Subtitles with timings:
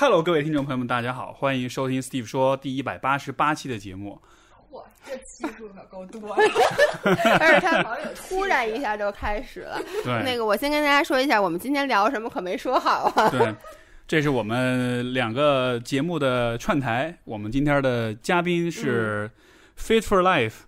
[0.00, 4.16] Hello，各位听众朋友们，大家好，欢迎收听 Steve 说第一百八十八期的节目。
[4.70, 6.32] 嚯，这期数可够多
[7.02, 7.82] 而且他
[8.14, 9.76] 突然一下就开始了。
[10.04, 13.28] 对，那个，我先跟大家说一下，我们今天聊什么，可没说好啊。
[13.28, 13.52] 对，
[14.06, 17.18] 这是我们两个节目的串台。
[17.24, 19.28] 我们今天的嘉宾是
[19.76, 20.60] Fit for Life，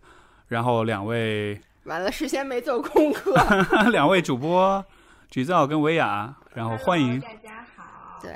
[0.49, 3.33] 然后两位完了，事先没做功课。
[3.93, 4.85] 两位主播
[5.31, 8.19] 举造跟维亚，然后欢迎大家好。
[8.21, 8.35] 对。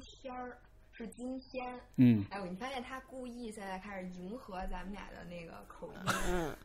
[0.00, 0.58] 天儿，
[0.92, 1.80] 是今天。
[1.96, 6.12] 嗯，哎，你发现他故意现在开始迎合咱们俩的那个口音。
[6.28, 6.56] 嗯，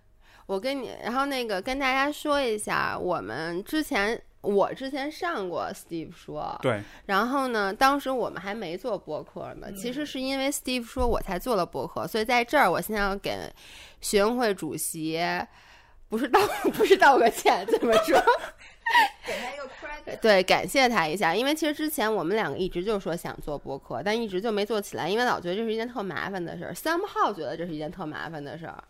[0.45, 13.37] 我跟你，然后那个跟大家说一下，我们之前我之前上过 Steve 说，对，然后呢，当时我们还没做播客呢，嗯其实是因为 Steve 说我才做了播客，所以在这儿我现在要给
[14.01, 15.21] 学生会主席。
[16.09, 16.39] 不是道
[16.75, 18.23] 不是道个歉，怎么说？
[19.25, 20.19] 给他一个 credit。
[20.19, 26.73] 对，感谢他一下，因为其实之前我们两个一直就说想做播客，但一直就没做起来，因为老觉得这是一件特麻烦的事儿。
[26.73, 28.83] 三号觉得这是一件特麻烦的事儿，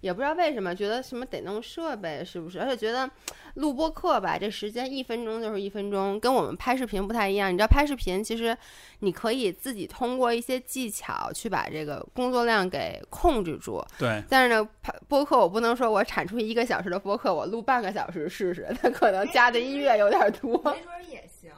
[0.00, 2.60] 也不知道为什么，觉得什么得弄设备是不是？
[2.60, 3.08] 而且觉得
[3.54, 7.52] 录播课吧，这时间一分钟就是一分钟，跟我们拍视频不太一样。
[7.52, 8.56] 你知道拍视频其实
[9.00, 20.56] 你可以自己通过一些技巧去把这个工作量给控制住，对，但是呢，拍播客我不能说我产出一个小时的播客，我录半个小时试试，它可能加的音乐有点多。
[20.72, 21.50] 没准儿也行。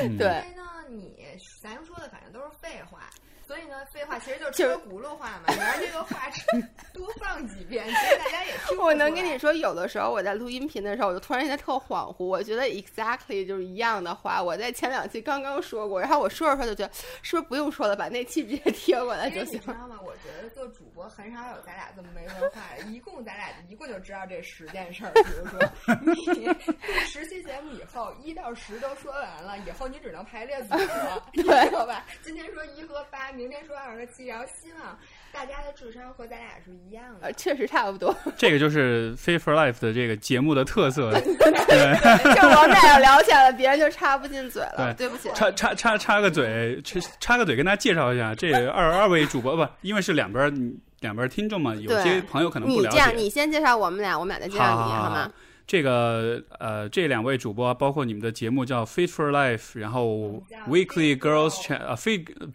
[0.00, 1.26] 嗯对因为呢，你
[1.60, 3.10] 咱说的反正都是废话，
[3.46, 5.44] 所以呢，废话其实就是就是车轱辘话嘛。
[5.48, 6.28] 你让这个话
[6.92, 19.66] 多放几遍，其实大家也听不我能跟你说，有的时候我在录音频的时候，我就突然间特恍惚，我觉得 exactly 就是一样的话，我在前两期刚刚说过，然后我说着说着就觉得是不是不用说了，把那期直接贴过来就行你知。
[19.68, 20.00] 道吗？
[20.02, 25.12] 我觉得做主播很少有咱俩这么没文化的，一共咱俩一共就知道这十件事儿。
[25.12, 25.60] 比如说，
[26.34, 26.54] 你录
[27.06, 32.04] 十期节目以后，一到十都说完了，以后你只能排列组合， 你知道吧？
[32.22, 34.98] 今天说一和八，明天说二和七，然后希望
[35.32, 37.32] 大家的智商和咱俩是一样的呃，。
[37.34, 38.14] 确实差不多。
[38.36, 41.12] 这个就是 Fit for Life 的这个节目的特色。
[41.20, 44.94] 就我们俩要聊起来了，别人就插不进嘴了。
[44.96, 55.30] 对对不起，插插插插个嘴，插插个嘴，跟大家介绍一下，这二二位主播不，因为是两边两边听众嘛，有些朋友可能不了你这样，你先介绍我们俩，我们俩再介绍你，好好吗？
[55.66, 62.50] 这个呃，这两位主播包括你们的节目叫 Fit for Life，然后 Weekly Girls Chat 啊，Fit Girl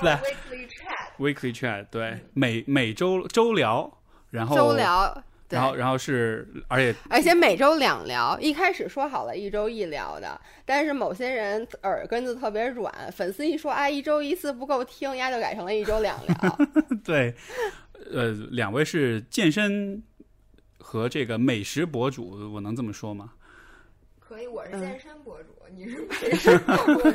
[0.00, 0.10] 对
[1.16, 3.98] Weekly Chat，Weekly Chat，对，每每周周聊，
[4.30, 16.58] 然后周聊，然后然后是而且而且每周两聊，一开始说好了一周一聊的，但是某些人耳根子特别软，粉丝一说啊一周一次不够听，丫就改成了一周两聊。
[17.04, 17.32] 对，
[18.12, 20.02] 呃，两位是健身
[20.80, 23.32] 和这个美食博主，我能这么说吗？
[24.18, 27.10] 可以，我是嗯健身博主，你是美食博主，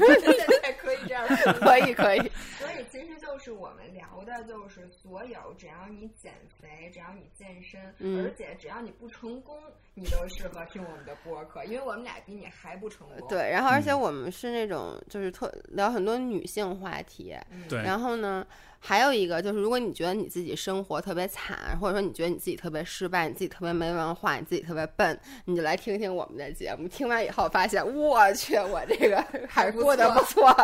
[1.60, 2.20] 可以可以，
[2.60, 9.58] 所以其实就是我们聊的，就是所有只要你减肥，只要你健身，嗯而且只要你不成功，
[9.94, 18.46] 你都适合听我们的播客，因为我们俩比你还不成功。，对，然后而且嗯我们是那种就是特聊很多女性话题，嗯、对，然后呢，
[18.80, 26.88] 还有一个就是，如果你觉得你自己生活特别惨，或者说你觉得你自己特别失败，你自己特别没文化，你自己特别笨，你就来听听我们的节目。
[26.88, 30.56] 听完以后发现，我去，我这个还过得不错。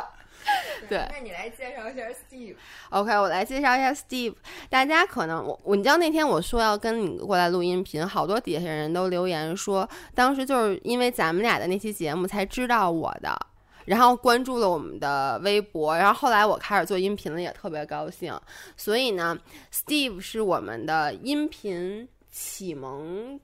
[0.90, 2.56] 对那你来介绍一下 Steve。
[2.90, 4.35] OK，我来介绍一下 Steve。
[4.69, 13.38] 大家可能我我你知道那天我说要跟你过来录音频，好多底下人都留言说，当时就是因为咱们俩的那期节目才知道我的。
[13.85, 18.40] 然后关注了我们的微博，然后后来我开始做音频了，也特别高兴。
[18.78, 19.35] 所以呢
[19.74, 23.40] ，Steve 是我们的音频启蒙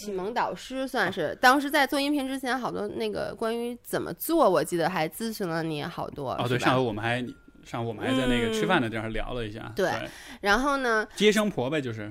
[0.00, 1.36] 启蒙导师，算是。
[1.40, 6.32] 当时在做音频之前，好多那个关于怎么做，我记得还咨询了你好多。
[6.32, 7.24] 哦，对，上回我们还
[7.64, 10.10] 上回我们还在那个吃饭的地方聊了一下，嗯对对，
[10.40, 12.10] 然后呢，接生婆呗，就是，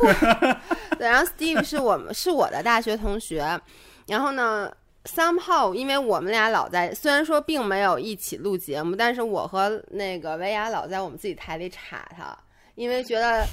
[0.98, 3.60] 对，然后 Steve 是我们是我的大学同学，
[4.08, 4.70] 然后呢
[5.04, 12.36] ，somehow 因为我们俩老在，虽然说并没有一起录节目，但是我和那个维亚老在我们自己台里插他，
[12.74, 13.46] 因为觉得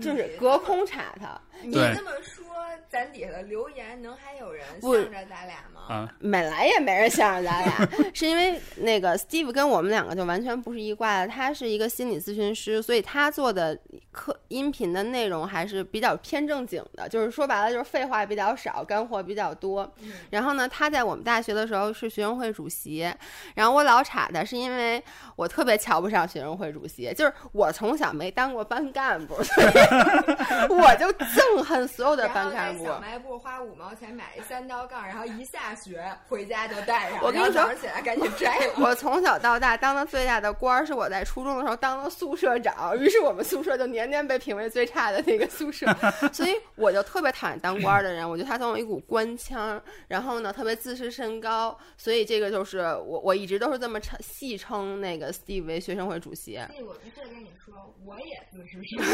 [0.00, 2.43] 就是隔空插他，你这么说，
[2.88, 5.80] 咱底下的留言能还有人向着咱俩吗？
[5.88, 13.78] 啊，本来也没人向着咱俩， 是因为那个 Steve 跟我们两个就完全不是一挂的，他是一个心理咨询师，所以他做的
[14.12, 19.90] 课音频的内容还是比较偏正经的，就是说白了就是废话比较少，干货比较多。
[20.00, 23.12] 嗯然后呢，他在我们大学的时候是学生会主席，
[23.54, 25.02] 然后我老插他，是因为
[25.36, 29.66] 我特别瞧不上学生会主席，就是我从小没当过班干部，所以
[30.72, 32.84] 我就憎恨所有的班干部。
[32.84, 38.74] 小卖部花五毛钱买一三道杠，然后一下学回家就带上，我跟你说早上起来赶紧摘 了。
[38.78, 45.86] 我从小到大当的最大的官儿是我在初中的时候当了宿舍长，于是我们宿舍就年年被评为最差的那个宿舍，
[46.32, 56.54] 所以我就特别讨厌当官儿的人，我觉得他总有一股官腔，然后呢特别自视甚高，所以这个就是我我一直都是这么称戏称那个 Steve 为学生会主席。
[56.68, 57.74] 所以我必须得跟你说，
[58.04, 59.04] 我也自视甚高。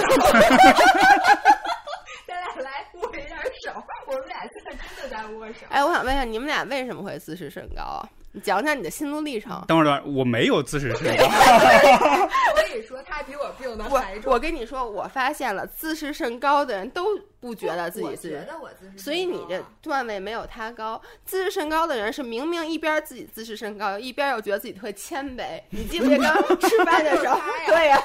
[2.62, 5.66] 来握一下手，我们俩现在真的在握手。
[5.68, 8.08] 哎，我想问一下，你们俩为什么会自视甚高啊？
[8.32, 9.60] 你讲讲你的心路历程。
[9.66, 11.24] 等会儿，等会儿，我没有自视甚高。
[11.24, 14.30] 所以说他比我病的还重。
[14.30, 21.00] 我我跟你说，我发现了自视甚高的人都不觉得自己自视觉得我自视甚高啊，所以你这段位没有他高。
[21.24, 25.60] 自视甚高的人是明明一边自己自视甚高，一边又觉得自己特别谦卑。
[25.70, 27.40] 你记不记得刚 吃饭的时候？
[27.66, 28.00] 对呀、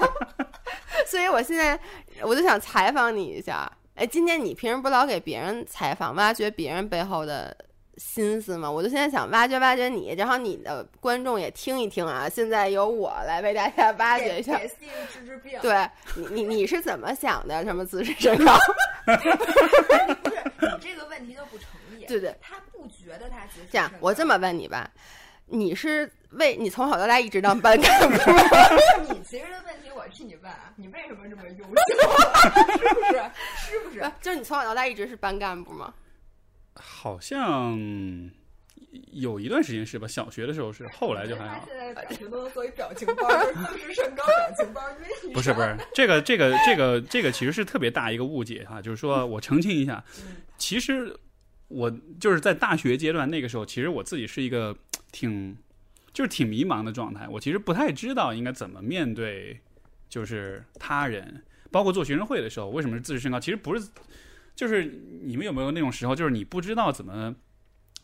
[1.05, 1.79] 所以我现在
[2.23, 3.71] 我就想采访你一下。
[3.95, 7.55] 哎，今天你平时不老给别人采访，挖掘别人背后的
[7.95, 8.69] 心思吗？
[8.69, 12.27] 我就现在想挖掘挖掘你，然后你的观众也听一听啊。
[12.27, 15.57] 现在由我来为大家挖掘一下治治病。
[15.61, 17.63] 对你，你你是怎么想的？
[17.63, 18.53] 什么自视甚高？
[19.05, 19.11] 不
[20.29, 21.67] 是你这个问题就不成
[21.97, 22.05] 立。
[22.05, 24.91] 对对，他不觉得他自视这样，我这么问你吧，
[25.47, 28.37] 你是为你从小到大一直当班干部吗？
[29.09, 31.71] 你其实的问题我替你问啊，你为什么这么优秀？
[32.77, 33.21] 是不是？
[33.69, 34.11] 是不是？
[34.21, 35.93] 就是你从小到大一直是班干部吗？
[36.73, 37.79] 好像
[39.11, 40.07] 有一段时间是吧？
[40.07, 41.65] 小学的时候是，后来就还好他。
[41.67, 50.03] 现在的表情都能作为表情包，就是自视甚高表情包，因为不是不是，这个这个这个这个其实是特别大一个误解哈，就是说我澄清一下，
[50.57, 51.15] 其实
[51.67, 54.75] 我就是在大学阶段那个时候，其实我自己是一个
[55.11, 55.55] 挺
[56.13, 59.59] 就是挺迷茫的状态，我其实不太知道应该怎么面对
[60.09, 63.39] 就是他人，包括做学生会的时候，为什么是自视甚高？
[63.39, 63.89] 其实不是，
[64.55, 64.85] 就是
[65.23, 67.35] 你们有没有那种时候，就是你不知道怎么。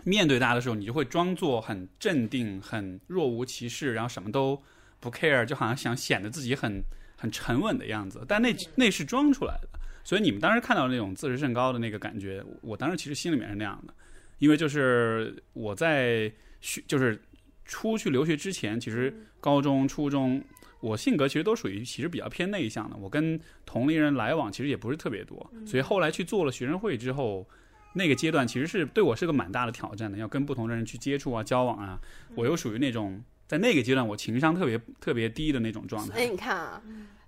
[0.03, 4.59] 面对大家的时候，你就会装作很镇定、很若无其事，然后什么都
[4.99, 6.81] 不 care，就好像想显得自己很
[7.17, 9.70] 很沉稳的样子，但那那是装出来的。
[10.03, 13.93] 所以你们当时看到那种自视甚高的那个感觉，我当时其实心里面是那样的，
[14.39, 17.21] 因为就是我在学就是
[17.65, 20.43] 出去留学之前，其实高中、初中，
[20.79, 27.47] 我性格其实都属于其实比较偏内向的，我跟同龄人来往其实也不是特别多，所以后来去做了学生会之后。
[27.93, 31.99] 那个阶段其实是对我是个蛮大的挑战的，要跟不同的人去接触啊、交往啊。
[32.35, 36.29] 我又属于那种在那个阶段我情商特别特别低的那种状所以。
[36.29, 36.81] 你看啊，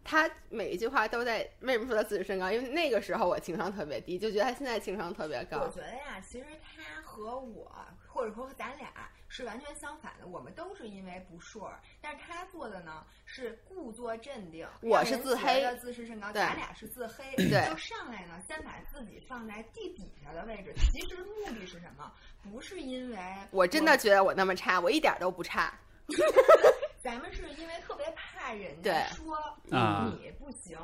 [0.04, 2.52] 他每一句话都在为什么说他自视甚高？
[2.52, 5.70] 因为那个时候我情商特别低，就觉得他现在情商特别高我。
[5.70, 7.72] 觉得呀，其实他和我，
[8.08, 8.90] 或者说和咱俩
[9.28, 10.28] 是完全相反的。
[10.28, 14.68] 我们都是因为不顺儿，但是他做的呢是故作镇定。
[14.82, 17.36] 我是自黑自视甚高，对咱俩是自黑。
[17.36, 20.74] 对就上来呢，先把自己放在地底下的位置。
[20.92, 22.12] 其实目的是什么？
[22.44, 23.18] 不是因为
[23.52, 25.74] 我真的觉得我那么差，我一点都不差。
[27.04, 29.36] 咱们是因为特别怕人家说
[29.72, 30.78] 啊你不行。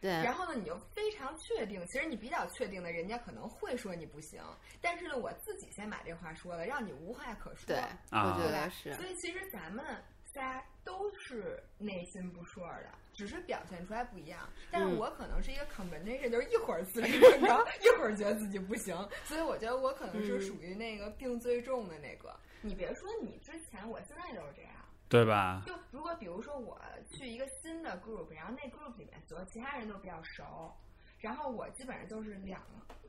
[0.00, 4.42] 对，然后呢，你就非常确定，其实你比较确定的，人家可能会说你不行，
[4.82, 7.68] 但是呢，我自己先把这话说了，让你无话可说。
[7.68, 7.76] 对，
[8.10, 8.92] 啊我觉得是。
[8.94, 9.82] 所以其实咱们
[10.26, 14.46] 仨都是内心不顺儿的，只是表现出来不一样。
[14.70, 18.94] 但是嗯我可能是一个 combination，就是一会儿自视甚高，一会儿觉得自己不行，
[19.24, 22.38] 所以我觉得我可能是嗯属于那个病最重的那个。
[22.60, 24.72] 你别说你之前，我现在都是这样。
[25.08, 25.62] 对吧？
[25.66, 26.80] 就如果比如说我
[27.10, 30.72] 去一个新的 group，然后那 group 里面所有其他人都比较熟，
[31.18, 32.60] 然后我基本上就是两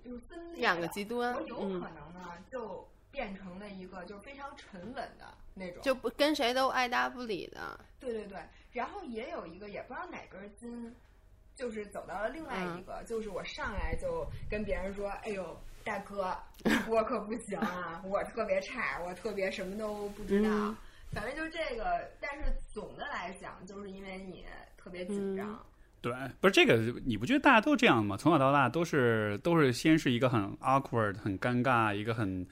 [0.04, 7.80] 就是分裂两个极端我有嗯可能呢就变成了一个就是非常沉稳的那种，就不跟谁都爱搭不理的。
[8.00, 8.40] 对对对，
[8.72, 10.96] 然后也有一个也不知道哪根筋，
[11.56, 15.58] 就是走到了另外一个，就是我上来就跟别人说，哎呦。
[15.86, 16.36] 大哥，
[16.90, 18.02] 我可不行啊！
[18.04, 20.50] 我特别差，我特别什么都不知道。
[20.50, 20.76] 嗯
[21.16, 24.46] 反正就是这个，但是总的来讲，就是因为你
[24.78, 25.50] 特别紧张。
[25.50, 25.60] 嗯
[26.02, 28.16] 对，不是这个，你不觉得大家都这样吗？
[28.16, 32.46] 从小到大都是都是先是一个很 awkward、很尴尬、一个很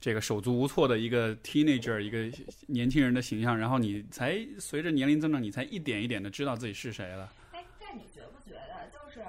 [0.00, 2.34] 这个手足无措的一个 teenager，一个
[2.66, 7.30] 年轻人的形象，然后你才随着年龄增长，你才一点一点的知道自己是谁了。
[7.52, 9.20] 哎，但你觉不觉得，就是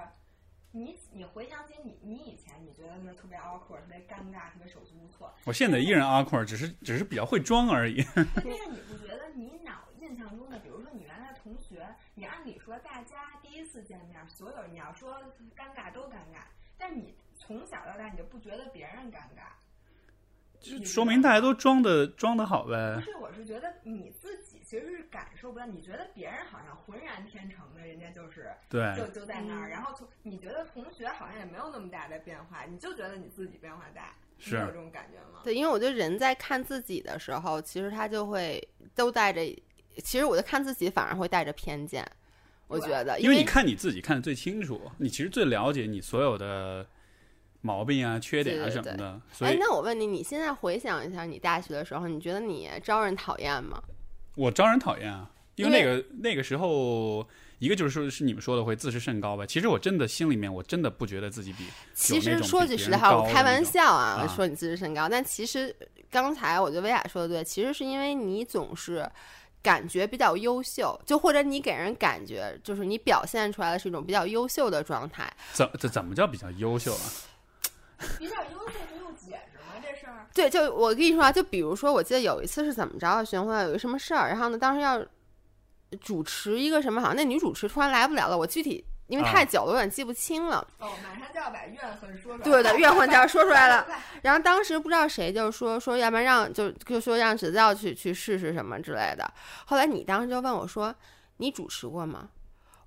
[0.72, 2.38] 你你回想起你你以
[2.90, 8.04] 得就是特别 awkward、特别尴尬、特别手足无措，我现在依然 awkward，只是只是比较会装而已。
[8.16, 15.16] 但是你不觉得你脑印象中的，比如说你原来的同学，你按理说大家第一一次见面，所有你要说
[15.56, 19.52] 尴尬都尴尬，但你从小到大你就不觉得别人尴尬，
[20.62, 23.02] 就说明大家都装的装的好呗不。
[23.02, 24.10] 是，我是觉得你
[24.70, 35.42] 其实是感受不到，你觉得别人好像浑然天成的，人家就是对，就就在那儿，嗯然后从你觉得同学好像也没有那么大的变化，你就觉得你自己变化大，是有这种感觉吗？
[35.44, 39.42] 对，因为我觉得人在看自己的时候，其实他就会都带着，
[40.04, 42.08] 其实我就看自己反而会带着偏见。
[42.68, 46.88] 我觉得，因为为你看你自己看的最清楚，你其实最了解你所有的
[47.62, 53.82] 毛病啊、缺点啊什么的，所哎，以那我问你，你现在回想一下你大学的时候，你觉得你招人讨厌吗？
[54.40, 55.30] 我招人讨厌啊。
[55.56, 57.28] 因为那个那个时候，
[57.58, 59.46] 一个就是说是你们说的会自视甚高吧。
[59.46, 65.76] 其实我真的心里面，我真的不觉得自己比其实说句实在话，我开玩笑啊，啊说你自视甚高，但其实
[66.10, 69.06] 刚才我觉得薇娅说的对，其实是因为你总是
[69.62, 75.30] 感觉比较优秀，就或者你给人感觉就是你表现出来的是一种比较优秀的状态。
[75.52, 77.04] 怎怎怎么叫比较优秀啊？
[78.18, 78.69] 比较优秀
[80.40, 85.06] 对，就我跟你说啊，就比如说，我记得有一次是怎么着啊，学生会有一个什么事儿，然后呢，当时要
[86.00, 90.66] 主持一个什么，好像那女主持突然来不了了，我具体因为啊太久了，有点记不清了。
[90.78, 92.44] 哦，马上就要把怨恨说出来。
[92.46, 93.86] 对的， 怨恨就要说出来了。
[94.24, 99.30] 然后当时不知道谁就说说，要不然让就就说让子教去去试试什么之类的。
[99.66, 100.96] 后来你当时就问我说
[101.36, 102.30] ：“你主持过吗？”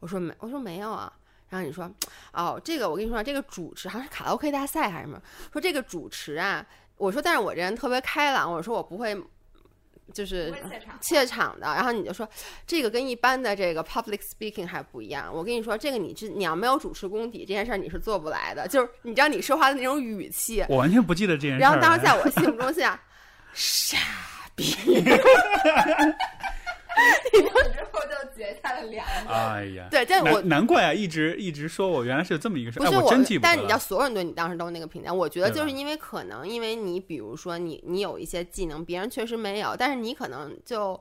[0.01, 1.13] 我说没，我说没有啊。
[1.49, 1.91] 然后你说
[2.33, 5.21] ：“哦，这个我跟你说，这个主持好像是卡拉 OK 大赛还是什么？
[5.53, 6.65] 说这个主持啊，
[7.03, 9.21] 我说但是我这人特别开朗，我说我不会
[10.13, 11.67] 就是怯场怯场的。
[11.67, 12.29] 然后你就说
[12.65, 15.29] 这个跟一般的这个 public speaking 还不一样。
[15.35, 18.69] 我跟你说，这个你这你要没有主持功底，这件事儿你是做不来的。
[18.69, 21.59] 就是你知道你说话的那种语气，我完全不记得这件事儿。
[21.59, 22.97] 然后当时在我心目中想，
[23.53, 23.99] 傻
[24.55, 24.73] 逼
[27.33, 29.29] 从此之后就结下了梁子。
[29.29, 41.01] 哎呀，对，但我难难怪啊，一直一直说我原来是这么一个事，哎，不是我真记不但是你知道，所有人对你当时都是那个评价，我觉得就是因为可能因为你，比如说你你有一些技能，别人确实没有，但是你可能就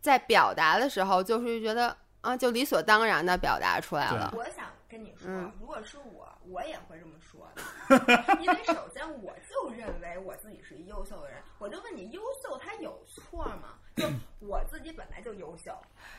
[0.00, 4.32] 在表达的时候，就是觉得啊，就理所当然的表达出来了。
[4.36, 8.36] 我想跟你说嗯，如果是我，我也会这么说的。
[8.40, 13.80] 因为首先我就认为我自己是一优秀的人，我就问你，优秀它有错吗？
[13.96, 14.08] 就
[14.40, 15.72] 我自己本来就优秀，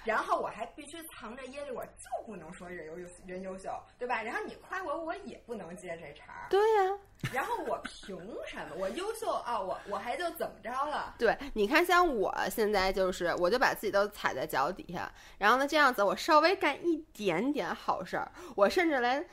[0.06, 4.22] 然后我还必须藏着掖着，我就不能说人优人优秀，对吧？
[4.24, 6.48] 然后你夸我，我也不能接这茬儿。
[6.50, 6.98] 对呀、
[7.34, 8.18] 然后我凭
[8.48, 8.76] 什么？
[8.78, 11.16] 我优秀啊，我我还就怎么着了？
[11.20, 19.28] 对，你看，像我现在就是，我就把自己都踩在脚底下，然后呢，这样子我稍微干一点点好事儿，我甚至连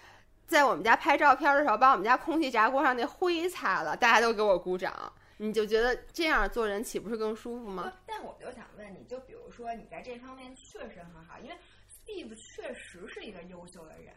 [0.48, 4.92] 在我们家拍照片的时候，把我们家空气炸锅上那灰擦了，大家都给我鼓掌，
[5.36, 7.92] 你就觉得这样做人岂不是更舒服吗？
[8.06, 11.56] 但我就想问你，就比如说你在这方面确实很好，因为
[11.88, 14.14] Steve 确实是一个优秀的人。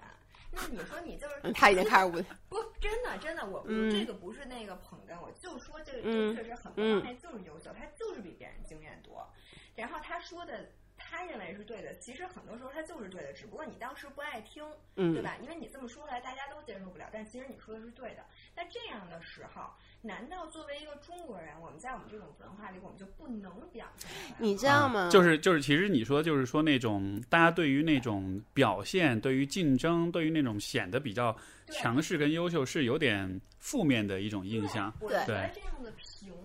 [0.51, 2.11] 那你说你就是嗯他已经开始舞，
[2.47, 9.27] 不真的真的，我这个不是那个捧哏，我就说这个确实很多方面就是优秀，他就是比别人经验多。
[9.75, 14.63] 然后他说的，他认为是对的，其实很多时候他就是对的，只不过你当时不爱听，
[14.95, 15.35] 对嗯，吧？
[15.41, 18.23] 因为你这么说出来，大家都接受不了，但其实你说的是对的。
[18.55, 19.69] 那这样的时候，
[20.05, 24.09] 难道作为一个中国人，我们在我们这种文化里，我们就不能表现？
[24.37, 25.07] 你知道吗？
[25.07, 31.35] 啊就是就是，其实你说就是说那种大家对于那种表现、对于竞争、对于那种显得比较
[31.69, 34.93] 强势跟优秀是有点负面的一种印象。
[34.99, 36.44] 我对觉得这样子凭什么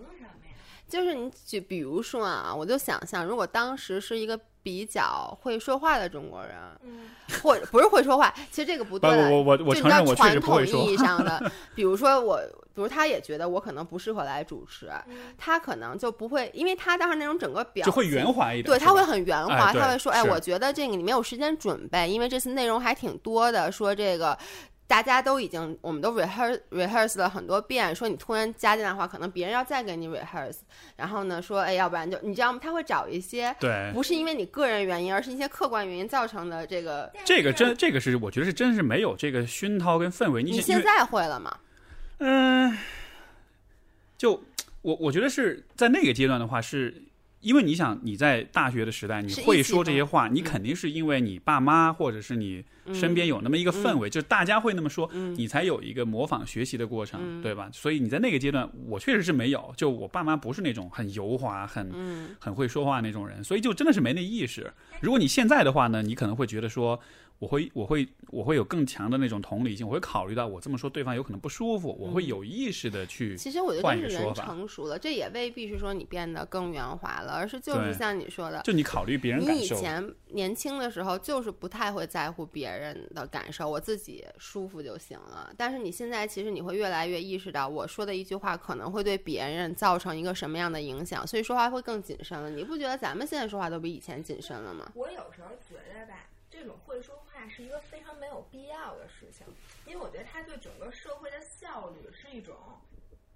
[0.91, 6.51] 就是你举，比如说啊，我就想象，如果当时是一个比较会说话的中国人，
[6.83, 7.09] 嗯，
[7.41, 9.31] 或者不是会说话，其实这个不不，对了。
[9.31, 10.93] 我我我就你知道承认我确传统实不会说意。
[10.93, 12.37] 义上的， 比如说我，
[12.75, 24.37] 比如他也觉得我可能不适合来主持，嗯他可能就不会，因为他当时那种整个表就会圆滑一点，对，他会很圆滑，哎他会说：“哎，我觉得这个你没有时间准备，因为这次内容还挺多的，说这个。”
[24.91, 30.57] 大家都已经，我们都 rehearse rehearse 了很多遍，说你突然加进来的话，可能别人要再给你 rehearse，
[30.97, 32.59] 然后呢说，哎，要不然就你知道吗？
[32.61, 37.09] 他会找一些对，不是因为你个人原因，而是一些客观原因造成的这个。
[37.23, 40.43] 这个真这个是我觉得是真是没有这个熏陶跟氛围。
[40.43, 41.57] 你现在会了吗？
[42.17, 42.77] 嗯、
[44.17, 44.43] 就
[44.81, 47.01] 我我觉得是在那个阶段的话是。
[47.41, 50.43] 因为你想你在大学的时代，你会说这些话，你嗯。
[50.43, 55.33] 肯定是因为你爸妈或者是你身边有那么一个氛围，就是大家会那么说，嗯。
[55.35, 57.41] 你才有一个模仿学习的过程，嗯。
[57.41, 57.69] 对吧？
[57.71, 62.29] 所以你在那个阶段，我确实是没有，就我爸妈不是那种很油滑、很嗯。
[62.39, 64.71] 很会说话那种人，所以就真的是没那意识。
[64.99, 66.99] 如果你现在的话呢，你可能会觉得说，
[67.41, 79.65] 我会我会我会有更强的那种同理心，我会考虑到我这么说对方有可能不舒服，我会有意识的去其实我觉得换这是人一个说法成熟了，这也未必是说你变得更圆滑了，而是就是像你说的，就你考虑别人感你以。
[79.65, 85.51] 前年轻的时候就是不太会在乎别人的感受，我自己舒服就行了。
[85.57, 92.51] 但是你现在其实你会越来越意识到，我说的一句话可能会对别人造成一个什么样的影响，所以说话会更谨慎了。
[92.51, 94.91] 你不觉得咱们现在说话都比以前谨慎了吗？
[94.93, 99.45] 我有时候觉得吧，这种会说话是一个非常没有必要的事情，
[99.85, 102.55] 因为我觉得它对整个社会的效率是一种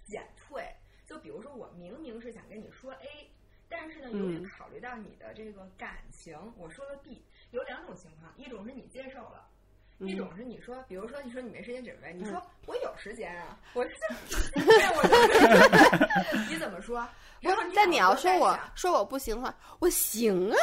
[0.06, 0.64] 减退。
[1.08, 3.30] 就比如说，我明明是想跟你说 A，
[3.70, 7.24] 但是呢，由于嗯考虑到你的这个感情，我说了 B。
[7.52, 9.48] 有两种情况，一种是你接受了。
[10.00, 13.92] 一嗯种是你说，比如说你说你没时间准备，你说我有时间啊，我是
[16.50, 17.08] 你怎么说？
[17.40, 20.58] 然后你但你要说我说我不行的话，我行啊，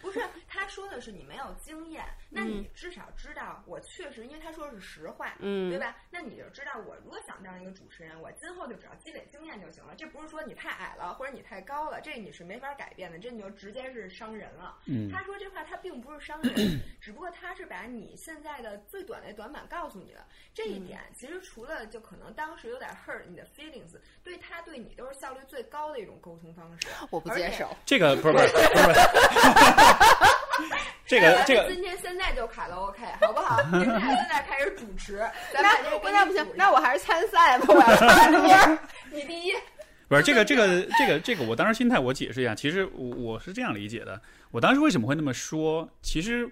[0.00, 0.20] 不是，
[0.56, 5.94] 他说的是你没有经验，那嗯你至少知道我确实，因为他说的是实话，嗯对吧？
[6.10, 9.94] 那你就知道我如果想当一个主持人，我今后就只要积累经验就行了。
[9.96, 14.78] 这不是说你太矮了或者你太高了，这你是没法改变的，这你就直接是伤人了。
[14.86, 20.26] 嗯他说这话他并不是伤人，只不过他是把你现在的最短的短板告诉你了。
[20.54, 26.88] 这一点其实除了就可能当时有点 hurt 你的 feelings，对他对你都是效率最高的一种沟通方式。
[27.10, 27.68] 我不接受。
[27.84, 29.00] 这个不是不是不是，
[31.06, 33.60] 这个 这个今天现在就卡拉 OK 好不好？
[33.72, 35.18] 你们俩现在开始主持，
[35.54, 38.78] 那不那不行那我还是参赛吧，我要 唱歌。
[39.12, 39.52] 你第一，
[40.08, 44.20] 不是这个这个这个这个，我当时心态我解释一下，其实我我是这样理解的，
[44.50, 46.50] 我当时为什么会那么说，其实。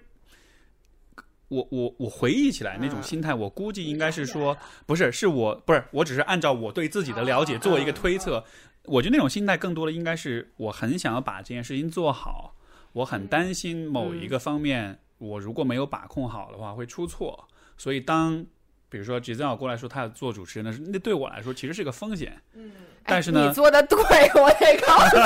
[1.47, 4.57] 我我我回忆起来那种嗯心态，我估计应该是说，
[4.87, 8.43] 不是，是我不是，我只是按照我对自己的了解做一个推测。
[8.85, 12.54] 我觉得那种心态更多的应该是我很想要把这件事情做好，
[12.95, 18.45] 我很担心某一个方面我如果没有把控好的话会出错，所以当
[18.87, 22.41] 比如说 Giselle 过来说他要做主持人的时候，那对我来说其实是个风险。
[22.53, 22.71] 嗯，
[23.05, 23.97] 但是呢你做的对，
[24.41, 25.17] 我得告诉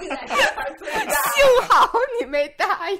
[0.00, 0.08] 你。
[1.04, 2.98] 幸好你没答应，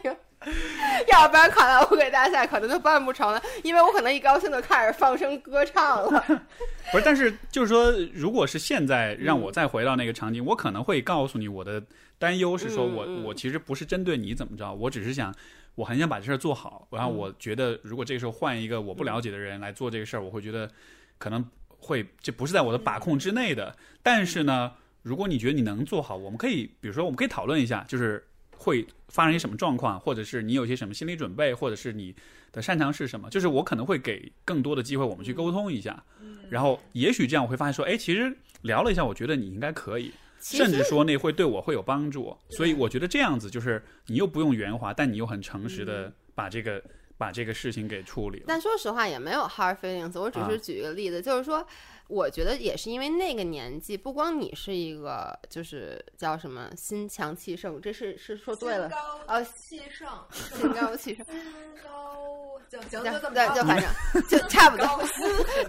[1.10, 6.20] 要不然卡拉 OK 大赛可能就办不成了，因为我可能一高兴就开始放声歌唱了。
[6.92, 11.82] 不是，但是就是说，如果是现在让我再回到那个场景，我可能会告诉你我的
[12.18, 15.34] 担忧是说我嗯嗯我其实不是针对你怎么着，我只是想
[15.74, 16.86] 我很想把这事儿做好。
[16.90, 20.70] 然后我觉得，如果这个时候换一个我不了解的人来做这个事儿，我会觉得
[21.18, 23.76] 可能会这不是在我的把控之内的。
[24.02, 28.24] 但是呢，如果你觉得你能做好，我们可以比如说我们可以讨论一下，就是
[28.56, 32.14] 会发生一些什么状况，或者是你有一些什么心理准备，或者是你
[32.52, 36.04] 的擅长是什么，就是我可能会给更多的机会我们去沟通一下。
[36.50, 40.12] 然后也许这样我会发现说，哎，其实聊了一下，我觉得你应该可以，
[40.52, 42.36] 甚至说那会对我会有帮助。
[42.50, 46.82] 所以我觉得这样子就是你又不用圆滑，但你又很诚实的把这个、
[47.16, 48.44] 把这个事情给处理了。
[48.46, 50.20] 但说实话，也没有 hard feelings。
[50.20, 50.48] 我只啊。
[50.50, 51.66] 是举一个例子，就是说，
[52.08, 61.34] 我觉得也是因为那个年纪，不光你是一个，就是叫什么心强气盛，这是是说对了，高呃气盛，心高气盛，心
[61.82, 64.86] 高，行行，对就这么对，着就反正就差不多。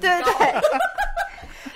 [0.01, 0.31] 对高。
[0.37, 0.61] 对，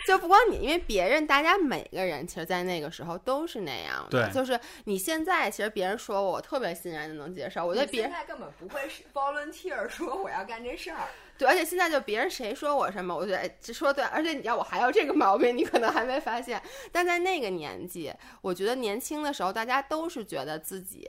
[0.09, 4.27] 就不光你，因为别人，大家每个人其实，在那个时候都是那样的。
[4.27, 7.63] 对就是你现在，其实别人说我，我特别欣然的能接受。
[7.63, 14.03] 我觉得别人你现在根本不会是 volunteer 说我要干这事儿，对，而且现在就别人谁说我什么，我觉得哎，这说对。
[14.05, 16.59] 而且你知道我还有这个毛病，你可能还没发现。
[16.91, 21.07] 但在那个年纪，我觉得年轻的时候，大家都是觉得自己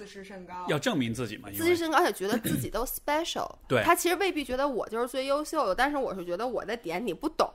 [0.00, 3.46] 自视甚高，要证明自己嘛，自视甚高，而且觉得自己都 special。
[3.68, 7.46] 对他其实未必觉得我就是最优秀的，但是我是觉得我的点你不懂。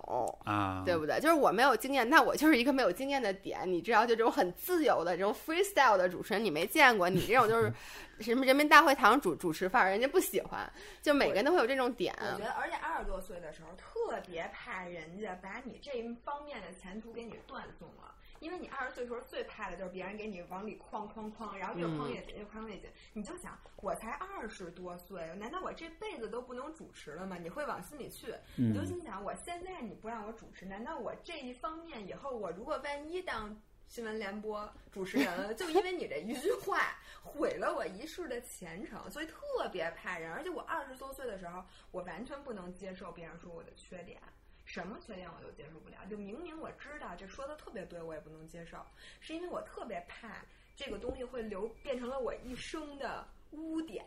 [0.45, 1.19] 啊，对不对？
[1.19, 7.73] 就是我没有经验，那我就是一个没有经验的点，你知道，就这种很自由的这种 freestyle 的主持人，你没见过，你这种就是
[8.21, 12.15] 什么人民大会堂主主持范儿，人家不喜欢，就每个人都会有这种点。
[12.19, 18.13] 我觉得，而且二十多岁的时候，特别怕人家把你这一方面的前途给你断送了。
[18.45, 22.87] 因为你二十岁的时候最怕的就是别人给你往里框框框，然后越框越紧，越框越紧。
[23.11, 27.37] 你就想，我才二十多岁，难道我这辈子都不能主持了吗？
[27.41, 40.31] 你会往心里去，你就嗯心想，我现在你不让我主持，难道我这一方面以后我如果万一当新闻联播主持人了， 就因为你这一句话毁了我一世的前程，所以特别怕人。
[40.31, 44.21] 而且我二十多岁的时候，我完全不能接受别人说我的缺点，
[44.65, 45.95] 什么缺点我都接受不了。
[46.09, 48.85] 就明明我知道这说的特别对，我也不能接受，
[49.21, 50.43] 是因为我特别怕
[50.75, 54.05] 这个东西会留变成了我一生的污点，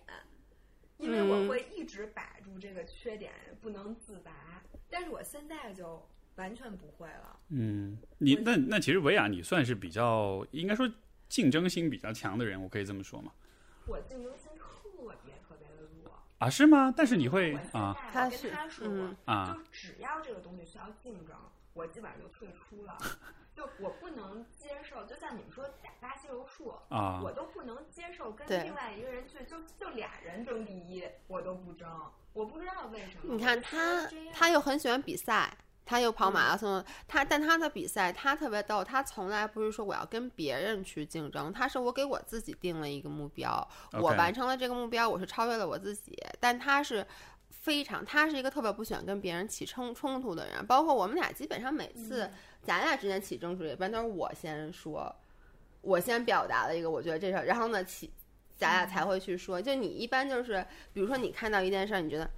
[0.98, 4.62] 因为我会一直把住这个缺点不能自拔。
[4.90, 7.40] 但是我现在就完全不会了。
[7.48, 10.90] 嗯，你那那其实维亚你算是比较应该说
[11.28, 13.32] 竞争心比较强的人，我可以这么说吗？
[13.86, 14.36] 我竞争
[16.38, 16.92] 啊，是吗？
[16.96, 21.36] 但是你会啊在他是他说过，嗯啊就只要这个东西需要竞争，
[21.74, 22.96] 我基本上就退出了。
[23.54, 31.88] 就我不能接受，就像你们说打巴西柔术，啊我都不能接受跟另外一个人去，就就俩人争第一，我都不争，
[32.32, 33.34] 我不知道为什么。
[33.34, 35.52] 你看他他又很喜欢比赛，
[35.88, 47.06] 他又跑马嗯拉松，他但他的比赛他特别逗，他从来不是说我要跟别人去竞争，他是我给我自己定了一个目标，我完成了这个目标，我是超越了我自己，但他是。
[47.60, 55.14] 非常，他是一个特别不喜欢跟别人起冲冲突的人，包括我们俩基本上每次嗯咱俩之间起争执，一般都是我先说，
[55.82, 58.10] 我先表达了一个我觉得这事儿，然后呢起，
[58.56, 59.60] 咱俩才会去说。
[59.60, 62.30] 就你一般就是，比如说你看到一件事儿，你觉得，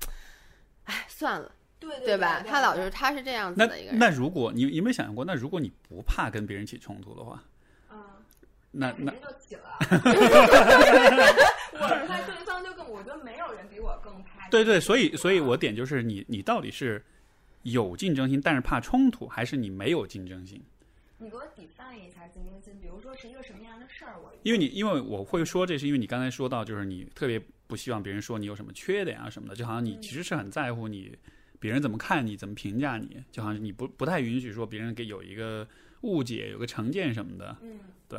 [0.84, 2.42] 哎，算了，对对对吧？
[2.46, 3.98] 他老是是他是这样子那的一个人。
[3.98, 7.42] 那如果你你有没有想过，那如果你不怕跟别人起冲突的话，
[7.90, 7.98] 嗯，
[8.70, 9.78] 那那就起了。
[11.72, 14.46] 我怕对方就更，我觉得没有人比我更怕。
[14.50, 17.02] 对对，所以所以我点就是你你到底是
[17.62, 20.62] 有竞争心，但是怕冲突，还是你没有竞争心？
[21.18, 31.14] 你给我 define 一下竞争心，比如说是一个什么样的事儿，我因为你因为我会说这是因为你刚才说到，就是你特别不希望别人说你有什么缺点啊什么的，就好像你嗯其实是很在乎你
[31.60, 35.68] 别人怎么看你，怎么评价你，就好像你不不太允许说别人给有一个
[36.00, 38.18] 误解、有个成见什么的，嗯，对，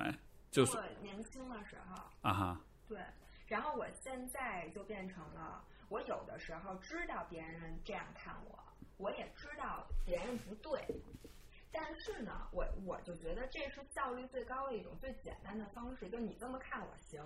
[0.52, 0.78] 就是。
[0.78, 3.00] 我年轻的时候，啊哈，对，
[3.48, 8.60] 然后我现在就变成了，我有的时候知道别人这样看我，
[8.98, 10.80] 我也知道别人不对，
[11.72, 17.20] 但是呢，我我就觉得这是效率最高的一种最简单的方式，就你这么看我行，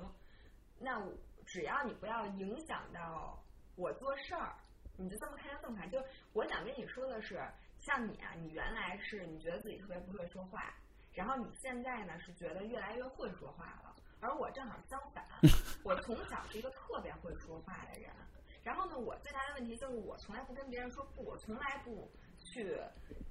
[0.80, 1.14] 那我
[1.46, 3.44] 只要你不要影响到
[3.76, 4.56] 我做事儿，
[4.98, 5.90] 你就这么看就这么看。
[5.90, 6.04] 就
[6.34, 7.42] 我想跟你说的是，
[7.80, 10.74] 像你啊，你原来是你觉得自己特别不会说话，
[11.14, 13.96] 然后你现在呢是觉得越来越会说话了。
[14.22, 15.24] 而我正好相反，
[15.84, 18.10] 我从小是一个特别会说话的人。
[18.64, 22.76] 然后呢，我最大的问题就是我从来不跟别人说不，我从来不去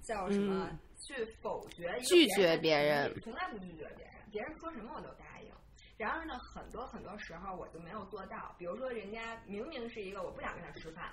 [0.00, 5.52] 叫什么、嗯去否决拒绝别人从来不拒绝别人，别人说什么我都答应。
[5.98, 8.54] 然而呢，很多很多时候我就没有做到。
[8.56, 11.12] 比如说，人家明明是一个我不想跟他吃饭，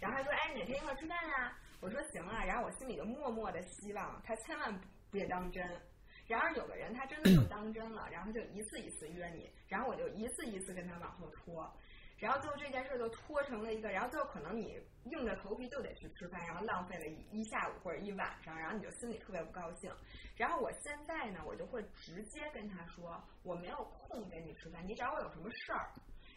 [0.00, 4.80] 然后他说：“哎，哪天一块儿吃饭啊、我说：“行啊。”然后我心里就默默的希望他千万
[5.10, 5.64] 别当真。
[6.26, 11.72] 然而有的人他真的就当真了， 然后就一次一次约你，然后我就一次一次跟他往后拖，
[12.18, 19.88] 然后最后这件事就拖成了一个，然后最后可能你硬着头皮就得去吃饭，然后浪费了一一下午或者一晚上，然后你就心里特别不高兴。
[20.36, 25.88] 然后我现在呢，我就会直接跟他说，我没有空跟你吃饭，你找我有什么事儿？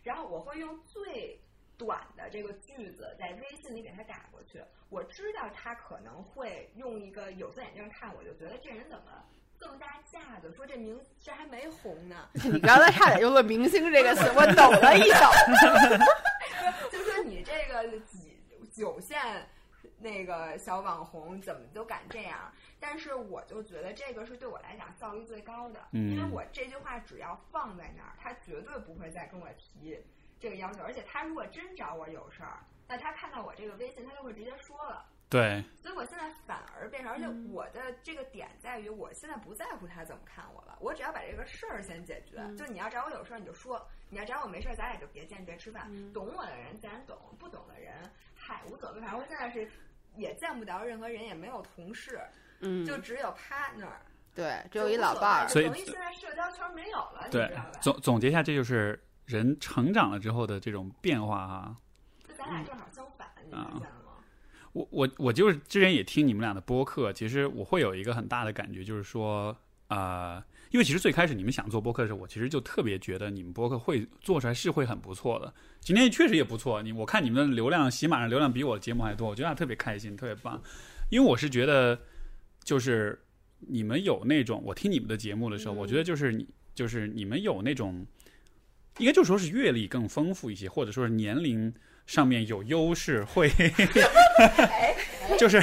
[0.04, 1.42] 然后我会用最
[1.80, 4.62] 短的这个句子在微信里给他打过去。
[4.90, 9.06] 我知道他可能会用一个有色眼镜看我，就觉得这人怎么
[9.58, 16.90] 这么大架子，说这明这还没红呢， 你刚才差点用了“明星”这个词，我抖了一抖。
[16.92, 18.38] 就说你这个几
[18.72, 19.48] 九线
[20.00, 22.52] 那个小网红怎么都敢这样？
[22.80, 29.98] 但是我就觉得这个是对我来讲效率最高的，嗯因为我这句话只要放在那儿，他绝对不会再跟我提
[30.40, 35.06] 这个要求，而且他如果真找我有事儿，那他看到我这个微信，他就会直接说了。
[35.30, 42.38] 对，所以我现在反而变成，而且嗯我的这个点在于，我现在不在乎他怎么看我了，我只要把这个事儿先解决。
[42.40, 45.86] 嗯就你要找我有事儿你就说，你要找我没事儿，咱俩就别见别吃饭。
[45.92, 47.94] 嗯懂我的人自然懂，不懂的人
[48.34, 49.00] 嗨无所谓。
[49.02, 49.70] 反正我现在是
[50.16, 52.20] 也见不着任何人，也没有同事，
[52.62, 53.88] 嗯，就只有 partner，
[54.34, 55.48] 对，只只有一老伴儿。
[55.48, 57.72] 所以等于现在社交圈没有了，你对知道吧？
[57.84, 59.00] 总总结一下，这就是
[59.30, 61.78] 人成长了之后的这种变化哈、
[62.28, 64.14] 就咱俩正好相反，你发现了吗？
[64.74, 69.56] 我我我就是之前也听你们俩的播客，其实我会有一个很大的感觉，就是说，
[69.90, 75.54] 呃，因为其实最开始你们想做播客的时候，我其实就特别觉得你们播客会做出来是会很不错的。
[75.80, 80.60] 今天确实也不错，你我看你们的流量，喜马上流量比我的节目还多，我觉得特别开心，特别棒。
[81.12, 82.00] 因为我是觉得，
[82.64, 83.24] 就是
[83.60, 88.06] 你们有那种，我听你们的节目的时候，嗯我觉得就是你就是你们有那种，
[89.00, 91.74] 应该就说是阅历更丰富一些，或者说是年龄
[92.06, 93.50] 上面有优势，会
[95.38, 95.62] 就是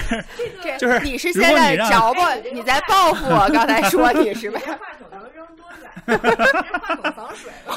[0.79, 2.35] 就是你是现在着吧？
[2.53, 4.66] 你在报复我刚才说你是吧你？
[4.66, 6.20] 这话筒能扔多远？
[6.22, 7.72] 这话筒防水吗？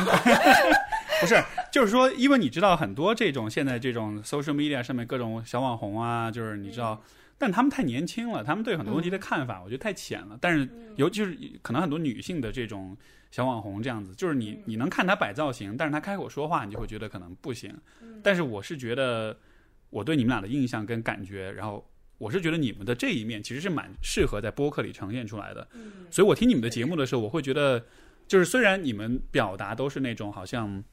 [1.19, 7.03] 不是，就是说，因为你知道很多这种现在这种 social media 上面各种小网红啊，就是你知道，
[7.37, 10.37] 但他们太年轻了，他们对很多问题的看法，我觉得太浅了。
[10.39, 12.95] 但是尤其是可能很多女性的这种
[13.31, 17.73] 小网红这样子，就是你你能看他摆造型，但是他开口说话，你就会觉得可能不行。
[18.23, 19.37] 但是我是觉得
[19.89, 21.87] 我对你们俩的印象跟感觉，然后
[22.17, 25.67] 我是觉得你们的这一面其实是蛮适合在播客里呈现出来的。
[25.73, 27.85] 嗯所以我听你们的节目的时候，我会觉得，
[28.27, 30.83] 就是虽然你们表达都是那种好像，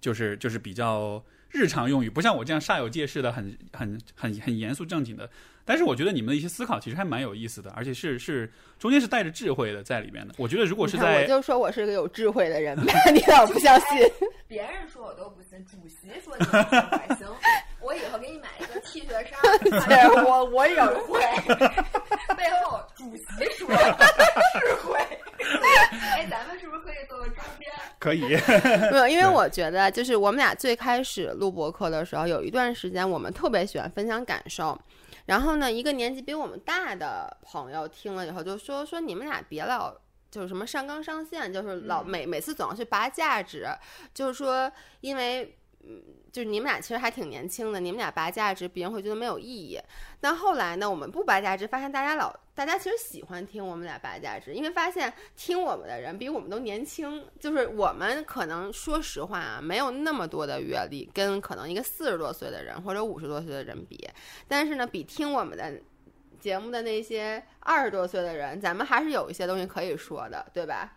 [0.00, 5.28] 就是就是比较日常用语，不像我这样煞有介事的很很很很严肃正经的。
[5.64, 10.34] 但是我觉得你们的一些思考其实还蛮有意思的，而且是是中间是带着智慧的在里面的。
[10.36, 13.88] 我觉得如果是在我就说我是个有智慧的人呗，你老不相信。
[14.48, 17.28] 别人说我都不信，主席说你还，行，
[17.80, 19.38] 我以后给你买一个 T 恤衫，
[19.88, 21.20] 对我我也会，
[22.34, 23.22] 背后主席
[23.56, 24.98] 说智慧。
[26.10, 27.72] 哎，咱们是不是可以做个周边？
[28.02, 28.20] 可以，
[28.90, 34.76] 没有，因为我觉得就是我们俩最开始录博客的时候，有一段时间我们特别喜欢分享感受。
[35.26, 39.94] 然后呢，一个年纪比我们大的朋友听了以后就说说你们俩别老
[40.32, 43.68] 就是什么上纲上线，就是老嗯每每次总要去拔价值，
[44.12, 45.56] 就是说因为。
[45.84, 46.00] 嗯，
[46.32, 49.78] 就是你们俩其实还挺年轻的，你们俩拔价值，别人会觉得没有意义。
[50.18, 64.08] 但后来呢，我们不拔价值，发现大家老，大家其实喜欢听我们俩拔价值，因为发现听我们的人比我们都年轻，就是我们可能说实话啊，没有那么多的阅历，跟可能一个四十多岁的人或者五十多岁的人比，
[64.48, 65.78] 但是呢，比听我们的
[66.40, 70.96] 节目的那些二十多岁的人，咱们还是有一些东西可以说的，对吧？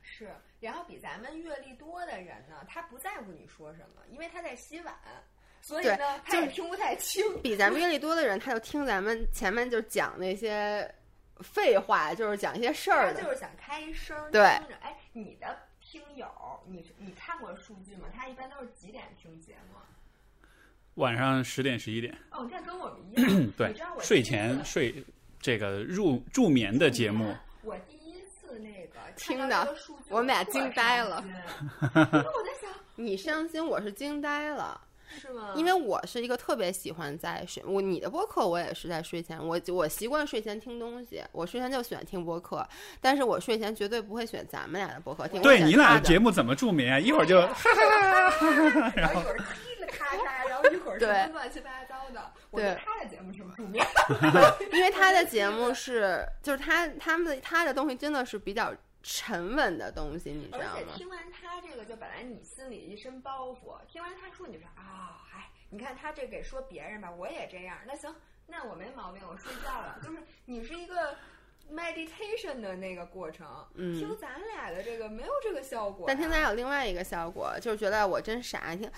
[0.00, 0.28] 是，
[0.62, 4.94] 然后比咱们阅历多的人呢，他不在乎你说什么，因为他在洗碗，
[5.60, 7.22] 所以对呢，他也听不太清。
[7.42, 10.88] 比咱们阅历多的人，他就听咱们前面就讲那些
[11.40, 13.22] 废话，就是讲一些事他儿他。
[13.22, 14.76] 就是想开声儿对听着。
[14.82, 16.28] 哎，你的听友，
[16.66, 18.08] 你你看过数据吗？
[18.14, 19.78] 他一般都是几点听节目？
[20.94, 23.50] 晚上十点十一点，哦，那跟我们一 样。
[23.56, 25.02] 对睡前睡
[25.40, 27.34] 这个入助眠的节目，
[29.16, 29.74] 听的
[30.08, 34.80] 我们俩惊呆了伤心因为我在想， 你伤心，我是惊呆了。
[35.14, 35.52] 是吗？
[35.54, 42.66] 因为我是一个特别喜欢在睡，我你的播客我也是在睡前，我我习惯睡前听东西，我睡前就喜欢听播客，
[42.98, 45.42] 但是我睡前绝对不会选咱们俩的播客听。
[45.42, 46.98] 对你俩节目怎么助眠啊？
[46.98, 52.32] 一会儿就然后一会儿噼里咔嚓，然后一会儿什么对乱七八糟的。
[52.50, 53.86] 我对他的节目是不助眠。
[54.72, 60.72] 因为他的节目是，就是他他们的他的东西真的是比较沉稳的东西，你知而道吗？
[60.76, 68.14] 而且听完他这个，就本来你心里一身包袱，听完他说，你就说啊，嗨、你看他这给说别人吧，我也这样，那行，
[68.46, 69.98] 那我没毛病，我睡觉了。
[70.02, 71.16] 就是你是一个
[71.70, 73.94] meditation 的那个过程，嗯。
[73.98, 78.90] 听咱俩的这个没有这个效果、但听咱有另外一个效果，就是觉得我真傻，听，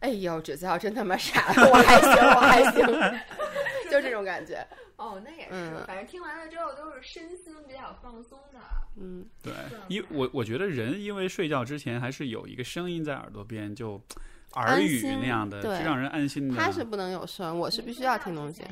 [0.00, 2.86] 哎呦，这叫真他妈傻， 我还行，我还行，
[3.90, 5.84] 就这种感觉，哦，那也是，嗯。
[5.86, 8.58] 反正听完了之后都是身心比较放松的。
[8.96, 9.52] 嗯，对
[9.88, 14.00] 因我我觉得人因为睡觉之前还是有一个声音在耳朵边，就
[14.54, 15.78] 耳语那样的，对。
[15.78, 16.56] 是让人安心的。
[16.56, 18.62] 他是不能有声，我是必须要听东西？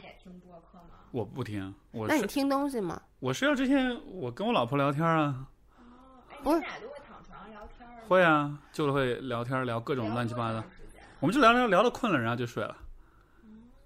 [1.11, 3.01] 我不听，我那你听东西吗？
[3.19, 5.83] 我睡觉之前，我跟我老婆聊天啊，哦，
[6.31, 7.89] 哎，你不是们俩都会躺床上聊天？
[8.07, 10.63] 会啊，就会聊天聊各种乱七八糟
[11.21, 12.77] 我们就聊聊聊到困了，然后就睡了。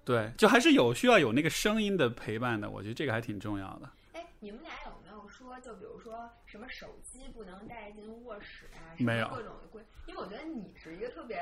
[0.05, 3.89] 对，就还是有需要有那个声音的陪伴的，我觉得这个还挺重要的。
[4.11, 9.81] 哎，你们俩有没有说，就比如说什么手机不能带进卧室啊，没有各种的规？
[10.05, 11.37] 因为我觉得你是一个特别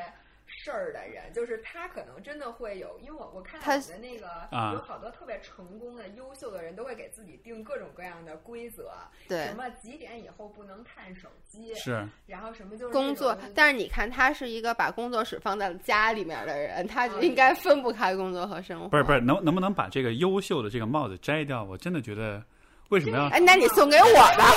[0.63, 8.91] 事儿的人，就是他可能真的会有，因为我我看你的那个啊有好多特别成功的、优秀的人都会给自己定各种各样的规则，
[9.27, 18.87] 对什，么几点以后不能看手机，是，然后什么就是工作，但是你看，他是一个把工作室放在了家里面的人，他啊应该分不开工作和生活。
[18.89, 21.63] 不是不是，能能不能把这个优秀的这个帽子摘掉？
[21.63, 22.43] 我真的觉得，
[22.91, 24.51] 为什么呀哎，那你送给我吧。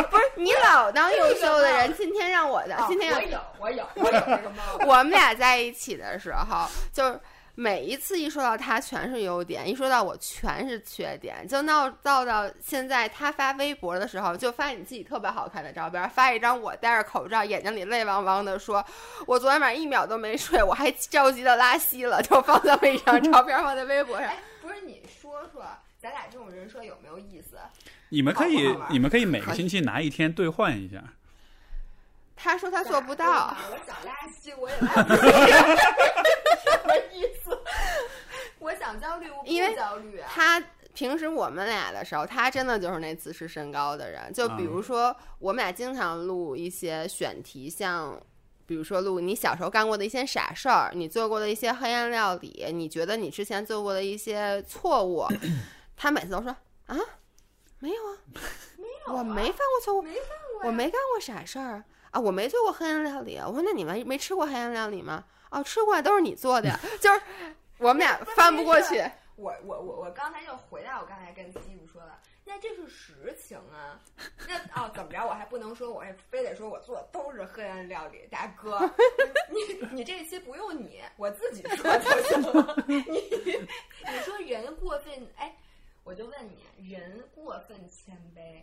[0.08, 4.84] 不是你老当优秀的人，今天让我的，哦今天我有我有我有这个帽子。
[4.88, 7.18] 我们俩在一起的时候，就是
[7.56, 18.84] 每一次一说到他全是优点，一说到我全是缺点，就闹到到现在，他发微博的时候就发你自己特别好看的照片，发一张我戴着口罩，眼睛里泪汪汪的说，
[19.26, 24.30] 我昨天晚上一秒都没睡，我还着急的拉稀了，就放这么一张照片放在微博上。
[24.86, 25.64] 你说说，
[25.98, 27.56] 咱俩这种人设有没有意思？
[28.08, 31.02] 你们可以好好你们可以每个星期拿一天兑换一下。
[32.36, 35.20] 他说他做不到，我想拉稀，我也拉不稀，
[36.64, 37.62] 什么意思？
[38.58, 40.30] 我想焦虑，我不因为焦虑啊。
[40.32, 40.62] 他
[40.94, 44.32] 平时我们俩的时候，他真的就是那自视甚高的人。
[44.32, 48.18] 就比如说，我们俩经常录一些选题，像
[48.70, 55.26] 比如说录你小时候干过的一些傻事儿，你做过的一些黑暗料理，你觉得你之前做过的一些错误，
[55.96, 56.54] 他每次都说
[56.86, 56.96] 啊，
[57.80, 58.16] 没有啊，
[58.78, 63.44] 没有、啊，我没犯过错误，没犯过、啊，我没干过傻事儿啊，我没做过黑暗料理啊。
[63.44, 65.24] 我说那你们没吃过黑暗料理吗？
[65.50, 66.78] 哦，吃过，都是你做的呀。
[67.00, 67.20] 就是
[67.78, 69.02] 我们俩 翻不过去。
[69.34, 72.12] 我我我我刚才又回到我刚才跟 Steve 说的，
[72.50, 74.02] 那这是实情啊。
[74.48, 75.24] 那哦，怎么着？
[75.24, 78.80] 我还不能说我还非得说我做的都是黑暗料理，大哥，
[79.48, 82.84] 你你这期不用你，我自己说就行了。
[82.88, 85.56] 你 你说人过分哎，
[86.02, 88.62] 我就问你，人过分谦卑，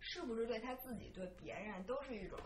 [0.00, 2.36] 是不是对他自己对别人都是一种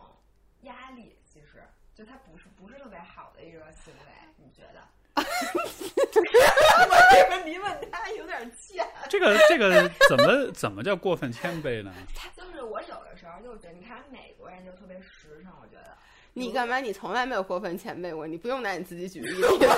[0.65, 1.17] 压力？
[1.25, 4.87] 其实就他不是不是特别好的一个行为，你觉得？
[5.15, 5.23] 我
[7.13, 8.87] 这个你问他有点欠。
[9.09, 11.93] 这个这个怎么怎么叫过分谦卑呢？
[12.37, 15.97] 就是我有的时候就觉得，你看美国人就特别实诚，我觉得。
[16.35, 16.79] 你干嘛？
[16.79, 19.69] 你从来没有过分谦卑过，你不用拿你自己举例子。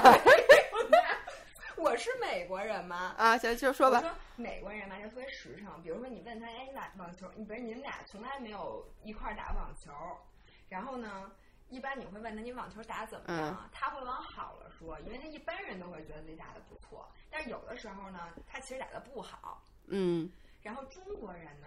[1.77, 3.15] 我是美国人吗？
[3.19, 4.01] 啊，行，就说吧。
[4.01, 5.83] 说美国人嘛，就特别实诚。
[5.83, 9.91] 比如说，你问他，哎，打网球，你不是你们俩从来没有一块儿打网球，
[10.69, 11.33] 然后呢？
[11.71, 13.69] 一般你会问他你网球打怎么样？
[13.73, 17.09] 他会往好了说，因为他一般人都会觉得自己打的不错。
[17.31, 19.63] 但是有的时候呢，他其实打的不好。
[19.89, 20.31] 嗯。
[20.63, 21.67] 然后中国人呢，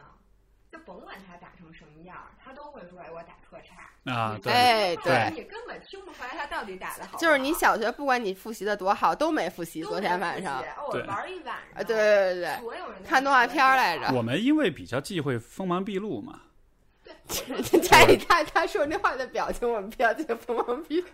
[0.72, 5.30] 就甭管他打成什么样，他都会说：“哎，我打特差。”啊，对对。
[5.36, 7.18] 你根本听不出来他到底打的好。
[7.18, 9.84] 就是你小学不管你复习的多好，都没复习。
[9.84, 10.64] 昨天晚上。
[10.88, 11.84] 我玩一晚上。
[11.84, 12.60] 对对对对。
[12.62, 14.16] 所有人看动画片来着。
[14.16, 16.44] 我们因为比较忌讳锋芒毕露嘛。
[17.90, 21.08] 他他他说那话的表情，我们不要这个锋芒毕露。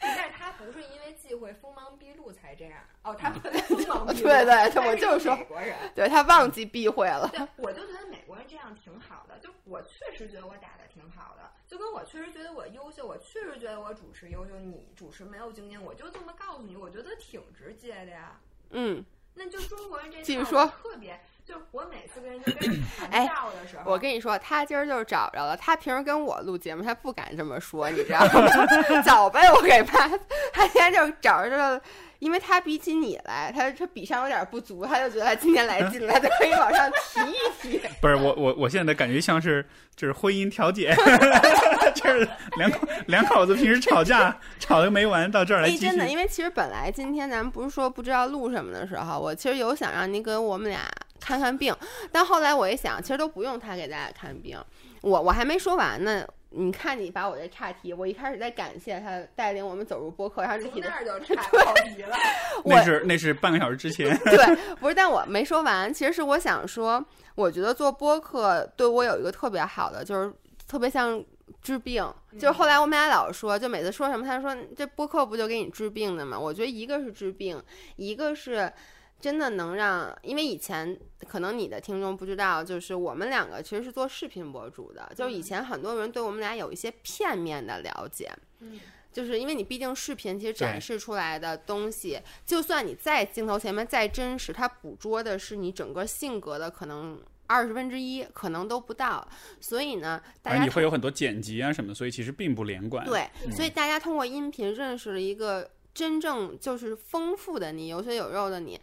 [0.00, 3.52] 但是他不是因为忌讳锋芒毕露才这样哦， 他锋
[3.88, 4.28] 芒毕露。
[4.28, 7.28] 对对，他我就说美国人，对他忘记避讳了。
[7.32, 18.40] 对，我就觉得美国人这样挺好的，就我确实觉得我打的挺好的，就跟我确实觉得我优秀，我确实觉得我主持优秀，你主持没有经验，我就这么告诉你，我觉得挺直接的呀。
[18.70, 21.20] 嗯，那就中国人这继续说特别。
[21.46, 22.80] 就我每次跟人跟人
[23.60, 25.54] 的时候，我跟你说，他今儿就是找着了。
[25.54, 28.66] 他平时跟我录节目，他不敢这么说，你知道吗？
[29.04, 30.08] 早被我给骂。
[30.54, 31.78] 他今天就找着了，
[32.18, 37.34] 因为他比起你来，他他比上有点不足，他就觉得他今天来劲了，他可以往上提一
[37.78, 37.80] 提。
[38.00, 39.62] 不是我我我现在的感觉像是
[39.94, 40.96] 就是婚姻调解，
[41.94, 42.26] 就是
[42.56, 45.70] 两口两口子平时吵架吵的没完，到这儿来。
[45.76, 50.80] 真的，因为其实本来今天咱们不是说不知道录什么的时候，我其实有想让您跟我们俩。
[51.24, 51.74] 看看病，
[52.12, 54.58] 但后来我一想，其实都不用他给大家看病。
[55.00, 61.34] 我我还没说完呢，你看你把我这岔题，我一开始在感谢他带领我们走入播客，然后这题那儿就 岔
[61.94, 62.16] 题了。
[62.64, 64.14] 那是那是半个小时之前。
[64.18, 65.92] 对，不是，但我没说完。
[65.92, 67.02] 其实是我想说，
[67.34, 70.32] 我觉得做播客对我有一个特别好的，就是
[70.68, 71.22] 特别像
[71.62, 72.06] 治病。
[72.34, 76.38] 就是后来我们俩老说，就每次说什么，他说这播客不就给你治病的吗？
[76.38, 77.62] 我觉得一个是治病，
[77.96, 78.70] 一个是。
[79.20, 88.78] 真的能让，因为以前可能你的听众不知道，就是我们两个其实是做视频博主的，就是以前很多人对我们俩有一些片面的了解，嗯，
[89.10, 99.26] 就是因为你毕竟视频其实展示出来的东西，就算你在镜头前面再真实，它捕捉的是你整个性格的可能二十分之一，可能都不到，
[99.58, 105.70] 所以呢，大家你会有很多剪辑啊什么，所以其实并不连贯，对，所以大家通过音频认识了一个。
[105.94, 108.80] 真正就是丰富的你，有血有肉的你。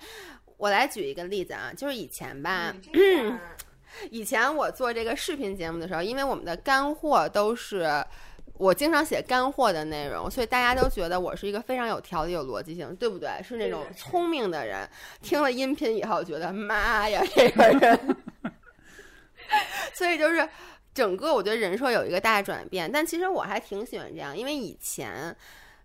[0.58, 2.74] 我来举一个例子啊，就是以前吧，
[4.12, 7.90] 以前我做这个视频节目的时候，因为我们的干货都是
[8.54, 13.30] 我经常写干货的内容，所以大家都觉得我是一个非常有条理、有逻辑性，对不对？
[13.44, 14.88] 是那种聪明的人。
[15.20, 18.18] 听了音频以后，觉得妈呀，这个人。
[19.96, 20.48] 所以就是
[20.94, 25.36] 整个我觉得人设有一个大转变，但其实我还挺喜欢这样，因为以前。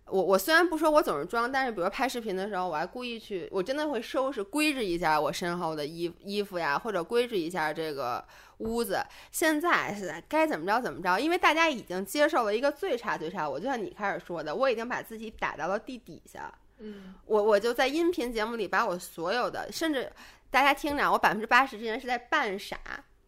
[0.09, 8.23] 我我虽然不说我总是装，但是比如拍视频的时候，我还故意去，我真的会收拾规置一下我身后的衣衣服呀，或者规置一下这个
[8.59, 9.03] 屋子。
[9.31, 13.47] 现在是该怎么着怎么着，因为大家已经接受了一个最差最差。
[13.47, 16.53] 我就像你开始说的，我已经把自己打到了地底下。
[16.79, 20.11] 嗯，我我就在音频节目里把我所有的，甚至
[20.49, 22.77] 大家听着，我百分之八十之前是在扮傻。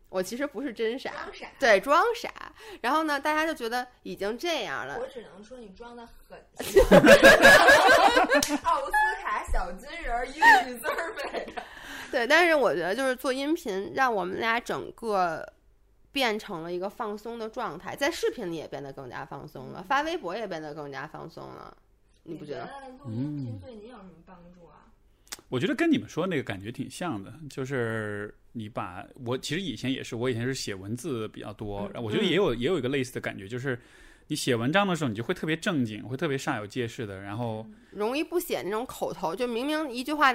[0.09, 1.11] 我其实不是真傻，
[1.59, 2.29] 对，装傻。
[2.81, 4.97] 然后呢，大家就觉得已经这样了。
[4.99, 6.37] 我只能说你装的很
[8.63, 8.91] 奥斯
[9.21, 11.45] 卡小金人一个女字儿呗。
[12.11, 15.47] 对，但是我觉得就是做音频，让我们俩整个
[16.11, 21.77] 变成了一个放松的状态，在视频里也变得更加放松了，发微博也变得更加放松了。
[22.23, 22.67] 你不觉得？
[23.05, 24.88] 录音频对你有什么帮助啊？
[25.49, 33.77] 我觉得跟你们说那个感觉挺像的，就是你把我其实以前也是，我以前是写文字比较多，然后我觉得也有也有一个类似的感觉，就是
[34.27, 40.31] 你写文章的时候，你就会特别正经，会特别煞有介事的，然后容易不写那种口头，就明明一句话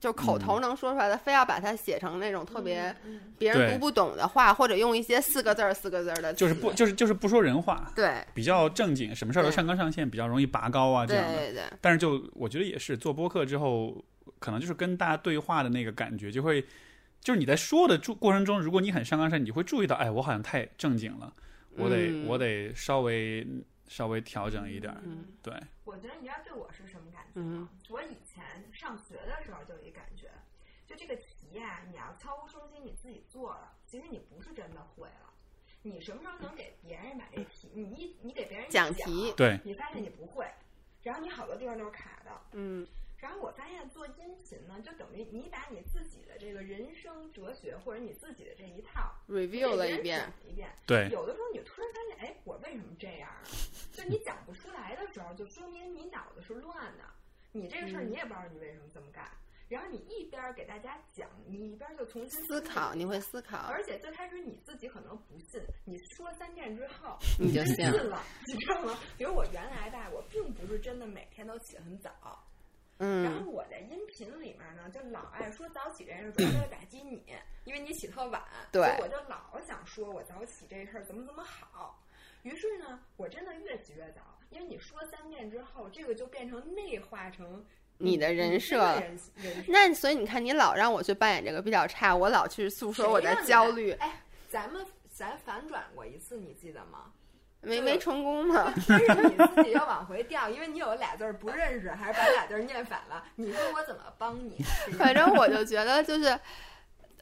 [0.00, 2.96] 就口头能说出来的，非要把它写成那种特别
[3.36, 11.36] 别人读不懂的话，或者用一些四个字儿四个字儿的，就是不就是就是不说人话，对，比较正经，什么事儿都上纲上线，比较容易拔高啊这样的。
[11.36, 11.62] 对对对。
[11.82, 14.02] 但是就我觉得也是做播客之后。
[14.44, 16.60] 可能就是跟大家对话的那个感觉，就会
[17.18, 21.32] 就是你在说的过过程中，如果你很上纲上，你会注意到，哎，我好像太正经了，
[21.76, 23.46] 我得、嗯我得稍微
[23.88, 25.00] 稍微调整一点儿。
[25.02, 27.70] 嗯对，我觉得你知道对我是什么感觉吗？
[27.88, 30.28] 我以前上学的时候就有一感觉，
[30.86, 35.32] 就这个题呀、你要悄无声息你自己做了，其实你不是真的会了。
[35.80, 40.46] 你什么时候能给别人买这题，你一你给别人一讲题对你发现你不会，
[41.02, 42.30] 然后你好多地方都是卡的。
[42.52, 42.86] 嗯
[43.24, 50.68] 然后我发现做音频呢，就等于你把你自己的这个人生哲学或者你自己的这一套，review 了一遍一遍。
[50.86, 53.40] 对，有的时候你突然发现，哎，我为什么这样啊？
[53.94, 57.04] 就你讲不出来的时候，就说明你脑子是乱的。
[57.50, 59.26] 你这个事儿嗯你也不知道你为什么这么干，
[59.70, 63.20] 然后你一边儿给大家讲，你一边儿就重新思考，你会会。
[63.22, 68.98] 思考，而且最开始你自己可能不信，你说三遍之后你就信了，你知道吗？
[69.16, 72.44] 比如我原来吧，我并不是真的每天都起很早，
[73.22, 77.22] 然嗯后我在音频里面呢，就老爱说早起这件事，主要就是打击你，
[77.64, 78.42] 因为你起特晚，
[78.72, 82.02] 对我就老想说我早起这事儿怎么怎么好。
[82.42, 87.64] 于是呢，我真的越起越早，因为你说三遍之后，这个就变成内化成
[87.96, 89.72] 你的人设了人人设。
[89.72, 97.12] 那所以你看，你老让我去扮演这个比较差，我老去诉说我的焦虑，哎，咱们咱反转过一次，你记得吗？
[97.64, 98.72] 没没成功嘛？
[98.88, 103.24] 但是你 自己要往回调，因为你有俩字儿不认识，还是把俩字儿念反了。
[103.36, 104.56] 你说我怎么帮你？
[104.98, 106.38] 反正我就觉得就是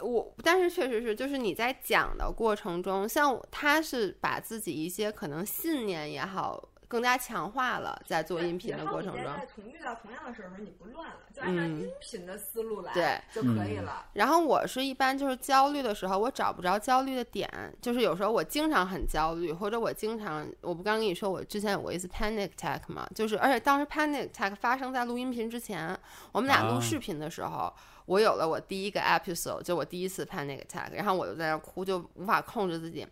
[0.01, 9.39] 我，但是确实是，就是你在讲的过程中，像他是把自己一些可能信念也好，更加强化了，在做音频的过程中然后。
[9.41, 14.05] 你在同遇到同样的事儿的时候，你不乱了，就按照嗯音频的思路来，对就可以了。
[14.13, 17.49] 然后我是一般就是焦虑的时候，我找不着焦虑的点，
[17.81, 25.99] 就是有时候我经常很焦虑，或者我经常，我不刚跟你说我之前有过一次 panic attack 嘛，就是而且当时 panic attack 发生在录音频之前，
[26.31, 27.73] 我们俩录啊视频的时候，
[28.05, 33.07] 我有了我第一个 episode，就我第一次 panic attack，然后我就在那儿哭，就无法控制自己。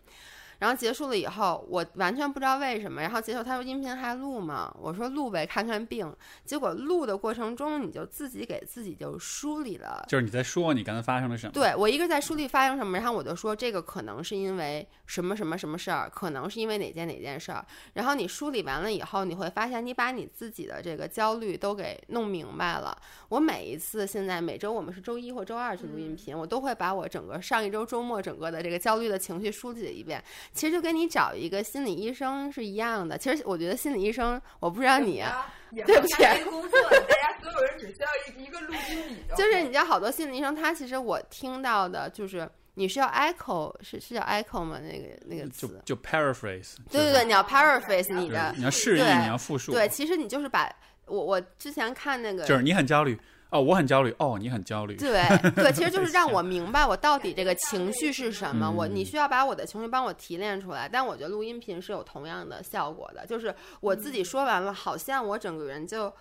[0.61, 3.03] 然后结束了以后，我完全不知道为什么。
[3.03, 4.73] 然后结束，他说音频还录吗？
[4.79, 6.15] 我说录呗，看看病。
[6.45, 11.53] 结果录的过程中，你就自己给自己就梳理了就是你在说你刚才发生了什么。
[11.53, 17.65] 对我一个在梳理发生什么，然后我就说这个可能是因为什么什么什么事儿，可能是因为哪件哪件事儿。
[17.95, 22.95] 然后你梳理完了以后，你会发现你把你自己的这个焦虑都给弄明白了。
[23.31, 30.23] 我每一次现在每周我们是周一或周二去录音频，我都会把我整个上一周周末整个的这个焦虑的情绪梳理一遍。
[30.53, 33.17] 其实就跟你找一个心理医生是一样的。
[33.17, 35.21] 其实我觉得心理医生，我不知道你。
[35.21, 44.81] 啊，对不起工作，大家所有人只需要一一个录音笔就 就是你知道，好多心理医生，他其实我听到的就是你是要 echo，是是叫 echo 吗？
[44.81, 45.69] 那个那个词。
[45.85, 50.69] 就就 paraphrase，对对对，你要 paraphrase 你的，你要示意，你要复述，对，其实你就是把
[51.07, 53.17] 我我之前看那个，就是你很焦虑，
[53.51, 55.23] 哦，我很焦虑，哦，你很焦虑，对
[55.57, 58.71] 对，其实就是让 我明白我到底这个情绪是什么。
[58.71, 66.13] 我你嗯需要把我的情绪帮我提炼出来，但我觉得录音频是有同样的效果的，就是我自己说完了，好像我整个人就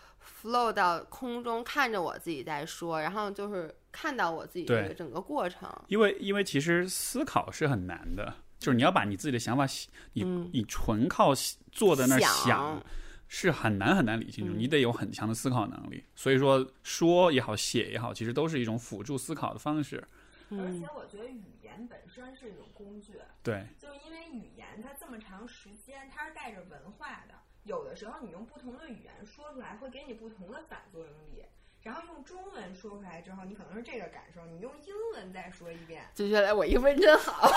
[0.41, 5.69] flow 到空中，看着我自己在说，然后就是看到我自己这个整个过程。
[5.87, 9.67] 因为因为其实思考是很难的，就是你要把你自己的想法，
[10.13, 11.31] 你、嗯你纯靠
[11.71, 12.83] 坐在那儿想想。
[13.31, 16.03] 是很难很难理清楚，嗯你得有很强的思考能力。
[16.15, 20.03] 所以说，说也好，写也好，其实都是一种辅助思考的方式。
[20.51, 23.13] 而嗯且我觉得语言本身是一种工具，
[23.43, 27.35] 对，就是因为语言它这么长时间，它是带着文化的。
[27.65, 31.45] 有的时候你用不同的语言说出来，会给你不同的反作用力。
[31.89, 37.49] 然后用中文说出来之后，你可能是这个感受，你用英文再说一遍，接下来我英文真好，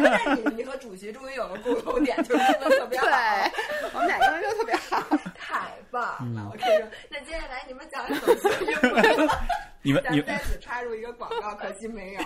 [0.00, 5.04] 那你你和主席终于有个共同点，就是英文特别好，对，我们俩英文都特别好。
[5.34, 6.50] 太棒嗯了！
[6.52, 9.28] 我跟你说，那接下来你们讲讲怎么学英文。
[9.82, 12.20] 你们你们在此插入一个广告，可惜没有。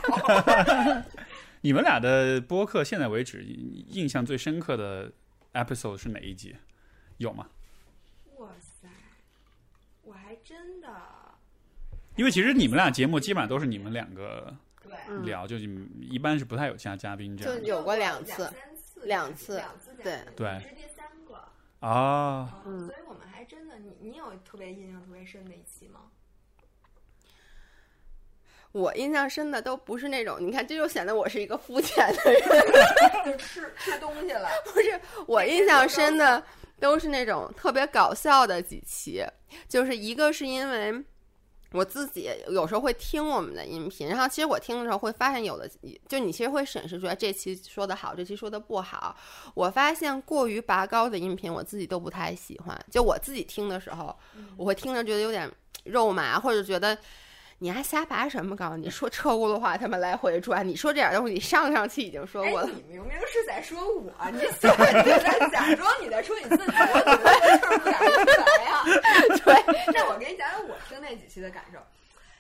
[1.63, 5.11] 你们俩的播客现在为止印象最深刻的
[5.55, 6.55] episode 是哪一集？
[7.17, 7.49] 有吗？
[8.37, 8.87] 哇塞，
[10.03, 10.35] 我还
[10.71, 10.89] 真的
[12.17, 14.55] 因为其实你们俩节目基本上都是你们两个
[15.25, 18.49] 聊，就你们一般是不太有其他嘉宾这样就有过两次
[19.03, 21.35] 两三次，两次对对你是第三个。
[21.81, 22.63] 啊。
[22.65, 26.03] 嗯所以我们还真的，你你有特别印象特别深的一期吗？
[28.73, 32.41] 我印象深的都不是那种，你看这就显得我是一个肤浅的人。
[33.25, 36.41] 就吃吃东西了，不是，我印象深的
[36.81, 39.25] 都是那种特别搞笑的几期，
[39.69, 41.05] 就是一个是因为。
[41.73, 45.71] 我自己有时候会听我们的音频，然后其实我听的时候会发现有的，
[46.09, 49.17] 就你其实会审视出来这期说的好，这期说的不好。
[49.55, 52.77] 我发现过于拔高的音频，我自己都不太喜欢。
[52.91, 54.13] 就我自己听的时候，
[54.57, 55.49] 我会听着觉得有点
[55.85, 56.99] 肉麻，或者觉得
[57.63, 58.75] 你还瞎拔什么高？
[58.75, 62.67] 你说车轱辘话他们来回转，你说这点东西，你上上期已经说过了。
[62.67, 67.93] 你明明是在说我，你现在 在假装你在说你自己，我怎么这事儿不敢
[68.65, 68.83] 呀？
[69.45, 69.53] 对，
[69.93, 71.79] 那我给你讲讲我听那几期的感受。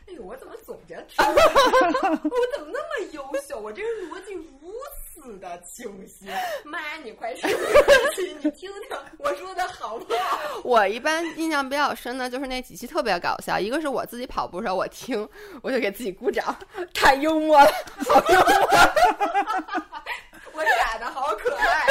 [0.09, 1.05] 哎呦，我怎么总觉得？
[1.19, 3.61] 我怎么那么优秀？
[3.61, 4.73] 我这人逻辑如
[5.05, 6.27] 此的清晰。
[6.65, 8.71] 妈，你快说你听听
[9.19, 10.41] 我说的好不好？
[10.65, 15.29] 我一般印象比较深的就是那几期特别搞笑，一个是我自己跑步的时候我听，
[15.63, 16.57] 我就给自己鼓掌，
[16.95, 17.71] 太幽默了，
[18.09, 18.69] 好幽默。
[20.53, 21.87] 我傻的好可爱。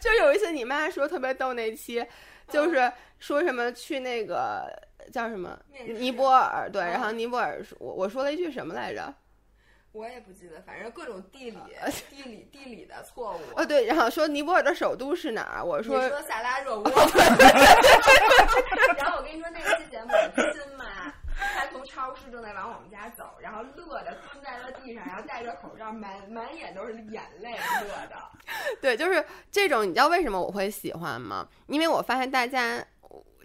[0.00, 2.04] 就有一次你妈说特别逗那期，
[2.48, 4.64] 就是说什么去那个。
[5.12, 5.56] 叫什么？
[5.86, 9.14] 尼泊尔对，然后尼泊尔，我我说了一句什么来着？
[9.96, 11.58] 我也不记得，反正各种地理、
[12.10, 13.40] 地理、地理的错误。
[13.56, 15.64] 哦，对，然后说尼泊尔的首都是哪儿？
[15.64, 16.84] 我说说萨拉热窝。
[18.98, 20.84] 然后我跟你说那期节目亲妈，
[21.34, 28.16] 她从超市正在往我们家走，然后乐的蹲在了地上，然后戴着口罩，满满眼都是眼泪，乐的。
[28.82, 31.48] 对，就是这种，你知道为什么我会喜欢吗？
[31.68, 32.84] 因为我发现大家。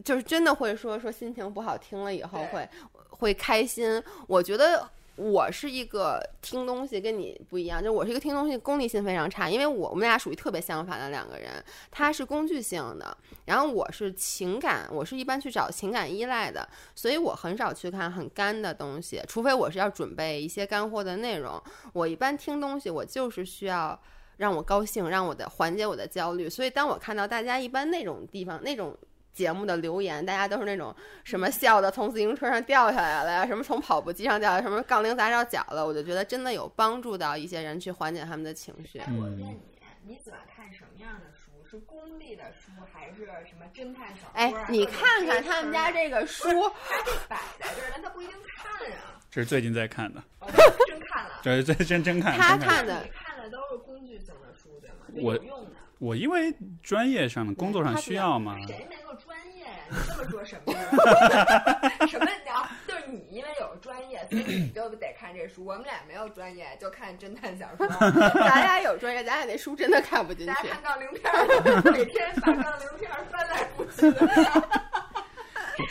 [0.04, 2.68] 就是真的会说说心情不好，听了以后会
[3.12, 4.04] 会开心。
[4.28, 11.64] 我觉得我是一个听东西跟你不一样，就我是一个听东西功利性非常差，因为我我们俩属于特别相反的两个人。
[11.92, 21.62] 他是工具性的，然后我是情感，我是一般去找情感依赖的，所以我很少去看很干的东西，除非我是要准备一些干货的内容。
[21.94, 24.00] 我一般听东西，我就是需要
[24.38, 26.50] 让我高兴，让我的缓解我的焦虑。
[26.50, 28.98] 所以当我看到大家一般那种地方那种。
[29.34, 39.00] 节目的留言，大家都是那种什么笑的从自行车上掉下来了呀，什么从跑步机上掉下，什么杠铃砸着脚了，我就觉得真的有帮助到一些人去缓解他们的情绪。
[39.18, 39.60] 我问你，
[40.06, 41.52] 你喜欢看什么样的书？
[41.70, 44.32] 是功利的书，还是什么侦探小说？
[44.34, 49.22] 哎，你看看他们家这个书，他这摆在这儿，但他不一定看啊。
[49.30, 50.22] 这是最近在看的，
[50.86, 51.40] 真看了。
[51.42, 52.38] 这是真真真看。
[52.38, 54.98] 他看的，看的都是工具性的书，对吗？
[55.24, 55.72] 我有用的。
[56.02, 58.58] 我因为专业上的工作上需要嘛。
[58.66, 59.86] 谁没个专业呀？
[59.92, 60.74] 你这么说什么？
[62.10, 62.68] 什么聊？
[62.88, 65.64] 就是你因为有专业，所以你就得看这书。
[65.64, 67.88] 我们俩没有专业，就看侦探小说。
[68.34, 70.68] 咱俩有专业，咱俩那书真的看不进去。
[70.68, 74.82] 咱看杠铃片，每天把杠铃片翻来覆去的。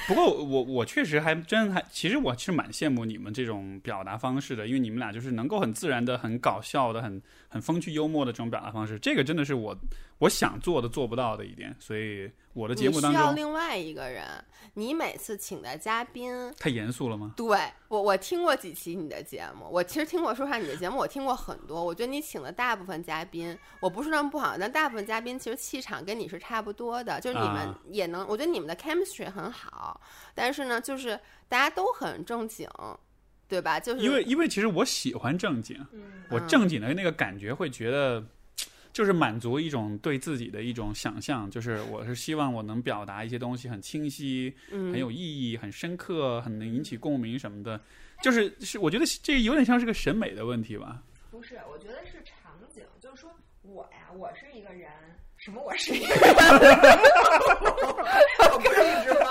[0.08, 9.76] 不过我我确实还真还，其实我是蛮羡慕你们这种表达方式的，因为你们俩就是能够很自然的、很搞笑的、很很风趣幽默的这种表达方式，这个真的是我
[10.18, 14.24] 我想做的做不到的一点，所以我的节目当中需要另外一个人。
[14.74, 17.34] 你每次请的嘉宾太严肃了吗？
[17.36, 30.00] 对我我听过几期你的节目，我其实听过说实话你的节目我听过很多，我觉得你请的大部分嘉宾，我不是那么不好，但大部分嘉宾其实气场跟你是差不多的，就是你们也能，我觉得你们的 chemistry 很好，
[30.34, 32.68] 但是呢，就是大家都很正经，
[33.50, 33.78] 对吧？
[33.78, 35.76] 就是因为因为其实我喜欢正经，
[36.30, 38.24] 我正经的那个感觉会觉得。
[38.92, 47.80] 就是满足一种对自己的一种想象，就是我是希望我能表达一些东西很清晰、很有意义、很深刻、很能引起共鸣什么的。
[48.20, 51.00] 就是是，我觉得这有点像是个审美的问题吧。
[51.30, 52.82] 不是，我觉得是场景。
[53.00, 53.30] 就是说
[53.62, 54.90] 我呀，我是一个人，
[55.36, 55.62] 什么？
[55.62, 56.18] 我是一个人，
[58.50, 59.30] 我不是一只猫。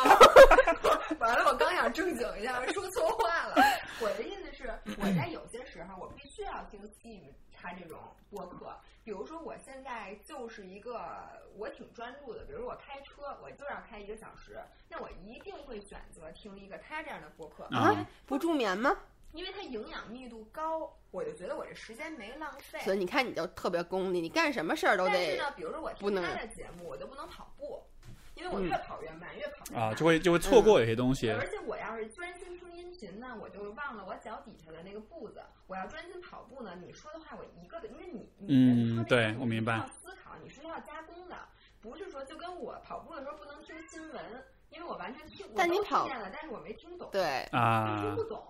[1.20, 3.56] 完了，我刚想正经一下，说错话了。
[4.02, 7.98] 我的意思是，我在有些时候，我必须要听 Steve 他这种
[8.30, 8.76] 播客。
[9.04, 11.02] 比如说，我现在就是一个
[11.58, 12.44] 我挺专注的。
[12.46, 18.96] 比如我开车，我就要开一个小时，那我一定会选择听一个他这样的播客啊，不助眠吗？
[19.32, 22.80] 因为它营养密度高，我就觉得我这时间没浪费。
[22.80, 25.14] 所以你看，你就特别功利，你干什么事儿都得。
[25.14, 27.84] 但是呢，比如说我听他的节目，我就不能跑步，
[28.40, 31.30] 因为我越跑越慢，越跑越啊，就会就会错过有些东西。
[31.30, 35.42] 而且我要是专心听音频呢，我就忘了我脚底下的那个步子。
[35.68, 39.78] 我要专心跑步呢，你说的话我一个的，因为你嗯，对我明白。
[39.78, 41.36] 要思考，你是要加工的，
[41.82, 44.24] 不是说就跟我跑步的时候不能听新闻，
[44.70, 47.42] 因为我完全听，但你跑见了，但是我没听懂，对。
[47.52, 48.42] 啊，听不懂，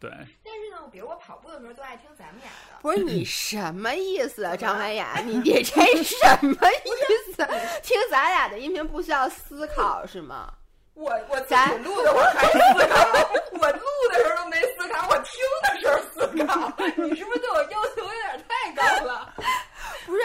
[0.00, 0.10] 对。
[0.10, 5.20] 但是呢，比如我跑步的时候都爱听咱们俩的，不是你什么意思啊，张文雅？
[5.24, 5.62] 你你这
[6.02, 7.46] 什么意思？
[7.82, 10.52] 听咱俩的音频不需要思考是吗？
[10.94, 13.28] 我我咱录的我还思考，
[13.58, 16.72] 我录的时候都没思考，我听的时候思考。
[17.04, 19.34] 你是不是对我要求有点太高了？
[20.06, 20.22] 不是，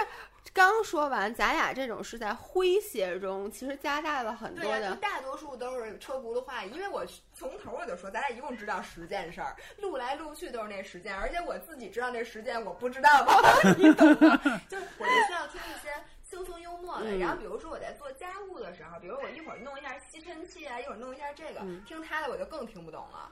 [0.53, 4.95] 刚说完，咱俩这种是在诙谐中，其实加大了很多的。
[4.95, 13.33] 大多数都是车轱辘话，因为我从头我就说，咱俩一共知道十件事儿，录来录去都是那十件，而且我自己知道那十件，我不知道吗？
[13.77, 14.37] 你懂吗？
[14.69, 15.89] 就是我就需要听一些。
[16.29, 23.31] 轻松幽默的，然后比如说我在做家务的时候，比如我一会儿弄一下吸尘器啊，一会儿弄一下这个，嗯听他的我就更听不懂了。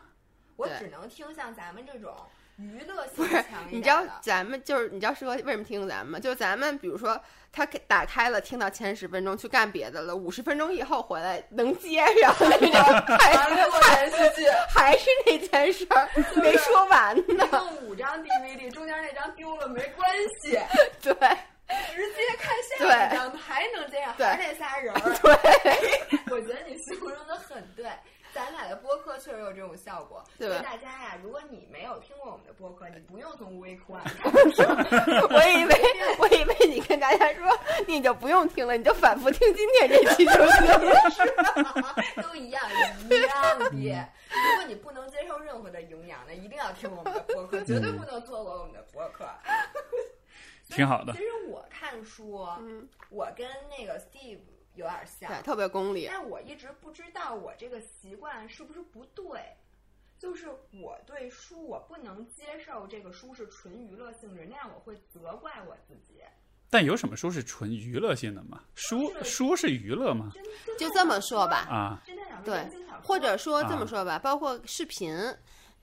[0.56, 2.18] 我只能听像咱们这种
[2.58, 4.04] 娱乐不是性强，一你知道。
[4.22, 6.20] 咱们就是你知道适合为什么听咱们吗？
[6.20, 7.20] 就是咱们比如说
[7.52, 16.10] 他给打开了，听到前十分钟去干别的了，五十分钟以后回来能接上那种，还完了，我连续剧，还是那件事儿
[16.42, 17.48] 没说完一呢。
[17.52, 20.10] 共五张 DVD，中间那张丢了没关
[20.42, 20.60] 系，
[21.02, 21.14] 对
[21.94, 25.00] 直接看下一张，还能这样，对还是那仨人儿。
[25.22, 27.86] 对， 我觉得你形容的很对，
[28.38, 30.24] 咱俩的播客确实有这种效果。
[30.38, 34.04] 对吧所以大家呀，如果你没有听过我们的播客，你不用从 Week One，
[35.34, 35.76] 我以为
[36.20, 42.22] 我以为你跟大家说你就不用听了，你就反复听今天这期就行。
[42.22, 42.62] 都一样
[43.10, 43.66] 一样的。
[44.30, 49.26] 如果你不能接受任何的营养呢，一定要听我们的播客，绝对不能错过我们的播客。
[50.70, 51.20] 挺好的其。
[51.20, 54.40] 实我看书，嗯，我跟那个 Steve
[54.78, 56.08] 有点像对，，特别功利。
[56.08, 59.42] 但我一直不知道我这个习惯是不是不对。
[60.20, 66.24] 就是我对书，我不能接受这个书是纯娱乐性质，那样我会责怪我自己。
[66.72, 68.64] 但有什么书是纯娱乐性的吗？
[68.74, 70.32] 书书是娱乐吗？
[70.80, 72.04] 就这么说吧，啊，
[72.44, 72.68] 对
[73.04, 75.16] 或者说这么啊说吧，包括视频。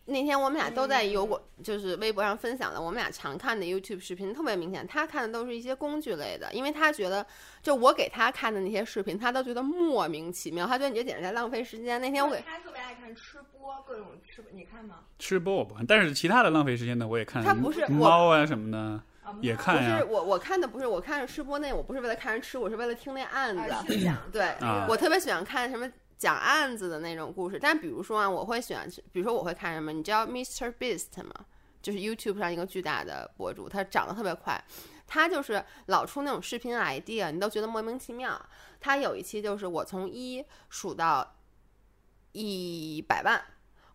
[0.07, 7.27] 那天我们俩都在有过，就是微博上分享的我们俩常看的 YouTube 视频，特别明显，他看的都是一些工具类的，因为他觉得，
[7.63, 11.99] 就我给他看的那些视频，他都觉得莫名其妙，他觉得你这简直在浪费时间。
[12.01, 14.97] 那天我给他特别爱看吃播，各种吃播，你看吗？
[15.19, 17.43] 吃播我不看，但是其他的浪费时间的我也看。
[17.43, 20.05] 他不是我猫啊什么的啊，也看呀是。
[20.05, 23.71] 我我看的不是我看的吃播那，我不是为了看人吃，我是为了听那案子。
[23.71, 23.83] 啊，
[24.31, 30.73] 对啊我特别喜欢看什么讲案子的那种故事，但比如说啊，我会喜欢，比如说我会看什么，你知道 Mr.
[30.73, 31.33] Beast 吗？
[31.83, 34.63] 就是 YouTube 上一个巨大的博主，他长得特别快，
[35.07, 38.41] 他就是老出那种视频 idea，你都觉得莫名其妙。
[38.81, 41.37] 他有一期就是我从一数到
[42.33, 43.45] 一百万。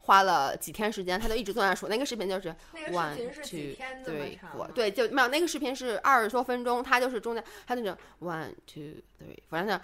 [0.01, 1.87] 花了几天时间，他就一直坐那数。
[1.87, 2.49] 那个视频就是
[2.89, 9.79] one two three four，对，就没有那个视频是二十多分钟，他就是中间他那种 one two three，反正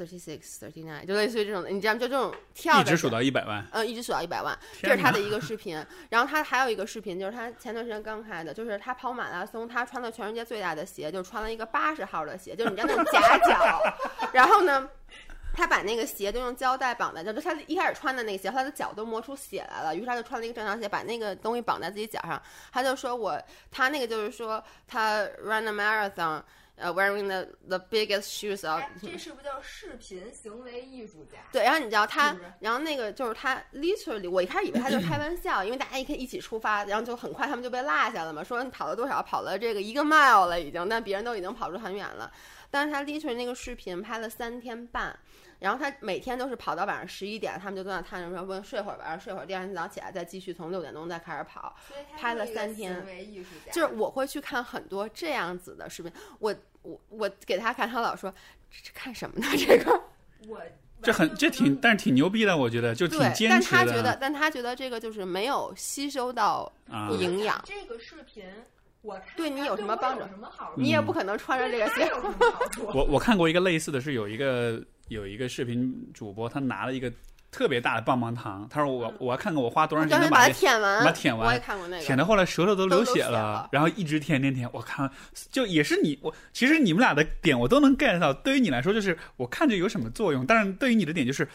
[0.00, 2.00] thirty six thirty nine，就类似于这种的，你知道吗？
[2.00, 5.84] 就这种跳着一直数到一百万，嗯，一直数到一百万，这是他的一个视频。
[6.08, 13.82] 然后他还有一个视频，就是他前段时间刚开的，就是他跑马拉松，他穿了全世界最大的鞋，就穿了一个八十号的鞋，就是你知道那种夹脚。
[14.32, 14.88] 然后呢，
[15.52, 22.40] 他把那个鞋都用胶带绑在，就是他一开始穿的那个鞋，他的脚都磨出血来了，于是他就穿了一个正常鞋，把那个东西绑在自己脚上。
[22.72, 23.38] 他就说我，
[23.70, 26.42] 他那个就是说他 run a marathon。
[26.80, 31.38] 呃、w e a r i n g the the biggest shoes of 哎，这是不是叫视频行为艺术家？
[31.52, 42.32] 对，然后你知道他然后那个就是他 literally，我一开始以为他就开玩笑，因为大家一可以一起出发，然后就很快他们就被落下了嘛，说你跑了多少，跑了这个一个 mile 了已经，但别人都已经跑出很远了。
[42.72, 45.18] 但是他 literally 那个视频拍了三天半，
[45.58, 51.74] 然后他每天都是跑到晚上十一点，他们就坐那摊着说问睡会儿吧，睡会儿，第二天早上起来再继续从六点钟再开始跑。
[52.16, 58.32] 拍了三天行为艺术家，就是我会去看很多这样子的视频，我我我给他看，他老说
[58.70, 59.46] 这这看什么呢？
[59.56, 60.00] 这个。
[60.48, 60.60] 我
[61.02, 66.70] 这很这挺，但是挺牛逼的，我觉得就挺，坚持但他觉得，但他觉得这个就是没有吸收到。
[67.18, 68.44] 营养，这个视频
[69.02, 70.80] 我看对你有什么帮助有什么好处？
[70.80, 72.10] 你也不可能穿着这个鞋。
[72.92, 77.10] 我我看过一个类似的是有一个有一个视频主播，他拿了一个
[77.50, 82.02] 特别大的棒棒糖，他说我我要看看我花多长时间专门把它舔完，把它舔完我也看过那个。
[82.02, 85.10] 舔的后来舌头都流血了然后一直舔舔舔，我看
[85.50, 91.48] 就也是你我其实你们俩的点我都能 get 到，对于你来说就是我看着有什么作用，但是对于你的点就是。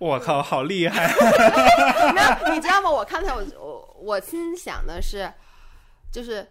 [0.00, 1.06] 我靠，好厉害！
[2.12, 2.90] 没有， 你知道吗？
[2.90, 5.32] 我看他，我我我心想的是，
[6.10, 6.44] 就是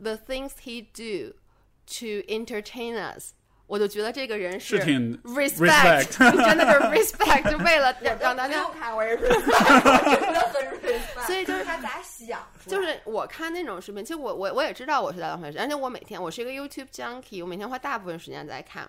[0.00, 1.34] the things he do
[1.86, 3.32] to entertain us，
[3.72, 11.24] 我就觉得这个人是挺 respect， 真的就是 respect， 就为了让让大家看 我也很 respect。
[11.24, 12.38] 所以就是他咋想？
[12.66, 18.86] 就是我看那种视频，其实我我我也知道我是在浪费时间，而且我每天我是一个 YouTube junkie，我每天花大部分时间在看。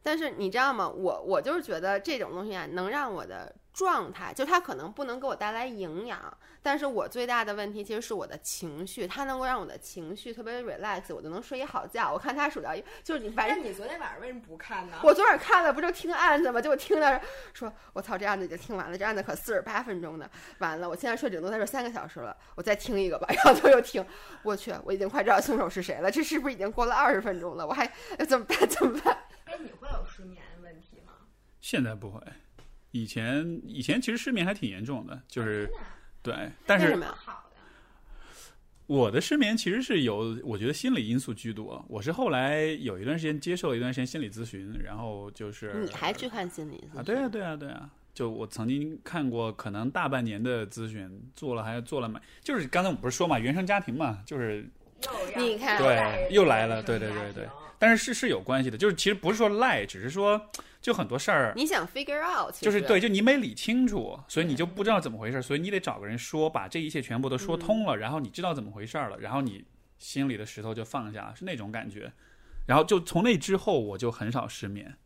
[0.00, 0.88] 但是你知道吗？
[0.88, 12.12] 我我就是觉得这种东西啊，能让我的状态，就它可能不能给我带来营养，但是我最大的问题其实是我的情绪，它能够让我的情绪特别 relax，我就能睡一好觉。
[12.12, 14.96] 我看他数到一，就是你反正你昨天晚上为什么不看呢？
[15.02, 16.60] 我昨晚看了，不就听案子吗？
[16.60, 17.20] 结果听到
[17.52, 20.30] 说，我操，这案子已经听完了，这案子可四十八分钟呢。
[20.58, 23.26] 完了，我现在睡顶多再睡三个小时了，我再听一个吧。
[23.34, 24.06] 然后就又听，
[24.44, 26.08] 我去，我已经快知道凶手是谁了。
[26.08, 27.66] 这是不是已经过了二十分钟了？
[27.66, 27.90] 我还
[28.28, 28.56] 怎么办？
[28.68, 29.18] 怎么办？
[29.46, 31.12] 哎，你会有失眠问题吗？
[31.60, 32.20] 现在不会，
[32.94, 35.68] 以前以前其实失眠还挺严重的，就是
[36.22, 36.96] 对，但是
[38.86, 41.84] 我的失眠其实是有，我觉得心理因素居多。
[41.88, 46.88] 我是后来有一段时间接受了一段时间心理咨询，然后就是你还去看心理？
[46.94, 54.64] 啊，对啊，对啊，对啊，就我曾经看过，可能大半年的咨询做了，还做了嘛，就是刚才我们不是说嘛，原生家庭嘛，就是
[55.36, 57.48] 你看对又来了对对对对
[57.78, 60.50] 但是是是有关系的，就是其实不是说赖，只是说
[60.80, 69.64] 就很多事儿，你想 figure out，就是对，就你没理清楚，所以你就不知道怎么回事，所以你得找个人说，把这一切全部都说通了，然后你知道怎么回事了，然后你
[69.98, 72.12] 心里的石头就放下了，是那种感觉。
[72.66, 74.96] 然后就从那之后，我就很少失眠，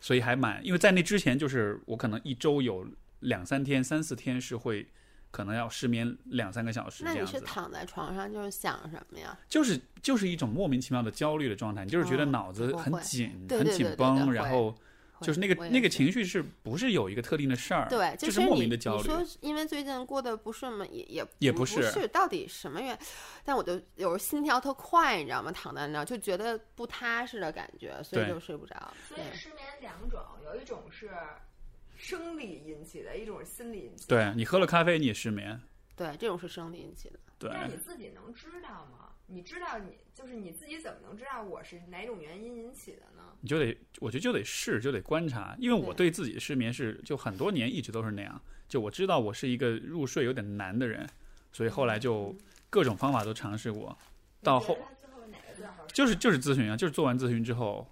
[0.00, 2.86] 所以还蛮，因为在那之前，就是我可能一周有
[3.20, 4.86] 两三天、三四天是会
[5.32, 9.36] 可能要失眠两三个小时那你是躺在床上就是想什么呀？
[9.48, 14.72] 就是就是一种莫名其妙的焦虑的状态，你就是觉得哦脑子很紧、对很紧绷，然后
[15.22, 15.88] 就是那个会那个。
[15.88, 17.88] 情绪是不是有一个特定的事儿？
[17.88, 19.02] 对，就是莫名的焦虑。
[19.02, 22.98] 你说因为最近过得不顺嘛，也也也不是是，到底什么原因？
[23.44, 25.50] 但我就有时候心跳特快，你知道吗？
[25.52, 28.74] 躺在那儿就觉得不踏实的感觉，所以就睡不着。
[29.08, 31.10] 所以失眠两种，有一种是
[32.02, 34.08] 生理引起的，一种是心理引起的。
[34.08, 35.60] 对你喝了咖啡你也失眠，
[35.94, 37.18] 对，这种是生理引起的。
[37.38, 39.10] 对那你自己能知道吗？
[39.28, 43.22] 你知道你就是你自己怎么能知道我是哪种原因引起的呢？
[43.40, 51.08] 你就得我觉得就得试，就得观察，因为我对对自己的失眠是就很多年一直都是那样，就我知道我是一个入睡有点难的人，
[51.52, 52.36] 所以后来就
[52.68, 53.96] 各种方法都尝试过，
[54.42, 55.86] 到后你觉得他最后哪个最好？
[55.86, 57.88] 就是就是咨询啊，就是做完咨询之后，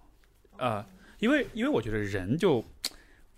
[0.57, 0.85] 啊、
[1.21, 2.63] 因为因为我觉得人就，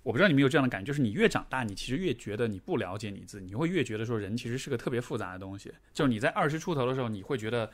[0.03, 5.72] 我不知道你们有这样的感觉，就是你越长大，你其实越觉得你不了解你自己，你会越觉得说人其实是个特别复杂的东西。
[5.94, 7.70] 就是你在二十出头的时候，你会觉得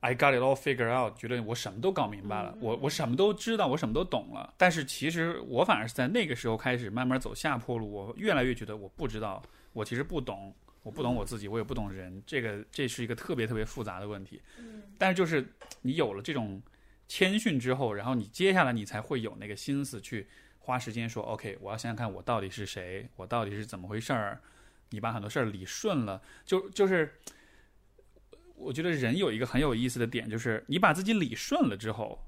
[0.00, 4.54] I got it all figured out，觉得我什么都搞明白了，我我什么都知道，我什么都懂了。
[4.56, 9.42] 但是其实我反而是在那个时候开始慢慢走下坡路，我越来越觉得我不知道，
[9.72, 10.54] 我其实不懂。
[10.84, 14.40] 我不懂我自己，我也不懂人，这个这是一个特别特别复杂的问题。
[14.96, 15.46] 但是就是
[15.82, 16.62] 你有了这种
[17.08, 20.26] 谦逊之后，然后你接下来你才会有那个心思去
[20.68, 24.38] 花时间说，OK，我要想想看我到底是谁，我到底是怎么回事儿。
[24.90, 27.18] 你把很多事儿理顺了，就就是，
[28.54, 32.22] 我觉得人有一个很有意思的点，就是你把自己理顺了之后，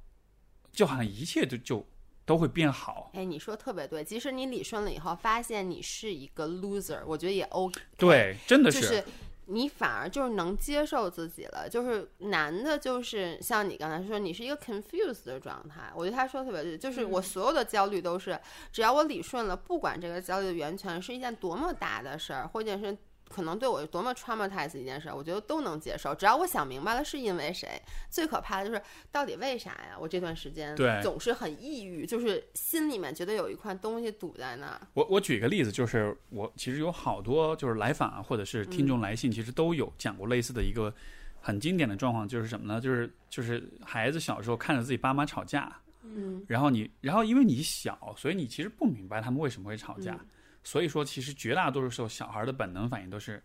[0.73, 1.87] 就好像一切就就
[2.25, 3.11] 都会变好。
[3.13, 7.79] 哎，你说特别对，即使你理顺了以后，发现你是一个 loser，我觉得也 OK。
[7.99, 9.05] 对，真的，就是
[9.51, 11.69] 你反而就是能接受自己了。
[11.69, 15.93] 就是男的，就是像你刚才说，你是一个 confused 的状态。
[15.95, 18.41] 我觉得他说得特别对，就是我所有的焦虑都是，
[18.73, 22.97] 只要我理顺了，不管这个焦虑的源泉是一件多么大的事儿，或者是。
[23.31, 26.13] 可能对我有多么 traumatize 一件事儿，我觉得都能接受。
[26.13, 29.97] 只要我想明白了是因为谁，最可怕的就是到底为啥呀？
[29.99, 34.81] 我这段时间对总是很抑郁，就是心里面觉得有一块东西堵在那儿。
[34.95, 40.93] 我我举个例子，就是我其实有好多就是来访啊，或者是听众来信，其实都有讲过类似的一个
[41.41, 42.81] 很经典的状况，就是什么呢？
[42.81, 45.73] 就是就是孩子小时候看着自己爸妈吵架，
[46.03, 50.27] 嗯，然后你然后因为你小，所以你其实不明白他们为什么会吵架，嗯
[50.63, 53.43] 所以说其实绝大多数时候小孩的本能反应都是，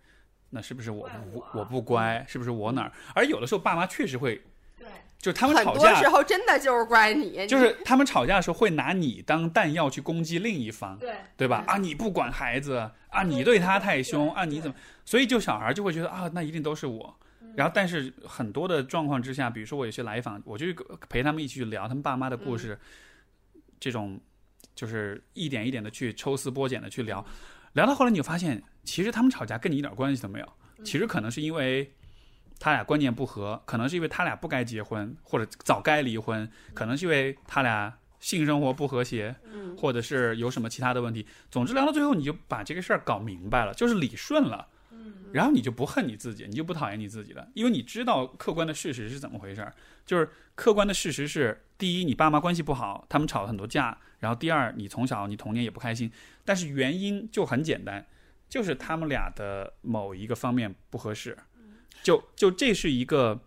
[0.49, 2.91] 那是不是我不我我不乖，是不是我哪儿？
[3.13, 4.41] 而有的时候爸妈确实会，
[4.77, 4.87] 对，
[5.17, 6.09] 就是他们吵架多时。
[6.09, 11.63] 候真的就是怪你，就是他们吵架的时候会拿你当弹药去攻击另一方，对，对吧？
[11.67, 14.75] 啊，你不管孩子啊，你对他太凶啊，你怎么？
[15.05, 17.17] 所以就小孩就会觉得啊，那一定都是我。
[17.55, 20.65] 然后，但是很多的状况之下，比如说我有些来访，我就
[21.07, 22.77] 陪他们一起去聊他们爸妈的故事，
[23.79, 24.19] 这种
[24.75, 27.25] 就是一点一点的去抽丝剥茧的去聊，
[27.73, 30.53] 聊到后来你就发现，其实他们吵架跟你一点关系都没有，
[30.83, 31.91] 其实可能是因为
[32.59, 41.25] 他俩观念不合，可能是因为他俩不该结婚或者早该离婚，可能是因为他俩性生活不和谐，嗯，或者是有什么其他的问题。
[41.49, 44.67] 总之聊到最后，你就把这个事儿搞明白了，就是理顺了。
[45.31, 49.73] 然后你就不恨你自己，你就不讨厌你自己了，因为你知道客观的事实是怎么回事儿。
[50.05, 56.09] 就是客观的事实是：第一，你爸妈关系不好，他们吵了很多架；然后第二，你从小你童年也不开心。
[56.45, 58.05] 但是原因就很简单，
[58.47, 61.37] 就是他们俩的某一个方面不合适。
[62.03, 63.41] 就就这是一个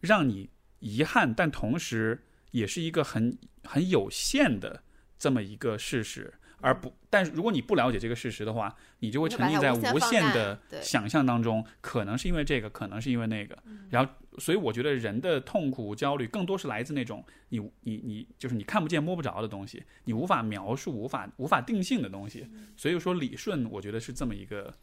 [0.00, 4.82] 让你遗憾，但同时也是一个很很有限的
[5.18, 6.32] 这么一个事实。
[6.60, 13.56] 而不，但是如果你不了解这个事实的话，你就会沉浸在无限的想象当中，可能是因为这个，可能是因为那个，
[13.90, 22.48] 然后，所以我觉得人的痛苦、焦虑更多是来自那种你你你就是你看不见、摸不着的东西，你无法描述、无法无法定性的东西。
[22.76, 24.74] 所以说，理顺我觉得是这么一个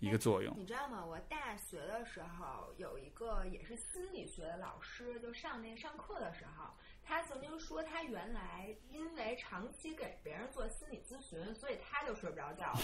[0.00, 0.54] 一个作用。
[0.58, 1.04] 你知道吗？
[1.04, 6.74] 我大学的时候有一个也是心理学的老师，就上那上课的时候，
[7.10, 12.80] 他曾经说他原来因为长期给别人做心理咨询，所以他就睡不着觉了，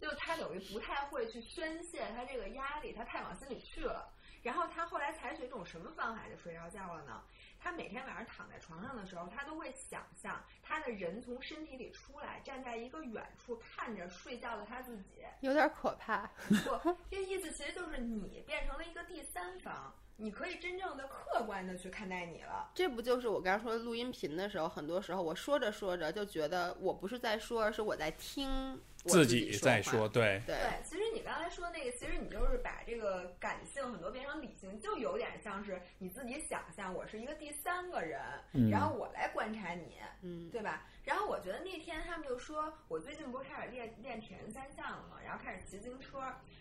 [0.00, 4.12] 就他等于不太会去宣泄他这个压力，他太往心里去了。
[4.42, 7.22] 然后他后来采取一种什么方法就睡着觉了呢？
[7.60, 15.22] 他每天晚上躺在床上的时候，他都会想象他的人从身体里出来，站在一个远处看着睡觉的他自己。
[15.40, 16.28] 有点可怕。
[16.48, 22.70] 不，这意思其实就是你变成了一个第三方，你可以真正的客观的去看待你了。
[22.74, 28.80] 这不就是我刚才说录音频的时候，很多时候我说着说着就觉得我不是在说，而是我在听我
[29.10, 38.20] 自己己在说对，对，对，其实你刚才说那个，其实你就是把这个感性很多变成理性，就有点像是你自己想象我是一个第三个人，
[38.52, 40.86] 嗯然后我来观察你，嗯，对吧？
[41.04, 46.20] 然后我觉得那天他们就说，我最近不是开始练练铁人三项了嘛，然后开始骑自行车，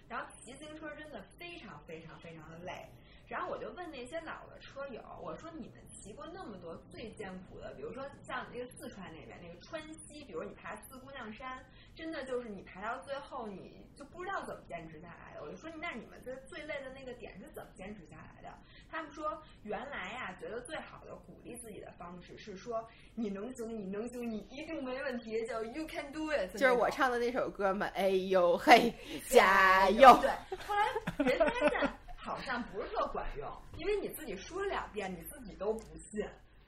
[0.10, 2.88] 然后骑自行车真的非常非常非常的累。
[3.32, 11.64] 然后我就问那些老的车友，我说你们骑过那么多最艰苦的，比如说像那个四川那边那个川西，比如你爬四姑娘山，
[11.96, 15.42] 真的就是你爬到最后你就不知道怎么坚持下来的。
[15.42, 18.54] 我就说那你们这最累的那个点是怎么坚持下来的？
[18.90, 26.52] 他们说原来呀、觉得最好的鼓励自己的方式是说你能行，你能行，你一定没问题，叫 you can do it。
[26.52, 28.94] 就是我唱的那首歌嘛，哎呦嘿，
[29.30, 30.20] 加油！
[30.20, 30.30] 对，
[30.68, 36.24] 后来人发现好像不是特管用，因为你自己说两遍，你自己都不信，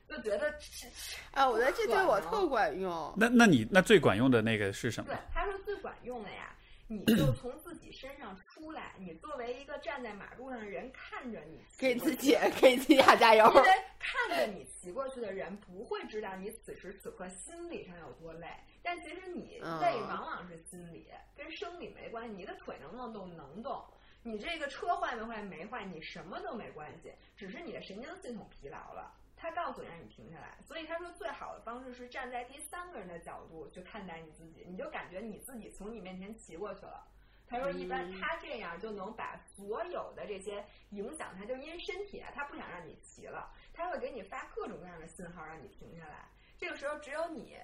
[0.10, 0.88] 就觉得是
[1.32, 3.14] 啊，我觉得这对我特管用。
[3.16, 5.18] 那那你那最管用的那个是什么对。？
[5.32, 6.56] 他说最管用的呀，
[6.88, 13.62] 你就从自己身上出来，你作为一个站在马路上的人，看着你给自己给自己打加油因。
[13.62, 18.48] 为看着你骑过去的人不会知道你此时此刻心理上有多累，
[18.82, 22.36] 但其实你嗯累往往是心理，跟生理没关系。
[22.36, 23.38] 你的腿能不能动？
[23.38, 23.80] 能动。
[24.24, 29.14] 你这个车坏没坏没坏，你什么都没关系，只是你的神经系统疲劳了。
[29.36, 37.06] 他告诉你让你停下来，所以他说最好的方式是站在第三个人的角度去看待你自己，你就感觉你自己从你面前骑过去了。
[37.46, 46.30] 他说一般嗯他这样就能把所有的这些影响他，就因为身体啊，他不想让你骑了，他会给你发各种各样的信号让你停下来。
[46.58, 47.58] 这个时候只有你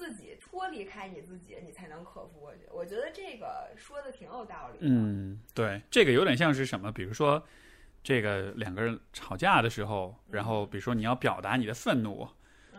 [0.00, 2.60] 自己脱离开你自己，你才能克服过去。
[2.72, 4.78] 我觉得这个说的挺有道理。
[4.80, 6.90] 嗯，对，这个有点像是什么？
[6.90, 7.42] 比如说，
[8.02, 12.26] 这个两个人吵架的时候，然后比如说你要表达你的愤怒，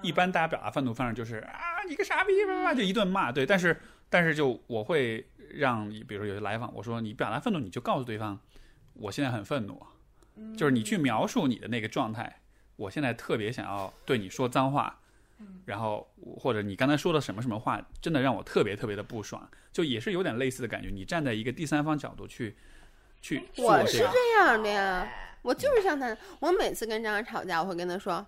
[0.01, 3.32] 一般大家表达愤怒方式就是啊，你个傻逼吧，就一顿骂。
[3.32, 8.39] 对，但是但是就我会让你，比如说有些来访，我说你表达愤怒，你就告诉对方，
[8.95, 9.80] 我现在很愤怒，
[10.38, 12.41] 嗯就是你去描述你的那个状态，
[12.78, 14.97] 我现在特别想要对你说脏话。
[15.65, 16.07] 然后
[16.39, 20.89] 或者你刚才说的什么什么话，真的让我特别特别的不爽，就也是有点类似的感觉。
[20.89, 22.57] 你站在一个第三方角度去
[23.21, 24.05] 去我是这
[24.39, 28.25] 样，的呀，哎我就是像他，我每次跟张张吵架，我会跟他说。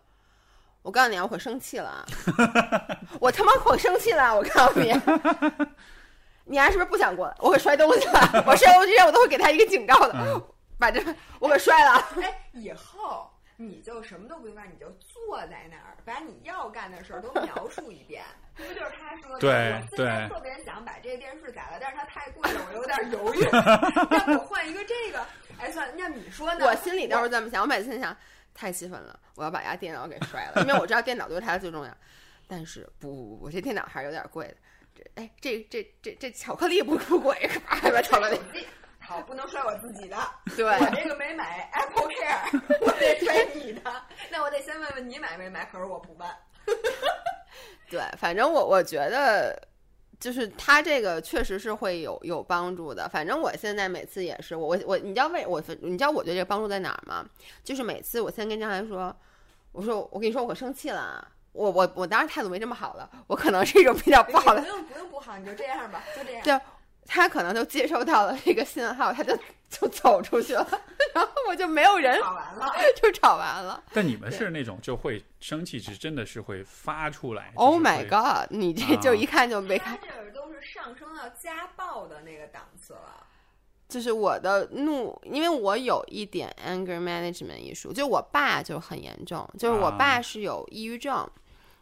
[0.82, 2.06] 我告诉你啊，我可生气了啊！
[3.22, 4.36] 我他妈可生气了！
[4.36, 4.92] 我告诉你，
[6.44, 7.34] 你还是不是不想过来？
[7.40, 8.44] 我可摔东西了！
[8.46, 10.44] 我摔东西我都会给他一个警告的，嗯
[10.78, 11.02] 把这
[11.40, 11.92] 我可摔了。
[12.22, 13.32] 哎，以后
[13.68, 18.24] 你就什么都不用干，你就坐在那儿，把你要干的事儿都描述一遍。
[18.56, 19.40] 这 不就是他说的？
[19.40, 23.42] 对我现在对特别想把这个电视改了，但是它太贵了，我有点犹豫。
[24.16, 25.26] 要不我换一个这个？
[25.60, 26.66] 哎，算了，那你说呢？
[26.66, 28.16] 我心里倒是这么想，我每次心想
[28.54, 31.98] 太气愤了，我要把家电脑给摔了，因为我知道电脑对他最重要。
[32.48, 34.56] 但是不不不，这电脑还是有点贵的。
[34.96, 37.36] 这哎，这这这这巧克力不不贵，
[37.66, 38.40] 咔把巧克力。
[39.06, 40.18] 好，不能摔我自己的。
[40.56, 43.82] 对我这个没买 Apple Care， 我得摔你的。
[44.32, 46.36] 那我得先问问你买没买，可是我不办。
[47.92, 49.62] 对，反正我我觉得，
[50.20, 53.08] 就是他这个确实是会有有帮助的。
[53.10, 57.26] 反正我现在每次也是，我我我，你知道为我你知道我觉得这个帮助在哪儿吗？
[57.64, 59.16] 就是每次我先跟张涵说，
[59.74, 66.42] 我说我跟你说我可生气了啊，我我我当然态度没这么好了，我可能是一种比较不好的不，用不用不好，你就这样吧，就这样。
[66.44, 66.60] 对
[67.06, 69.38] 他可能就接收到了这个信号，他就
[69.70, 70.68] 就走出去了，
[71.14, 72.72] 然后我就没有人，吵完了。
[73.02, 73.84] 就吵完了。
[73.94, 77.52] 但你们是那种就会生气，是真的是会发出来。
[77.56, 78.48] Oh my god！
[78.50, 83.28] 你这就一看就没这都是上升到家暴的那个档次了。
[83.90, 91.30] 就是我的怒，因为我有一点 anger management 艺术，就我爸就很严重，就是我爸啊是有抑郁症，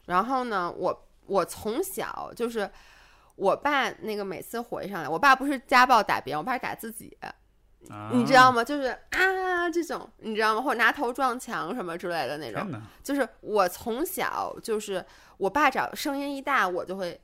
[0.07, 2.69] 然后呢，我我从小就是
[3.41, 8.63] 我爸那个每次火一上来，我爸不是家暴打别人，我爸是打自己，啊你知道吗？
[8.63, 10.61] 就是啊这种，你知道吗？
[10.61, 12.71] 或者拿头撞墙什么之类的那种
[13.03, 15.03] 就是我从小就是
[15.37, 17.19] 我爸找声音一大，我就会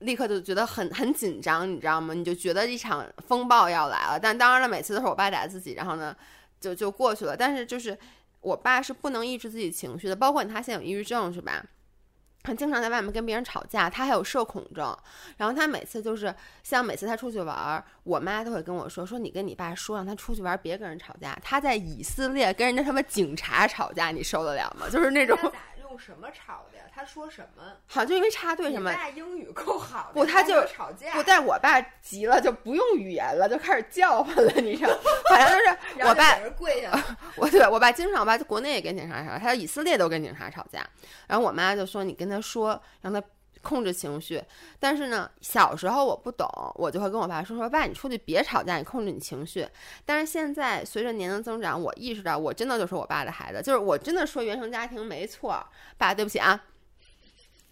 [0.00, 2.12] 立刻就觉得很很紧张，你知道吗？
[2.12, 4.20] 你就觉得一场风暴要来了。
[4.20, 6.14] 但当然了，每次都是我爸打自己，然后呢
[6.60, 7.34] 就就过去了。
[7.34, 7.96] 但是就是
[8.42, 11.64] 我爸是不能抑制自己情绪的，包括他现在有抑郁症是吧？
[12.42, 14.96] 他经常在外面跟别人吵架，他还有社恐症。
[15.36, 21.38] 然后他每次就是像每次他出去玩，我妈都会跟我说说你跟你爸说让他出去玩别跟人吵架。
[21.42, 24.88] 他在以色列跟人家什么警察吵架，你受得了吗？
[24.90, 25.38] 就是那种
[25.92, 26.84] 用什么吵的呀？
[26.94, 27.62] 他说什么？
[27.86, 28.96] 好像就因为插队什么你。
[28.96, 34.96] 爸英语够好的，不他就吵架，不，但是我爸急了就不用语言了，就开始叫唤了，你知道？
[35.28, 37.18] 好像就是我爸跪下了。
[37.36, 40.82] 我对我爸经常，我爸在国内也跟警察吵架，他在以色列都跟警察吵架。
[41.26, 43.22] 然后我妈就说：“你跟他说，让他
[43.62, 44.42] 控制情绪。”
[44.78, 49.66] 但是呢，小时候我不懂，我就会跟我爸说：“说爸，你出去别吵架，你控制你情绪。”
[50.04, 55.64] 但是现在随着年龄增长，我意识到我真的就是我爸的孩子，就是我真的说原生家庭没错。
[55.96, 56.60] 爸，对不起啊，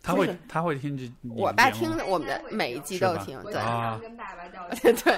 [0.03, 1.05] 他会他会听这
[1.37, 4.95] 我爸听我们的每一季都听，对然后跟爸爸 道歉。
[4.95, 5.15] 对。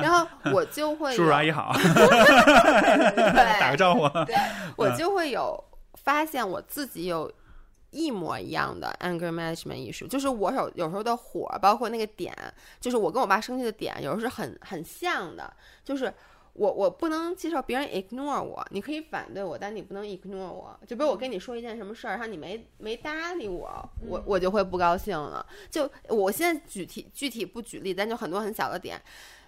[0.00, 4.02] 然后我就会叔叔阿姨好， 对打个招呼。
[4.76, 5.62] 我就会有
[5.94, 7.32] 发现我自己有
[7.96, 12.34] 一模一样的 anger management 意识，就是我有有时候的火，包括那个点，
[12.80, 15.50] 就是我跟我爸生气的点，有时候是很很像的，
[15.82, 16.12] 就是。
[16.58, 20.74] 我我不能接受别人 ignore 我，你可以反对我，但你不能 ignore 我。
[20.86, 25.44] 就比如我跟你说一件什么事儿，然后你没没搭理我，我我就会不高兴了。
[25.70, 28.98] 就我现在具体具体不举例，但就很多很小的点，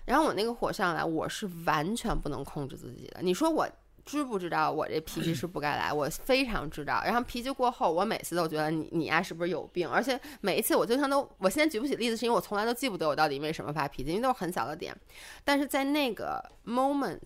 [0.05, 3.23] 然后我那个火上来，我是完全不能控制自己的。
[3.23, 3.67] 你说我
[4.09, 5.93] 知不知道我这脾气是不该来？
[5.93, 7.03] 我非常知道。
[7.05, 9.87] 然后脾气过后，我每次都觉得你你呀、是不是有病？
[9.87, 14.97] 而且每一次我经常都，我现在举不起例子，是因为我从来都记不得我到底为什么发脾气，因为都是很小的点。
[15.45, 17.21] 但是在那个 moment，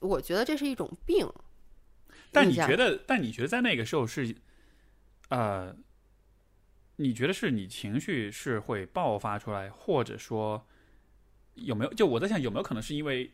[0.00, 1.24] 我觉得这是一种病。
[2.32, 4.34] 但你觉得，但你觉得在那个时候是，
[5.28, 5.74] 呃，
[6.96, 10.66] 你觉得是你情绪是会爆发出来，或者说
[11.54, 11.94] 有没有？
[11.94, 13.32] 就我在想，有没有可能是因为，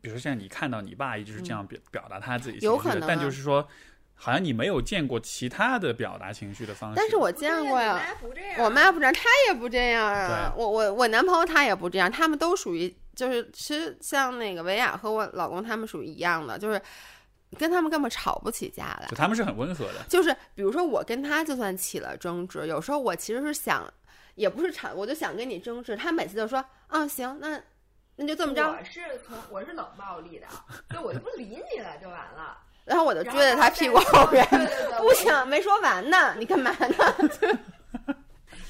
[0.00, 3.66] 比如说像你看到你爸一直是这样表、表达他自己情绪的，嗯有可能啊但就是说，
[4.14, 6.96] 好像你没有见过其他的表达情绪的方式。
[6.96, 10.52] 但是我见过呀，我妈不这样，我妈不这样，她也不这样啊。
[10.56, 16.80] 我我我男朋友他也不这样，他们都属于就是其实像那个维亚和我老公他们属于一样的，就是
[17.58, 19.16] 跟他们根本吵不起架来就。
[19.16, 23.92] 他们是很温和的，就是比如说我跟他就算起了争执，有时候我其实是想，
[24.34, 27.60] 也不是吵，我就想跟你争执，他每次就说啊行，那
[28.16, 30.46] 那就这么着，我是从我是冷暴力的，
[30.90, 32.58] 就我就不理你了就完了。
[32.84, 36.96] 然后我就然追在他屁股后边，对对对，不行，没说完呢，你干嘛呢？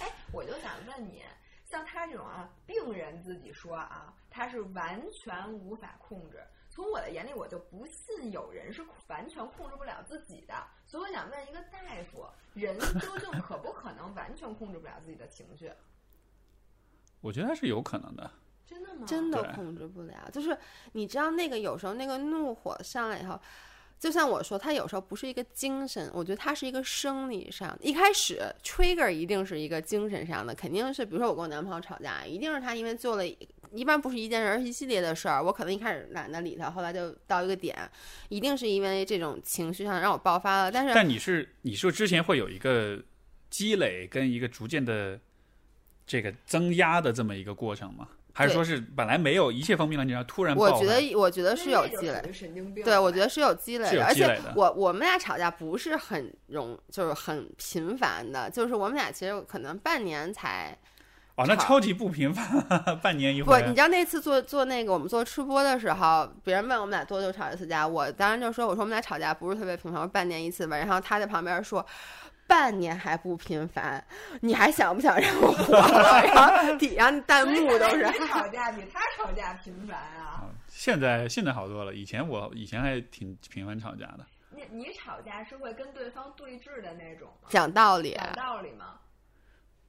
[0.01, 1.23] 哎，我就想问你，
[1.65, 6.43] 像他这种啊，病人自己说啊，他是完全无法控制。
[6.71, 10.55] 从我的眼里，我就不信有人是完全控制不了自己的。
[10.87, 11.79] 所以我想问一个大
[12.11, 15.73] 夫，人究竟可不可能完全控制不了自己的情绪？
[17.21, 18.31] 我觉得还是有可能的。
[18.67, 19.07] 真的吗？
[19.07, 20.29] 真的控制不了。
[20.33, 20.57] 就是
[20.93, 23.41] 你知道那个有时候那个怒火上来以后，
[23.99, 27.77] 就像我说，他有时候不是一个精神，我觉得他是一个生理上。
[27.81, 33.25] 一开始 trigger 一定是一个精神上的，肯定是比如说我跟我男朋友吵架，一定是他因为做了。
[33.73, 35.43] 一般不是一件事儿，是一系列的事儿。
[35.43, 37.77] 我可能一开始懒得理他，后来就到一个点，
[38.29, 40.71] 一定是因为这种情绪上让我爆发了。
[40.71, 43.03] 但是但你是你说之前会有一个
[43.51, 45.19] 积累跟一个逐渐的
[46.07, 48.09] 这个增压的这么一个过程吗？
[48.37, 50.62] 还是说是本来没有一切风平浪静，然后突然爆？
[50.64, 52.28] 我觉得，我觉得是有积累属。
[52.28, 52.85] 于神经病。
[52.85, 60.76] 对，我觉得是有积累而且我我们俩吵架不是很容，就是很频繁的，就是我们俩其实可能半年才
[61.37, 62.45] 哦，那超级不频繁，
[63.01, 71.87] 半年一不，你知道那次做做那个我们做吃播的时候，别人问我们俩多久吵一次架，我当时就说我说我们俩吵架不是特别频繁，我说半年一次吧，然后他在旁边说。
[72.47, 74.05] 半年还不频繁，
[74.41, 76.23] 你还想不想让我活了？
[76.23, 80.43] 然后底下弹幕都是吵架比他吵架频繁啊！
[80.43, 84.27] 啊现在现在好多了，以前我以前还挺频繁吵架的。
[84.51, 87.49] 你你吵架是会跟对方对峙的那种吗？
[87.49, 88.95] 讲道理，讲道理吗？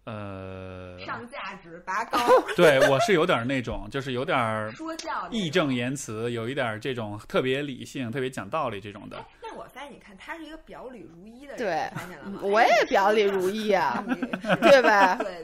[0.05, 2.19] 呃，上价值拔高，
[2.55, 12.39] 对我是有点那种，就是有点说教义正言辞，有一点这种特别理性、特别讲道理这种的哎。，那我发现你看他是一个表里如一的人，对发现了吗？
[12.43, 14.03] 我也表里如一啊，
[14.61, 15.15] 对吧？
[15.15, 15.43] 对对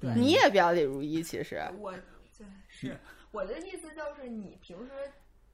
[0.00, 1.92] 对对，你也表里如一，其实我
[2.36, 2.98] 对是
[3.30, 4.90] 我的意思就是你平时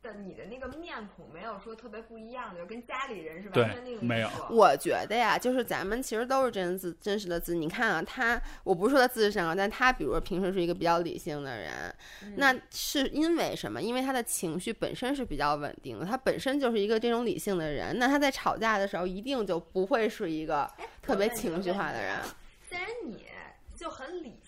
[0.07, 4.03] 的你的那个面孔没有说特别不一样的，就跟家里人是完对全另一个。
[4.05, 7.59] 没有我觉得呀，就是咱们其实都是真自真实的自己。
[7.59, 13.83] 你看啊，他我不是说他自视甚高，但他比如说平时是一个比较理性的人，嗯那是因为什么？
[13.83, 17.99] 因为他的情绪本身是比较稳定的，他本身就是一个这种理性的人。
[17.99, 22.37] 那他在吵架的时候，一定就不会是一个哎特别情绪化的人问题啊。
[22.69, 23.27] 既然你
[23.75, 24.46] 就很理性，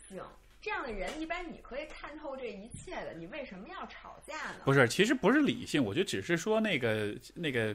[0.68, 4.56] 这样的人一般你可以看透这一切的，你为什么要吵架呢？
[4.66, 7.74] 不是，其实不是理性，我觉得只是说那个那个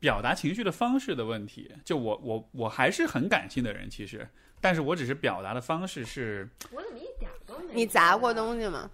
[0.00, 1.70] 表达情绪的方式的问题。
[1.84, 4.26] 就我我我还是很感性的人，其实，
[4.62, 7.74] 但是我只是表达的方式是我怎么一点都没？
[7.74, 8.90] 你砸过东西吗？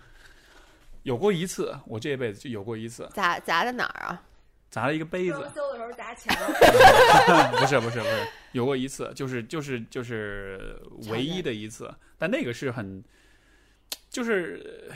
[1.05, 4.21] 有过一次，我这辈子就有过一次，砸砸在哪儿啊？
[4.69, 6.35] 砸了一个杯子装，修的时候砸墙，
[7.57, 10.77] 不是不是不是，有过一次，就是就是就是
[11.09, 13.03] 唯一的一次，但那个是很，
[14.09, 14.91] 就是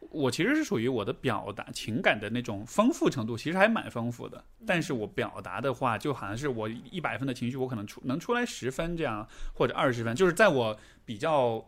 [0.00, 11.64] 我其实是属于我的表达情感的那种丰富程度，其实还蛮丰富的，但是我表达的话，就好像是我一百分的情绪，我可能出能出来十分这样，或者二十分，就是在我比较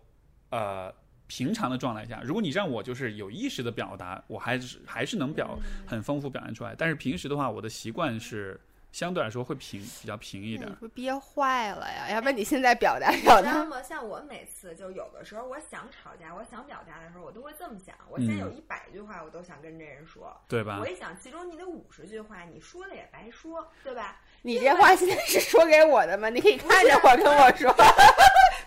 [0.50, 0.94] 呃。
[1.28, 6.74] 平常的状态下，如果你让我就是有意识的表达，我还是还是能表很丰富表现出来。
[6.76, 8.60] 但是平时的话，我的习惯是
[8.92, 10.74] 相对来说会平比较平一点那你。
[10.76, 12.10] 不憋坏了呀？
[12.10, 13.82] 要不然你现在表达表达，你知道吗？
[13.82, 20.38] 像我每次就有的时候，我想吵架，我想表达的时候，我都会这么想：我现在有一百句话，我都想跟这人说。
[20.46, 20.86] 对吧我？
[20.86, 24.20] 一想，其中你的五十句话，你说了也白说，对吧？
[24.42, 26.28] 你这话现在是说给我的吗？
[26.28, 27.72] 你可以看着我跟我说。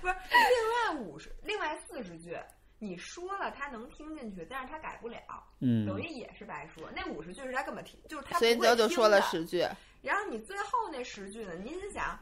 [0.02, 2.36] 不是，另外五十，另外四十句，
[2.80, 5.18] 你说了他能听进去，但是他改不了，
[5.60, 6.84] 嗯等于也是白说。
[6.96, 9.46] 那五十句是他根本听，就是他所以不会最后就说了听的。
[9.46, 9.68] 十句。
[10.06, 11.52] 然后你最后那十句呢？
[11.64, 12.18] 你心想，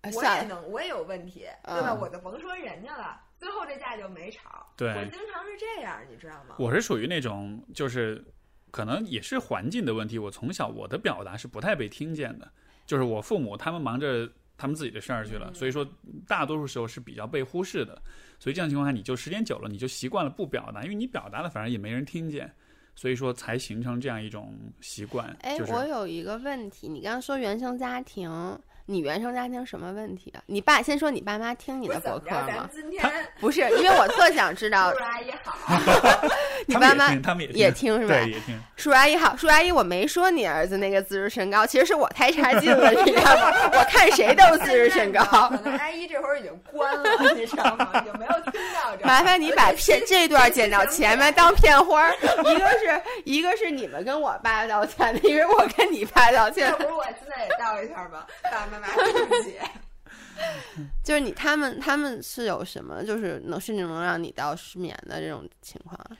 [0.00, 1.90] 哎我，也能，我也有问题，对吧？
[1.90, 4.66] 嗯我就甭说人家了，最后这架就没吵。
[4.76, 6.56] 对我经常是这样，你知道吗？
[6.58, 8.24] 我是属于那种就是
[8.70, 12.50] 可能也是环境的问题，我从小我的表达是不太被听见的，
[12.86, 15.86] 就是我父母他们忙着他们自己的事儿去了，嗯所以说
[16.26, 18.00] 大多数时候是比较被忽视的。
[18.40, 22.54] 所以这样情况下，你就时间久了，你就习惯了不表达，因为你表达了反而也没人听见，
[22.98, 25.24] 所以说才形成这样一种习惯。
[25.42, 28.28] 哎，就是我有一个问题，你刚刚说原生家庭，
[28.90, 30.40] 你原生家庭什么问题啊？
[30.46, 32.66] 你爸先说你爸妈听你的博客吗？
[32.72, 33.04] 今天
[33.38, 36.18] 不是，因为我特想知道叔叔阿姨好，
[36.64, 38.14] 你爸妈他们也听，是吧？
[38.14, 38.58] 对，也听。
[38.76, 43.52] 叔叔阿姨好，叔叔阿姨，我没说你儿子那个自视身高，其实是我太差劲了，你知道吗？
[43.74, 45.22] 我看谁都自视身高。
[45.50, 48.02] 可能阿姨这会儿已经关了，你知道吗？
[48.06, 49.04] 有没有听到这。
[49.04, 56.76] 麻烦你把片这段剪到前面当片花儿，一个是一个是你们跟我爸道歉的，一个是我跟你爸道歉要。
[56.78, 58.77] 不是我现在也道一下吧，爸爸妈
[61.02, 66.16] 就是你他们他们是有什么，就是能甚至能让你到失眠的这种情况啊？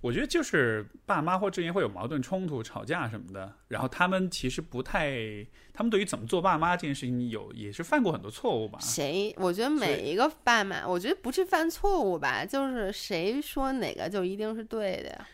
[0.00, 8.80] 我觉得就是爸妈或之间会有矛盾冲突、吵架什么的，然后他们其实不太，他们对于怎么做爸妈这件事情有也是犯过很多错误吧。
[8.80, 9.32] 谁？
[9.38, 15.28] 我觉得每一个爸妈，我觉得不是犯错误吧，就是谁说哪个就一定是对的呀？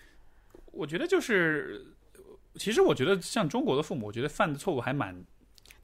[0.73, 1.87] 我觉得就是，
[2.57, 5.25] 其实我觉得像中国的父母，我觉得犯的错误还蛮蛮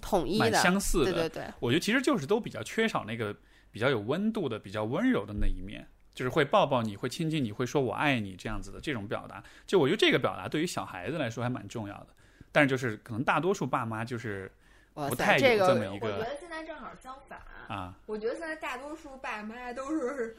[0.05, 1.13] 统一的，相似的。
[1.13, 3.35] 对对对，我觉得其实就是都比较缺少那个
[3.71, 9.43] 比较有温度的、比较温柔的那一面，就是会抱抱你、会亲近你、会说我爱你这样子的这种表达。
[9.67, 12.09] 就我觉得这个表达对于小孩子来说还蛮重要的，
[12.53, 14.53] 但是就是可能大多数爸妈就是，
[14.93, 17.41] 不太这个有这么一我觉得现在正好相反。
[17.67, 20.37] 啊，我觉得现在大多数爸妈都是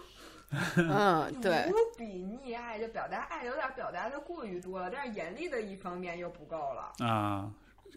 [0.78, 6.94] 嗯，对，无比溺爱，就表达爱有点表达的过于多了，但是严厉的一方面又不够了。
[7.04, 7.52] 啊，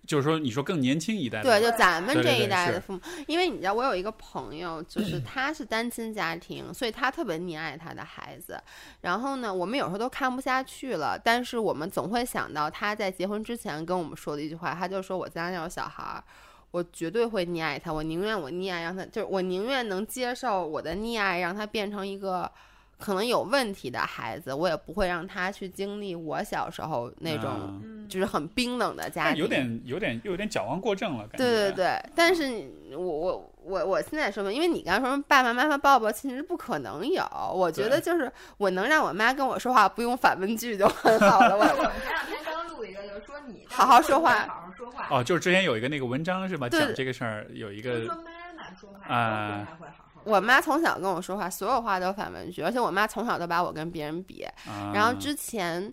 [0.09, 8.59] 就是说你说更年轻一代的对，就咱们这一代的父母，因为你知道，我有一个朋友，就是 他是单亲家庭，所以他特别溺爱他的孩子。
[9.03, 16.25] 然后呢，我们有时候都看不下去了，但是我们总会想到他在结婚之前跟我们说的一句话，他就说：“我将来要有小孩儿。”
[16.71, 22.51] 我绝对会溺爱他，我宁愿我溺爱让他，就是我宁愿能接受我的溺爱，让他变成一个
[22.99, 31.39] 可能有问题的孩子，我也不会让他去经历我小时候那种就是很冰冷的家有点有点又有点矫枉过正了，感觉。
[31.39, 37.23] 对对对，但是我我我我现在说明，因为你刚才说爸爸妈妈抱抱，其实不可能有。
[37.55, 41.57] 我觉得就是我能让我妈跟我说话不用反问句就很好了。
[41.57, 45.07] 我我们前两天刚录一个，就是说你好好说话好好说话。
[45.11, 46.69] 哦，就是之前有一个那个文章是吧？
[46.69, 48.23] 讲这个事儿有一个就说妈
[48.57, 49.98] 妈说话啊都不太会。
[50.25, 54.43] 我妈从小跟我说话，所有话都反问句，而且我妈从小都把我跟别人比。
[54.43, 55.93] 啊，然后之前，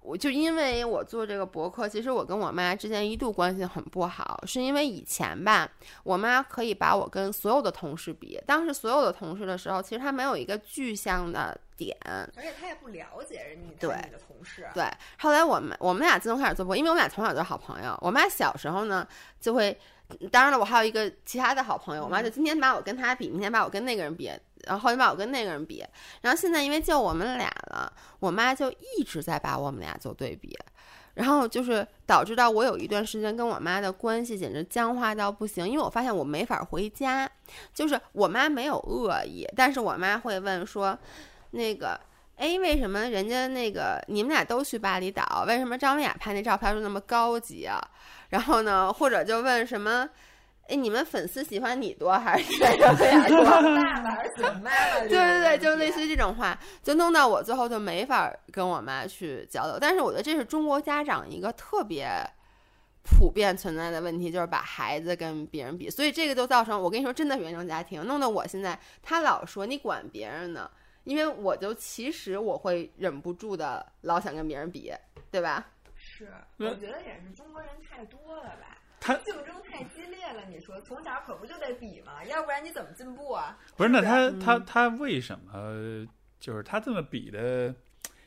[0.00, 5.68] 我就因为我做这个博客，其实我跟我妈之间一度关系很不好，是因为以前吧，
[6.02, 11.96] 我妈可以把我跟所有的同事比，当时所有的同事的时候，其实她没有一个具象的点。
[12.04, 14.68] 而且他也不了解人你对你的同事。
[14.74, 14.84] 对，
[15.18, 17.96] 后来我们我们俩自从开始做播，因为我们俩从小就是好朋友。
[18.00, 19.06] 我妈小时候呢
[19.40, 19.76] 就会，
[20.30, 24.30] 当然了，我还有一个其他的好朋友，我妈就今天把我跟他比，明天把我跟那个人比，
[24.64, 25.84] 然后后天把我跟那个人比，
[26.20, 30.58] 然后现在因为就我们俩了，我妈就一直在把我们俩做对比。
[31.14, 37.30] 然后就是导致到我有一段时间跟我妈的关系简直僵化到不行，因为我发现我没法回家，
[37.74, 40.98] 就是我妈没有恶意，但是我妈会问说，
[41.50, 42.00] 那个，
[42.42, 47.80] 哎，为什么人家那个你们俩都去巴厘岛，为什么张文雅拍那照片就那么高级啊？
[48.30, 50.08] 然后呢，或者就问什么？
[50.68, 53.44] 哎，你们粉丝喜欢你多还是张文雅多？
[53.44, 55.00] 爸爸还是喜欢妈妈？
[55.02, 59.78] 对对对，就类似于这种话，就弄到我最后就没法跟我妈去交流。
[59.80, 62.08] 但是我觉得这是中国家长一个特别
[63.04, 70.68] 普遍存在的问题，就是把孩子跟别人比，所以这个就造成我跟你说，真的原生家庭弄得我现在他老说你管别人呢，
[71.04, 74.92] 因为我就其实我会忍不住的老想跟别人比，
[75.30, 75.66] 对吧？
[75.96, 78.78] 是，我觉得也是中国人太多了吧。
[79.00, 82.24] 他竞争太激烈了，你说从小可不就得比吗？
[82.24, 83.58] 要不然你怎么进步啊？
[83.76, 86.06] 不是，那他嗯他他为什么
[86.38, 87.74] 就是他这么比的？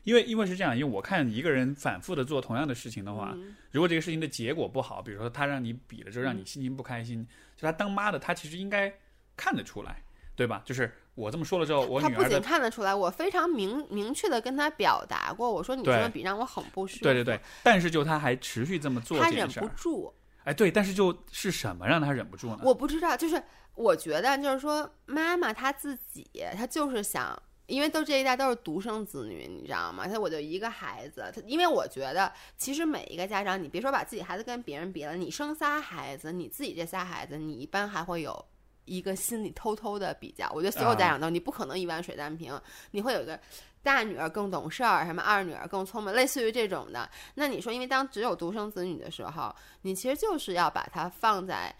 [0.03, 7.25] 因为因为是这样，因为我看一个人反复的做同样的事情的话，嗯如果这个事情的结果不好，比如说他让你比了之后让你心情不开心，
[7.55, 8.93] 就他当妈的，他其实应该
[9.35, 10.03] 看得出来，
[10.35, 10.61] 对吧？
[10.65, 17.03] 就是我这么说了之后，我他不仅看得出来，我非常明明确的跟他表达过，我说你这么比让我很不舒服。
[17.03, 20.13] 对对对，但是就他还持续这么做他忍不住。
[20.43, 22.59] 哎，对，但是就是什么让他忍不住呢？
[22.63, 23.41] 我不知道，就是
[23.73, 30.07] 我觉得就是说，妈妈她自己，她就是想，因为都这一代都是独生子女，你知道吗？
[30.07, 38.45] 她我就一个孩子，她因为我觉得其实每一个家长，你别说把自己孩子跟别人比了，你生仨孩子，你自己这仨孩子，你一般还会有。
[38.85, 42.59] 一个心里偷偷的比较，我觉得所有家长都，你不可能一碗水端平，
[42.91, 43.39] 你会有一个
[43.83, 47.09] 大女儿更懂事儿，什么二女儿更聪明，类似于这种的。
[47.35, 51.75] 那你说，因为当只有独生子女的时候，你其实就是要把它放在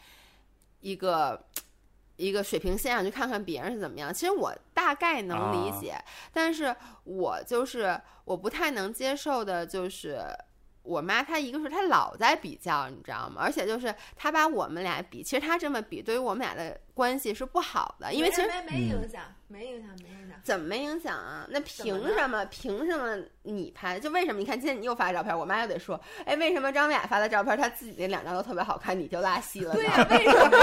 [0.82, 1.44] 一个
[2.18, 4.14] 一个水平线上去看看别人是怎么样。
[4.14, 5.96] 其实我大概能理解，
[6.32, 10.22] 但是我就是我不太能接受的，就是
[10.86, 13.42] 我妈她一个是她老在比较，你知道吗？
[13.42, 20.40] 而且就是她把我们俩比，其实她这么比，对于我们俩的关系是不好的，因为其实没没没影响，没影响，没影响。
[20.44, 21.48] 怎么没影响啊？
[21.50, 22.46] 那凭什么？
[22.46, 24.00] 凭什么你拍？
[24.00, 24.40] 就为什么？
[24.40, 29.80] 你看今天你又发照片，我妈又得说，哎，为什么张文雅发的照片，她自己那两张都特别好看，你就拉稀了呢？
[29.80, 30.58] 对呀、为什么？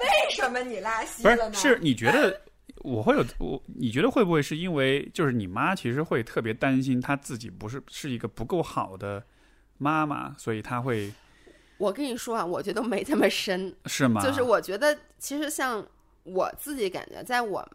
[0.00, 1.54] 为什么你拉稀了呢？
[1.54, 2.40] 是，是你觉得
[2.78, 3.62] 我会有我？
[3.66, 9.22] 你觉得会不会是因为就是你妈其实会特别担心她自己不是是一个不够好的
[9.78, 11.12] 妈妈，所以他会
[11.78, 14.20] 我跟你说啊，我觉得没这么深，是吗？
[14.20, 15.86] 就是我觉得其实像
[16.24, 17.66] 我自己感觉，在我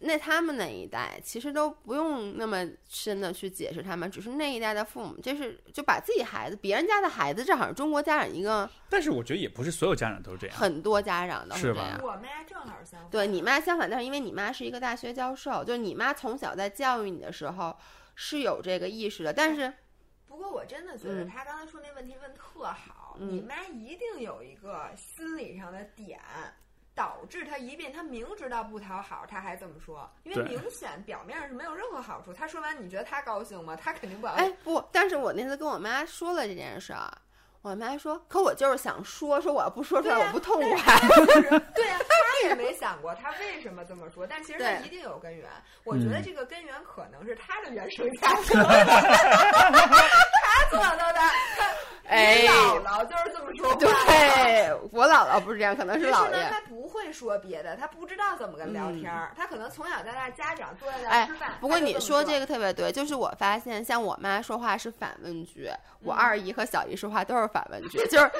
[0.00, 10.54] 那他们那一代，其实都不用那么深的去解释他们，只是那一代的父母，就是就把自己孩子、别人家的孩子，这好像中国家长一个但是我觉得也不是所有家长都是这样。
[10.54, 12.00] 很多家长都是吧这样。
[12.02, 13.10] 我妈正好相反。
[13.10, 17.74] 对你妈相反，但是因为你妈是一个大学教授，就是你妈从小在教育你的时候
[18.14, 19.87] 是有这个意识的，但是不
[20.38, 26.20] 过我真的觉得嗯他刚才说那问题问特好，嗯你妈一定有一个心理上的点，
[26.94, 32.32] 导致他一遍他明知道不讨好，他还这么说，因为明显表面上是没有任何好处。
[32.32, 33.76] 他说完你觉得他高兴吗？
[33.76, 34.44] 他肯定不高兴。
[34.44, 37.12] 哎不，但是我那次跟我妈说了这件事儿，
[37.60, 40.98] 我妈说，可我就是想说，说我要不说出来我不痛快。
[41.74, 45.48] 对呀、他也没想过他为什么这么说，但其实他一定有根源。
[45.84, 48.64] 我觉得嗯这个根源可能是他的原生家庭，他
[50.70, 51.30] 从小到大，
[52.06, 53.74] 哎你姥姥就是这么说。
[53.76, 56.48] 对我姥姥不是这样，可能是姥爷。
[56.50, 61.52] 他不会说别的，他不知道怎么跟聊天儿，他可能从小到大家长坐在那吃饭。
[61.60, 65.70] 不过你说这个，特别对，就是我发现，像我妈说话是反问句，
[66.00, 68.30] 我嗯二姨和小姨说话都是反问句， 就是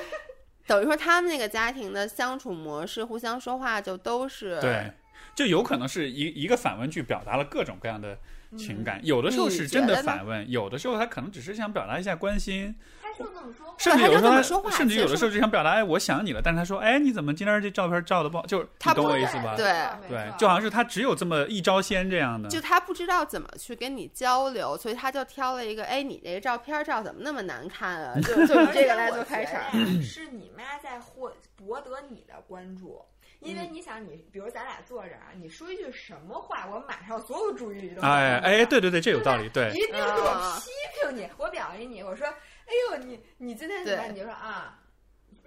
[0.67, 4.93] 等于说他们那个家庭的相处模式，互相说话就都是对，
[5.35, 8.19] 就有可能是一一个反问句表达了各种各样的
[8.57, 13.75] 情感，有的时候是真的反问，有的时候他可能只是想表达一下关心，他就这么说。
[13.79, 18.47] 甚至有的时候甚至有的时候就想表达，哎，我想你了，但是他说，哎，你怎么今天这照片照的不好？
[18.47, 19.55] 就是他你懂我意思吧？
[19.57, 22.49] 对对，就好像是他只有这么一招鲜这样的。
[22.49, 28.21] 就他不知道怎么去跟你交流，所以他就挑了一个，哎，你这个照片照怎么那么难看啊？
[28.21, 29.61] 就就以这个来做开场。
[29.61, 33.01] 而且我觉得呀是你妈在获博得你的关注。
[33.41, 33.73] 因为嗯。
[33.73, 38.81] 你想你，比如咱俩坐这儿啊，你说一句什么话，我马上所有注意力都哎哎，对。
[38.81, 39.71] 对对对，这有道理，对。
[39.71, 40.59] 一定是我啊。
[40.61, 40.71] 批
[41.01, 44.79] 评你，我表扬你，我说，哎呦，你你今天怎么你就说啊，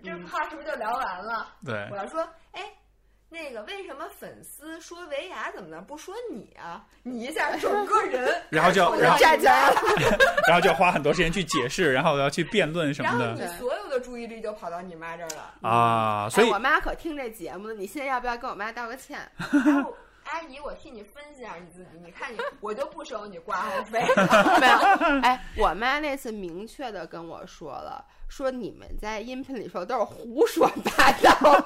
[0.04, 0.28] 这嗯。
[0.28, 1.56] 话是不是就聊完了？
[1.66, 1.88] 对。
[1.92, 2.64] 我要说，哎，
[3.34, 6.84] 那个为什么粉丝说维亚怎么能不说你啊？
[7.04, 9.82] 你一下整个人 然后就然后站起来了，
[10.48, 15.70] 然后就要花很多时间去解释，然后要去辩论什么的然后你所有的注意力就跑到你妈这儿了。
[15.70, 19.18] 啊，所以哎我妈可听这节目了，你现在要不要跟我妈道个歉？
[19.66, 19.96] 然后
[20.32, 24.00] 阿姨，我替你分析一下你自己，你看你，我就不收你挂号费。
[24.62, 31.66] 没有， 哎，我妈那次明确的跟我说了，说你们在音频里说都是胡说八道，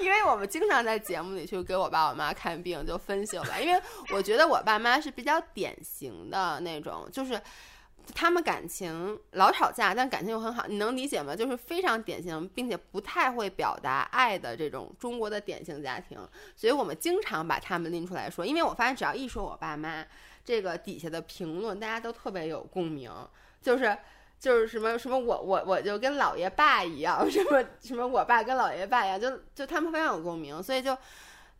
[0.00, 3.80] 因 因为我们经常在节目里去给我爸我妈看病，就分析我爸，因为
[4.12, 7.40] 我觉得我爸妈是比较典型的那种，就是
[8.14, 11.34] 他们感情老吵架，但感情又很好，你能理解吗？
[11.34, 16.18] 就是非常典型，并且不太会表达爱的这种中国的典型家庭，
[16.54, 20.04] 所以我们经常把他们拎出来说，因为我发现只要一说我爸妈，
[20.44, 23.10] 这个底下的评论大家都特别有共鸣，
[23.60, 23.96] 就是。
[24.38, 30.94] 就是什么什么我我我就跟姥爷爸一样， 什么什么我爸跟姥爷爸一样，就就他们非常有共鸣，所以就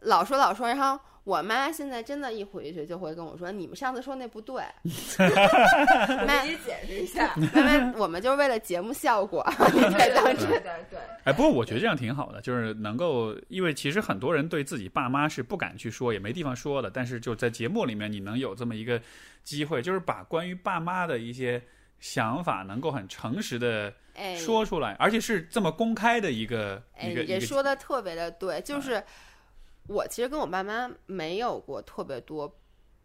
[0.01, 0.69] 老说老说。
[0.69, 4.63] 然后我妈现在真的，一回去就会跟我说：“你们上次说那不对。
[5.19, 7.35] ”我给你解释一下。
[7.53, 9.45] 妈妈，我们就是为了节目效果，
[9.75, 10.47] 你才当真。
[10.47, 10.99] 对对对。
[11.25, 16.89] 哎，不过我觉得这样挺好的，就是能够，因为其实很多人对自己爸妈是不敢去说，也没地方说的。
[16.89, 19.03] 但是就在节目里面，你能有这么一个
[19.43, 21.61] 机会，就是把关于爸妈的一些。
[21.99, 23.91] 想法能够很诚实的
[24.37, 27.25] 说出来，而且是这么公开的一个一个。
[27.25, 29.03] 也说的特别的对，就是
[29.89, 32.59] 我其实跟我爸妈没有过特别多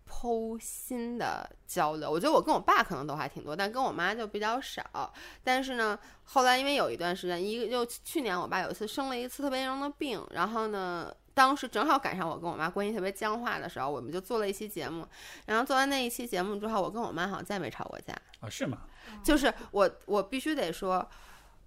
[0.08, 2.10] 剖心的交流。
[2.10, 5.14] 我觉得我跟我爸可能都还挺多，但跟我妈就比较少。
[5.44, 11.14] 但是呢，后来因为有一段时间，一个就去年我爸有一次生了一次特别严重的病，然后呢。
[11.34, 15.08] 当时正好赶上我跟我妈关系特别僵化的时候，我们就做了一期节目。
[15.46, 18.50] 然后做完那一期节目之后，我跟我妈好像再没吵过架啊？
[18.50, 18.80] 是吗？
[19.24, 21.10] 就是我，我必须得说，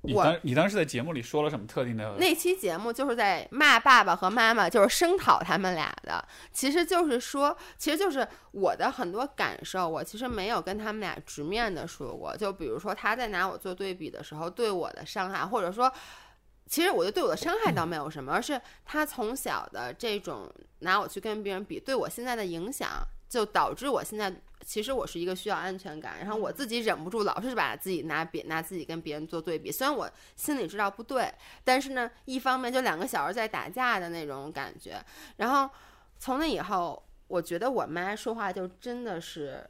[0.05, 2.17] 你当你当时在节目里说了什么特定的？
[2.19, 6.25] 那期节目就是在骂爸爸和妈妈，就是声讨他们俩的。
[6.53, 12.37] 其实就是说，其实就是我的很多感受，我其实没有跟他们俩直面的说过。
[12.37, 15.93] 就比如说他在拿我做对比的时候，对我的伤害，或者说。
[16.67, 22.89] 其实我觉得对我的伤害倒没有什么，而是他从小的这种拿我去跟别人比，对我现在的影响，
[23.29, 24.35] 就导致我现在
[24.65, 31.33] 其实我是一个需要安全感，然后我自己忍不住老是把自己拿别拿自己跟别人做对比，虽然我心里知道不对，
[31.63, 34.97] 但是呢，一方面就两个小孩在打架的那种感觉，
[35.37, 35.69] 然后
[36.19, 39.65] 从那以后，我觉得我妈说话就真的是。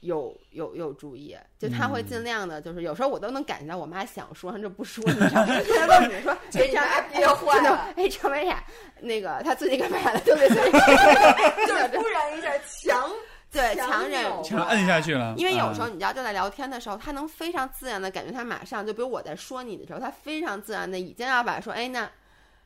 [0.00, 5.46] 有有有注意，就他会尽量的，就是有时候我都能感觉到我妈想说，她就不说， 你知道吗？
[5.46, 8.62] 他问 你说，哎，张别换了，哎，张伟雅，
[9.00, 10.20] 那个他最近干嘛了？
[10.20, 13.10] 对不对，就是突然一下强，
[13.56, 15.34] 对，强忍，强摁下去了。
[15.36, 22.10] 因为有时候你知道，就在聊天的时候，他能非常自然的感觉，他马上就比如我在说你的时候，他非常自然的已经要把说，哎，那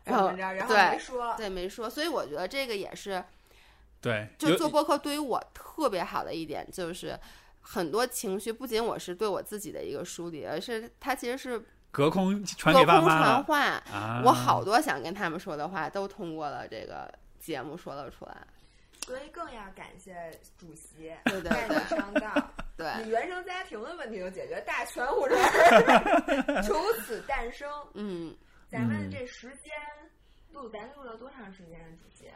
[0.04, 0.98] 然后对，
[1.36, 3.22] 对，没说，所以我觉得这个也是。
[4.00, 7.18] 对，就做播客对于我特别好的一点就是，
[7.60, 13.18] 很多情绪不仅我是对我自己的一个梳理，而是它其实是隔空传给爸妈。
[13.18, 13.82] 传话，
[14.24, 18.36] 我好多想跟他们说的话都通过了这个节目说了出来。
[19.06, 21.12] 所以更要感谢主席
[21.44, 25.36] 带你上道， 对你原生家庭的问题就解决， 大全乎人
[26.68, 27.68] 由此诞生。
[27.94, 28.34] 嗯，
[28.70, 29.72] 咱们这时间
[30.52, 31.78] 录，咱录了多长时间？
[31.98, 32.30] 主席？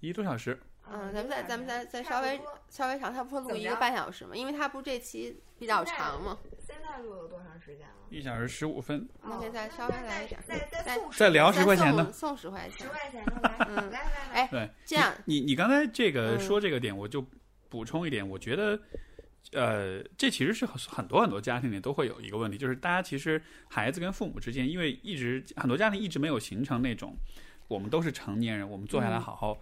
[0.00, 0.58] 一个多小时，
[0.92, 4.36] 嗯，咱们再咱们再再稍微稍微长，他不是录一个半小时吗？
[4.36, 6.38] 因为他不是这期比较长吗？
[6.66, 7.94] 现在录了多长时间了？
[8.10, 9.08] 一小时十五分。
[9.22, 17.24] 那可以再稍微来一点，再再送再聊十块钱的，送十块钱，十块钱的来，嗯，来来来，哎，对，这样，你你刚才这个说这个点，我就
[17.68, 18.78] 补充一点，我觉得，
[19.52, 27.16] 呃，这其实是很多很多家庭里都会有一个问题，就是大家其实孩子跟父母之间，因为一直很多家庭一直没有形成那种，
[27.68, 29.58] 我们都是成年人，我们坐下来好好。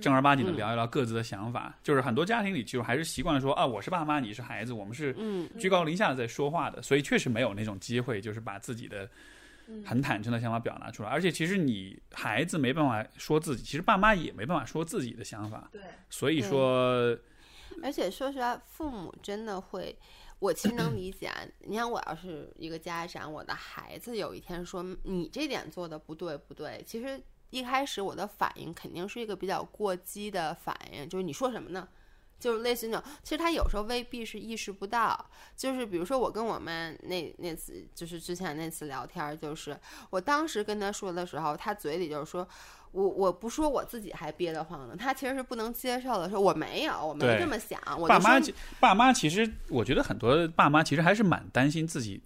[0.00, 5.14] 正儿八经的聊一聊各自的想法，就是很多家庭里就还是习惯说啊，我是爸妈，你是孩子，我们是
[5.58, 9.08] 居高临下的在说话的，所以确实没有那种机会，就是把自己的
[9.84, 11.08] 很坦诚的想法表达出来。
[11.08, 15.68] 而且其实你孩子没办法说自己，其实爸妈也没办法说自己的想法。
[15.72, 17.16] 对，所以说，
[17.82, 19.96] 而且说实话，父母真的会，
[20.38, 21.30] 我其实能理解。
[21.60, 27.20] 你看，我要是一个家长，我的孩子有一天说你这点做的不对不对，其实。
[27.50, 31.86] 一开始我的反应肯定是一个比较过激的反应，就是你说什么呢？
[32.38, 35.24] 就是类似那种，其实他有时候未必是意识不到。
[35.56, 39.74] 就是比如说我跟我们那那次，就是之前那次聊天，就是
[40.10, 42.46] 我当时跟他说的时候，他嘴里就是说
[42.92, 44.94] 我我不说我自己还憋得慌呢。
[44.94, 47.80] 他其实是不能接受的，说我没有，我没这么想。
[47.98, 48.38] 我爸妈
[48.78, 52.22] 爸妈其实我觉得很多爸妈其实还是蛮担心自己。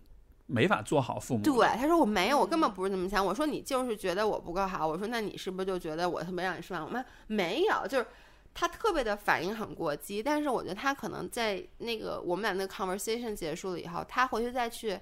[0.51, 1.43] 没法做好父母。
[1.43, 3.25] 对，他说我没有，我根本不是这么想。
[3.25, 4.87] 我说你就是觉得我不够好。
[4.87, 6.85] 我说那你是不是就觉得我特别让你失望？
[6.85, 8.07] 我妈没有，就是
[8.53, 10.23] 他特别的反应很过激。
[10.23, 14.99] 但是我觉得他可能在那个我们俩那个 conversation 结束了以后，他回去再去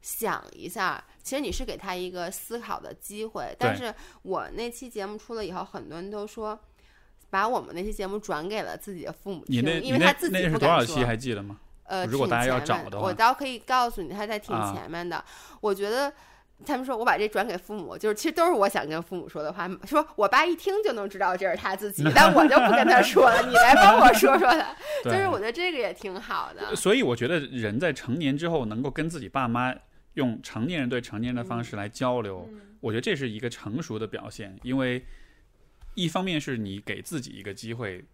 [0.00, 1.02] 想一下。
[1.22, 3.54] 其实你是给他一个思考的机会。
[3.58, 3.92] 但是
[4.22, 6.58] 我那期节目出了以后，很多人都说
[7.30, 10.58] 把我们那期节目转给了自己的父母听，因为他自己不敢说。
[10.60, 11.58] 多少期还记得吗？
[11.84, 15.22] 呃，如果大家要找的话，我倒可以告诉你，他在挺前面的。
[15.60, 16.12] 我觉得，
[16.64, 19.68] 他们说我把这转给父母，就是其实都是我想跟父母说的话。
[19.84, 24.74] 说我爸一听就能知道这是他自己， 但我就不跟他说了，你来帮我说说他。
[25.04, 26.74] 就是我觉得这个也挺好的。
[26.74, 29.74] 所以我觉得人在成年之后能够跟自己爸妈
[30.14, 32.48] 用成年人对成年人的方式来交流，
[32.80, 34.56] 我觉得这是一个成熟的表现。
[34.62, 35.04] 因为
[35.94, 38.04] 一方面是你给自己一个机会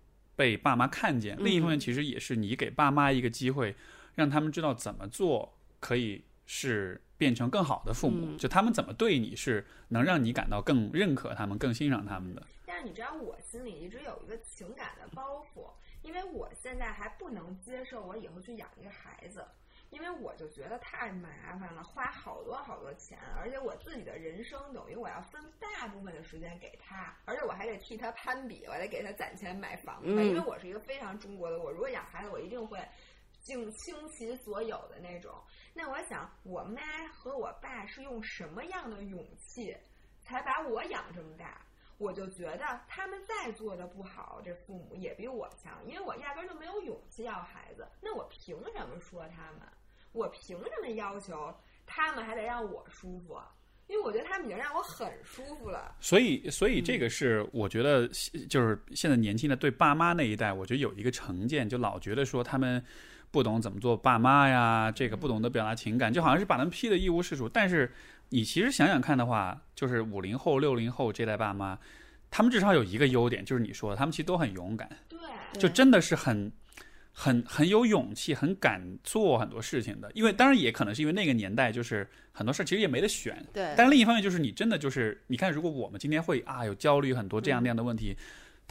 [0.41, 3.77] 被爸妈看见，另一方面其实也是你给爸妈一个机会，
[4.15, 6.99] 让他们知道怎么做可以是。
[7.21, 12.43] 变成更好的父母，就他们怎么对你是能让你感到更认可他们、更欣赏他们的。
[12.65, 15.69] 但是你知道，我心里一直有一个情感的包袱，
[16.01, 19.45] 因为我现在还不能接受我以后去养一个孩子，
[19.91, 32.79] 因为我就觉得太麻烦了，花好多好多钱，而且我自己的人生等于我要分大部分的时间给他，而且我还得替他攀比，我还得给他攒钱买房子，因为我是一个非常中国的，我如果养孩子，我一定会
[33.41, 35.35] 尽倾其所有的那种。
[35.75, 36.81] 那我想，我妈
[37.13, 39.77] 和我爸是用什么样的勇气
[40.21, 41.61] 才把我养这么大？
[41.99, 47.87] 我就觉得他们再做的不好，这父母也比我强，因为我压根就没有勇气要孩子。
[48.01, 49.61] 那我凭什么说他们？
[50.13, 51.55] 我凭什么要求
[51.87, 53.39] 他们还得让我舒服？
[53.87, 55.95] 因为我觉得他们已经让我很舒服了。
[56.01, 58.09] 所以，所以这个是我觉得，
[58.49, 62.85] 就是现在年轻的对爸妈那一代，我觉得有一个成见，就老觉得说他们。
[63.33, 67.49] 不懂怎么做爸妈呀，这个不懂得表达情感，就好像是把他们批的一无是处。
[67.49, 67.89] 但是
[68.31, 71.79] 你其实想想看的话，就是五零后、六零后这代爸妈，
[72.29, 74.91] 他们至少有一个优点，就是你说的，他们其实都很勇敢。
[75.09, 75.17] 对，
[75.61, 76.51] 就真的是很、
[77.13, 80.11] 很、很有勇气，很敢做很多事情的。
[80.15, 83.45] 因为当然也可能是因为那个年代，就是很多事其实也没得选。
[83.53, 83.75] 对。
[83.77, 88.17] 但另一方面，就是你真的就是你看，如果我们今天会啊有焦虑很多这样那样的问题。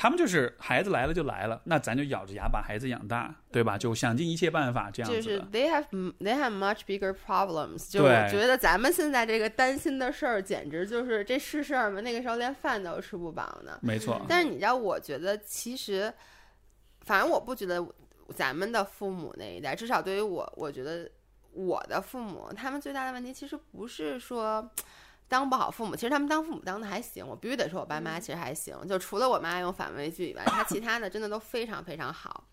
[0.01, 3.77] 他们就是孩子来了就来了，那咱就咬着牙把孩子养大，对吧？
[3.77, 5.21] 就想尽一切办法这样子。
[5.21, 5.83] 就是 they have
[6.21, 7.91] they have much bigger problems。
[7.91, 11.99] 就我觉得咱们现在这个担心的事儿，简直就是这是事儿吗？
[11.99, 13.77] 那个时候连饭都吃不饱呢。
[13.81, 14.25] 没错。
[14.29, 16.13] 但是你知道，我觉得其实，
[17.01, 17.85] 反正我不觉得
[18.35, 21.09] 咱们的父母那一代，至少对于我，我觉得
[21.53, 24.69] 我的父母，他们最大的问题其实不是说。
[25.31, 27.23] 当不好父母，其实他们当父母当的还行。
[27.23, 28.75] 我必须得说，我爸妈其实还行。
[28.87, 32.45] 就除了我妈用反问句以外，他其他的真的都非常非常好。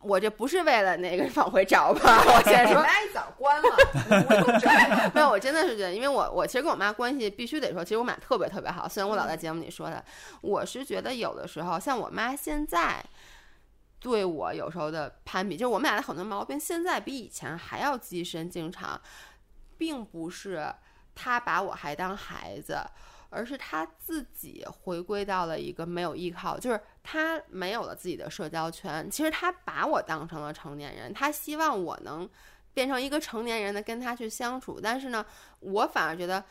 [0.00, 2.22] 我这不是为了那个往回找吧？
[2.24, 5.10] 我先说，妈一早关了。
[5.14, 8.88] 没有，我真的是觉得，因为我我其实跟我妈关系必须得说，其实我们俩特别特别好。
[8.88, 10.02] 虽然我老在节目里说的，
[10.40, 13.04] 我是觉得有的时候，像我妈现在
[14.00, 19.00] 对我有时候的攀比，就是我们俩的很多毛病，现在比以前还要积深经常，
[19.76, 20.72] 并不是。
[21.14, 22.78] 他把我还当孩子，
[23.28, 29.10] 而是他自己回归到了一个没有依靠，就是他没有了自己的社交圈。
[29.10, 32.30] 其实他把我当成了成年人，他希望我能
[32.72, 34.78] 变成一个成年人的跟他去相处。
[34.80, 35.26] 但是呢，
[35.60, 36.44] 我反而觉得。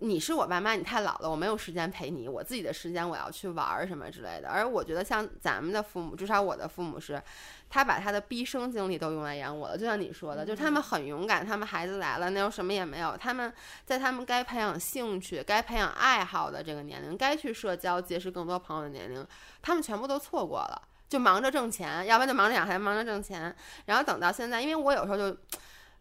[0.00, 4.48] 你是我爸妈，你太老了，我没有时间陪你，我自己的时间我要去玩儿什么之类的。
[4.48, 7.20] 而我觉得像咱们的父母，至少我的父母是，
[7.68, 9.76] 他把他的毕生精力都用来养我了。
[9.76, 13.16] 就像你说的，就他们很勇敢，他们孩子来了，那又什么也没有。
[13.16, 13.52] 他们
[13.84, 19.26] 在他们该培养兴趣、该培养爱好的这个年龄，该去社交、结识更多朋友的年龄，
[19.60, 23.52] 他们全部都错过了，就忙着挣钱，要不然就忙着养孩子，忙着挣钱。
[23.86, 25.36] 然后等到现在，因为我有时候就。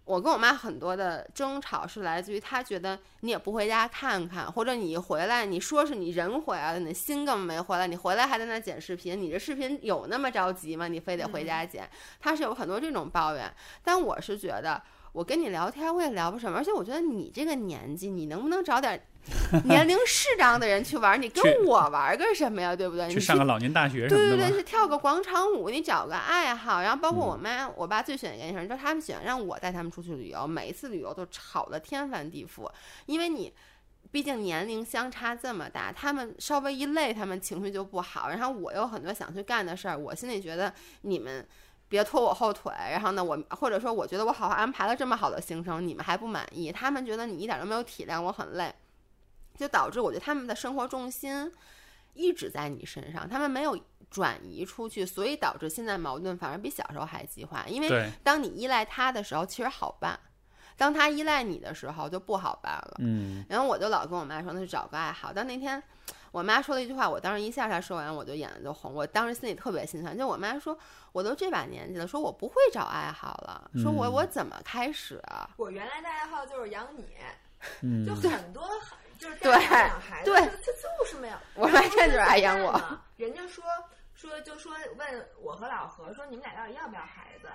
[0.08, 10.88] 我跟我妈很多的争吵是来自于她觉得你也不回家看看，或者你一回来你说是你人回来了，你心根本没回来，你回来还在那剪视频，你这视频有那么着急吗？
[10.88, 11.88] 你非得回家剪？
[12.20, 13.54] 她是有很多这种抱怨，
[13.84, 14.82] 但我是觉得。
[15.14, 19.02] 我跟你聊天，我也聊不什么，而且我觉得你这个年纪，你能不能找点
[19.66, 21.22] 年龄适当的人去玩？
[21.22, 22.76] 你跟我玩个什么呀？
[22.76, 23.10] 对不对？
[23.10, 26.82] 去上个老年大学什么的对对对，去跳个广场舞，你找个爱好。
[26.82, 32.70] 然后包括我妈、我爸最喜欢一件事，你知道他们喜欢让我带他们出去旅游，每一次旅游都吵得天翻地覆，
[33.06, 33.52] 因为你
[34.12, 38.30] 毕竟年龄相差这么大，他们稍微一累，他们情绪就不好。
[38.30, 41.46] 然后我有很多想去干的事儿，我心里觉得你们。
[41.90, 48.76] 别拖我后腿，然后呢，我或者说我觉得我好好安排了这么好的行程，你们还不满意，他们觉得你一点都没有体谅我很累，
[49.56, 51.52] 就导致我觉得他们的生活重心
[52.14, 57.64] 一直在你身上，他们没有转移出去，所以导致现在矛盾反而比小时候还激化。
[57.68, 60.14] 因为当你依赖他的时候，其实好办；
[60.76, 62.96] 当他依赖你的时候，就不好办了。
[63.00, 65.32] 嗯，然后我就老跟我妈说，那就找个爱好。
[65.34, 65.82] 但那天。
[66.32, 68.94] 我妈说了一句话，我当时一下她说完，我就眼睛就红。
[68.94, 70.18] 我当时心里特别心酸。
[70.18, 70.78] 就我妈说，
[71.12, 75.50] 我都这把年纪了，说我不会找爱好了，说我我怎么开始啊？
[75.58, 77.06] 我原来的爱好就是养你，
[77.82, 78.70] 嗯，就很多
[79.18, 81.38] 就是家养孩子，对，他就是没有。
[81.56, 82.80] 我妈这就是爱养我。
[83.16, 83.64] 人家说
[84.14, 87.48] 说就说问我和老何说你们俩到底要不要孩子，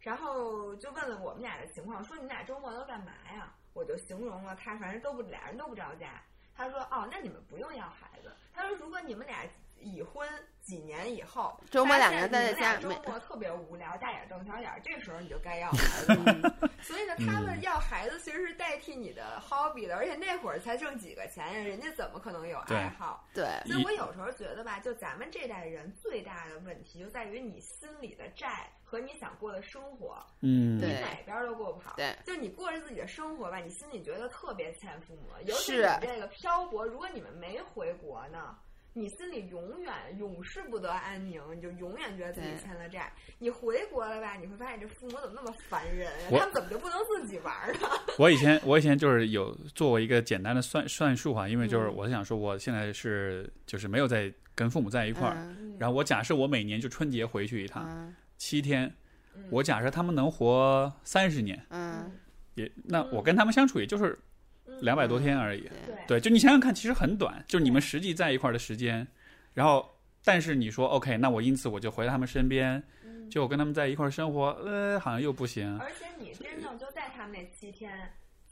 [0.00, 3.52] 然后就问了我们俩的情况，说你们俩周末都干嘛呀？
[3.72, 6.20] 我就形容了他，反正都不俩人都不着家。
[6.60, 8.30] 他说哦，那你们不用要孩子。
[8.52, 9.46] 他说如果你们俩
[9.78, 10.28] 已婚
[10.60, 16.70] 几年以后，周末两个人待在家你们俩周末特别无聊，大眼瞪小眼儿，这时候你就该要孩子了。
[16.84, 23.26] 所以呢，他们要孩子其实是代替你的 hobby 的，而且那会儿才挣几个钱呀，人家怎么可能有爱好？
[23.32, 31.94] 对，所以我有时候觉得吧，就咱们这代人最大的问题就在于你心里的债和你想过的生活，嗯，你对哪边儿都过不好。
[31.96, 38.56] 对，就你过着自己的生活吧，你心里觉得特别欠父母，尤其是你这个漂泊，如果你们没回国呢。
[38.92, 43.10] 你心里永远永世不得安宁，你就永远觉得自己欠了债。
[43.38, 47.88] 你回国了吧，你会发现这父母怎么那么烦人呀、我他们怎么就不能自己玩儿呢？
[48.18, 58.92] 我以前我以前就是有做过一个简单的算算术哈，因为就是嗯我想说我现在是就是没有在跟父母在一块儿，嗯然后我假设我每年就春节回去一趟，嗯七天，
[59.36, 59.44] 嗯。
[59.50, 62.10] 我假设他们能活三十年，嗯，
[62.54, 64.18] 也那我跟他们相处也就是
[64.64, 64.80] 嗯。
[64.80, 65.70] 两百多天而已。
[66.08, 66.18] 对。
[66.18, 69.06] 就你想想看，其实很短，就是你们实际在一块儿的时间，
[69.52, 69.86] 然后
[70.24, 73.28] 但是你说 OK，那我因此我就回到他们身边，嗯。
[73.28, 75.78] 就我跟他们在一块儿生活，呃，好像又不行。
[75.78, 77.92] 而且你真正就在他们那七天，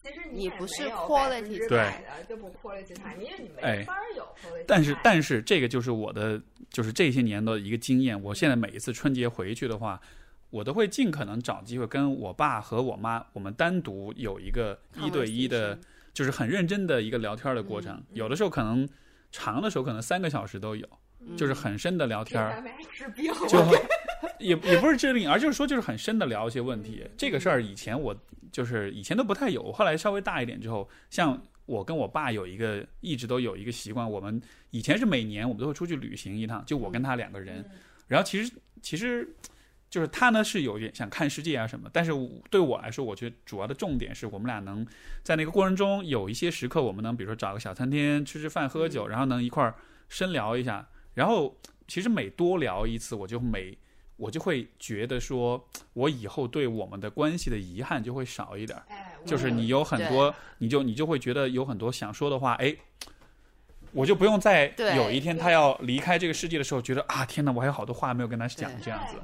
[0.08, 4.64] 其实你不是 quality 百分之百的就不 quality time，因为你哎没法儿有 quality。
[4.66, 6.40] 但是，但是这个就是我的，
[6.70, 8.20] 就是这些年的一个经验。
[8.22, 10.00] 我现在每一次春节回去的话，
[10.50, 15.78] 我都会尽可能找机会跟我爸和我妈，我们单独有一个一对一的
[16.14, 17.94] 就是很认真的一个聊天的过程。
[17.94, 18.88] 嗯有的时候可能
[19.30, 20.88] 长的时候可能三个小时都有，
[21.20, 22.64] 嗯就是很深的聊天
[23.48, 23.58] 就
[24.38, 27.04] 也也不是治病，而就是说就是很深的聊一些问题。
[27.16, 28.16] 这个事儿以前我
[28.50, 34.40] 就是以前都不太有，后来稍微大一点之后，像我跟我爸有一个一直都有一个习惯，我们
[34.70, 37.64] 以前是每年我们都会出去旅行一趟，就我跟他两个人。
[38.06, 39.28] 然后其实其实
[39.90, 42.10] 就是他呢是有点想看世界啊什么，但是
[42.50, 44.86] 对我来说，我觉得主要的重点是我们俩能
[45.22, 49.74] 在那个过程中有一些时刻，我们能比如说找个小餐厅吃吃饭喝酒，然后能一块儿
[50.08, 50.88] 深聊一下。
[51.14, 53.76] 然后其实每多聊一次，我就每
[54.18, 58.76] 我就会觉得说，我以后对我们的关系的遗憾就会少一点
[59.24, 62.76] 就是你有很多，你就你就会觉得有很多想说的话，哎，
[63.92, 69.14] 我就不用在有一天他要离开这个世界的时候，觉得啊，天哪，我还有好多话没有跟他讲，这样子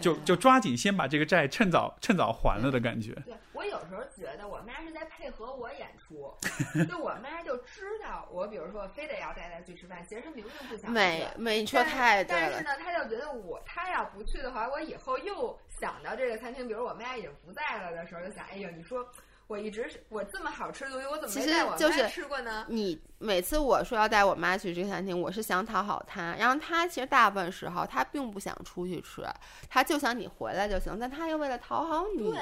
[0.00, 3.12] 就就抓紧先把这个债趁早趁早还了的感觉。
[3.24, 6.34] 对我有时候觉得我妈是在配合我演出，
[6.90, 11.40] 就我妈就知道我，比如说我非得要带她去吃饭，其实她明明不想美去。
[11.40, 19.08] 美，你说太对了但是，呢，她就觉得我她要不去的话，我以后又想到这个餐厅，比如我妈已经不在了的时候，就想，哎呀，你说
[19.50, 22.64] 我一直是我这么好吃的东西，我怎么带我就是妈吃过呢？
[22.68, 29.26] 你每次我说要带我妈去这个餐厅，我是想讨好她，然后她其实大部分时候她并不想出去吃，
[29.68, 32.32] 她就想你回来就行，但她又为了讨好你，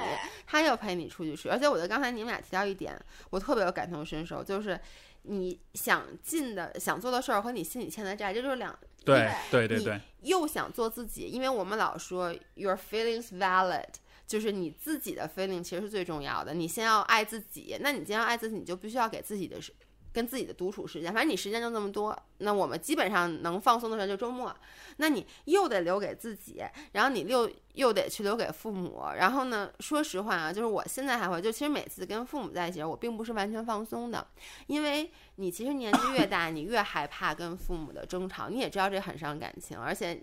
[0.47, 1.51] 她又陪你出去吃。
[1.51, 2.95] 而且我觉得刚才你们俩提到一点，
[3.31, 4.79] 我特别有感同身受，就是
[5.23, 13.87] 你想尽的想做的事儿和你心里欠的债，这就是两对对对对，又想做自己，因为我们老说 your feelings valid，
[14.29, 16.53] 就是你自己的 feeling 其实是最重要的。
[16.55, 19.73] 你先要爱自己，那你既然要爱自己，你就必须要给自己的时
[20.13, 21.13] 跟自己的独处时间。
[21.13, 24.55] 反正你时间就那么多，那我们基本上能放松的时候就周末。
[24.99, 29.03] 那你又得留给自己，然后你又又得去留给父母。
[29.17, 34.27] 然后呢，说实话啊，就是我现在还会，就其实每次跟父母在一起，我并不是完全放松的，
[34.67, 40.21] 因为你其实年纪越大，你越害怕跟父母的争吵，你也知道这很伤感情，而且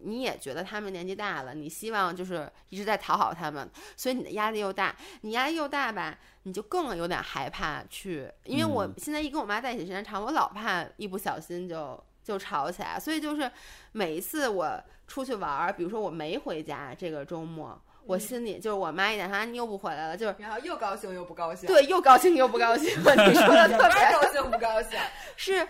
[0.00, 13.50] 你你也觉得他们年纪大了，你希望就是一直在讨好他们，所以你的压力又大，你压力又大吧，你就更有点害怕去，因为我嗯现在一跟我妈在一起时间长，我老怕一不小心就就吵起来，所以就是
[13.92, 17.80] 每一次我出去玩儿，比如说我没回家这个周末。
[18.04, 22.86] 我嗯心里就是我妈一点说啊，你又不回来了，就是然后又高兴又不高兴，对，又高兴又不高兴。
[22.98, 24.98] 你说的特别 高兴不高兴。
[25.36, 25.68] 是，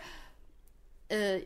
[1.09, 1.41] 呃，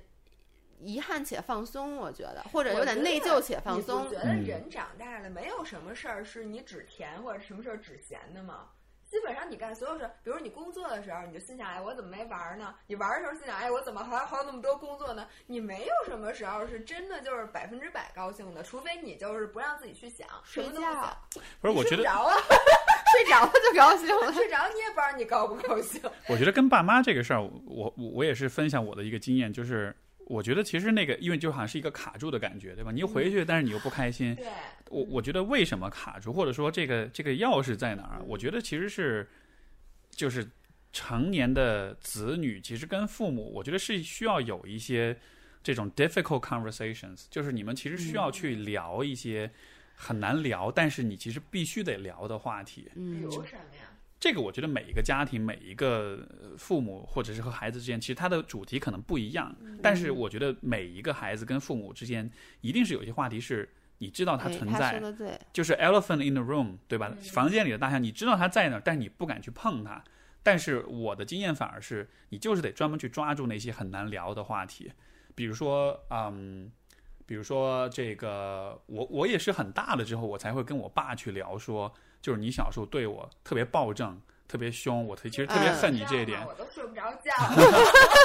[0.84, 4.16] 遗憾且放松，我觉得，或者有点内疚且放松觉。
[4.16, 8.68] 得嗯人长大了，没有什么事儿是你只甜或者什么事儿只咸的嘛？
[9.08, 12.74] 基本上你干所有事儿，比如你工作的时候，你就心想，哎，我怎么没玩儿呢？
[12.86, 15.28] 你玩儿的时候心想，哎，我怎么还还有那么多工作呢？
[15.46, 21.16] 你没有什么时候是真的就是百分之百高兴的，除非你就是不让自己去想，睡觉，
[21.60, 22.32] 不是，我觉得睡着了，
[23.12, 24.32] 睡着了就高兴了。
[24.32, 26.00] 睡着你也不知道你高不高兴。
[26.28, 29.94] 我觉得跟爸妈这个事儿，我我我也是分享我的一个经验，就是
[30.26, 32.90] 我觉得其实那个，因为就好像是一个卡住的感觉，对吧？
[32.90, 34.34] 你又回去，但是你又不开心。
[34.34, 34.46] 对，
[34.88, 38.22] 我我觉得为什么卡住，或者说这个这个钥匙在哪儿？
[38.26, 39.28] 我觉得其实是
[40.10, 40.48] 就是
[40.92, 45.16] 成年的子女，其实跟父母，我觉得是需要有一些
[45.62, 49.50] 这种 difficult conversations，就是你们其实需要去聊一些
[49.94, 52.82] 很难聊，但是你其实必须得聊的话题。
[52.82, 53.91] 比嗯如什么呀？
[54.22, 62.30] 这个我觉得每一个家庭、每一个呃父母或者是和孩子之间，其实它的主题可能不一样，但是我觉得每一个孩子跟父母之间，
[62.60, 63.68] 一定是有一些话题是
[63.98, 65.00] 你知道它存在
[65.52, 67.12] 就是 elephant in the room，对吧？
[67.32, 70.00] 房间里的大象，你知道它在那儿，但是你不敢去碰它。
[70.44, 74.92] 但是我的经验反而是，你就是得专门去抓住那些很难聊的话题，
[75.34, 76.70] 比如说，嗯，
[77.26, 81.92] 比如说这个，我我也是很大了之后，我才会跟我爸去聊说，
[82.22, 84.18] 就是你小时候对我特别暴政，
[84.48, 87.30] 特别凶，我特其实特别嗯恨你这一点，我都睡不着觉。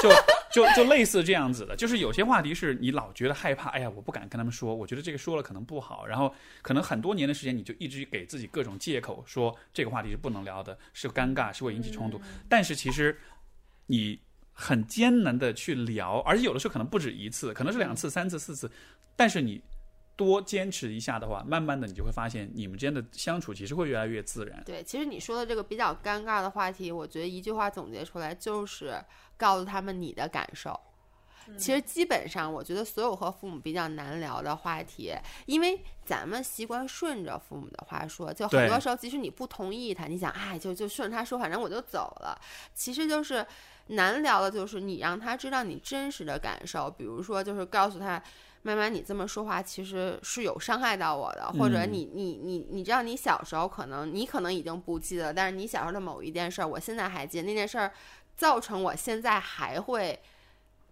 [0.52, 12.20] 就就就类似这样子的，就是有些话题是你老觉得害怕，哎呀，我不敢跟他们说，我觉得这个说了可能不好，然后可能很多年的时间，你就一直给自己各种借口，说这个话题是不能聊的，是尴尬，是会引起冲突。
[12.48, 13.18] 但是其实
[13.86, 14.18] 你
[14.52, 18.70] 很艰难的去聊，而且有的时候可能不止一次，可能是两次、三次、四次，
[19.16, 19.60] 但是你
[20.18, 24.60] 多坚持一下的话，慢慢的你就会发现你们之间的相处其实会越来越自然。
[24.66, 29.00] 对，其实你说的这个比较尴尬的话题，我觉得一句话总结出来就是
[29.36, 30.78] 告诉他们你的感受。
[31.56, 35.14] 其实基本上，我觉得所有和父母比较难聊的话题，
[35.46, 42.36] 因为咱们习惯顺着父母的话说，就很多时候即使你不同意他，你想，哎，就就顺着他说，反正我就走了。
[42.74, 43.46] 其实就是
[43.86, 48.20] 难聊的，就是你让他知道你真实的感受，比如说就是告诉他。
[48.62, 57.92] 妈妈，你这么说话其实是有伤害到我的，或者嗯你你你你知道，你小时候可能你可能已经不记得，但是你小时候的某一件事儿，我现在还记得，那件事儿
[58.36, 60.20] 造成我现在还会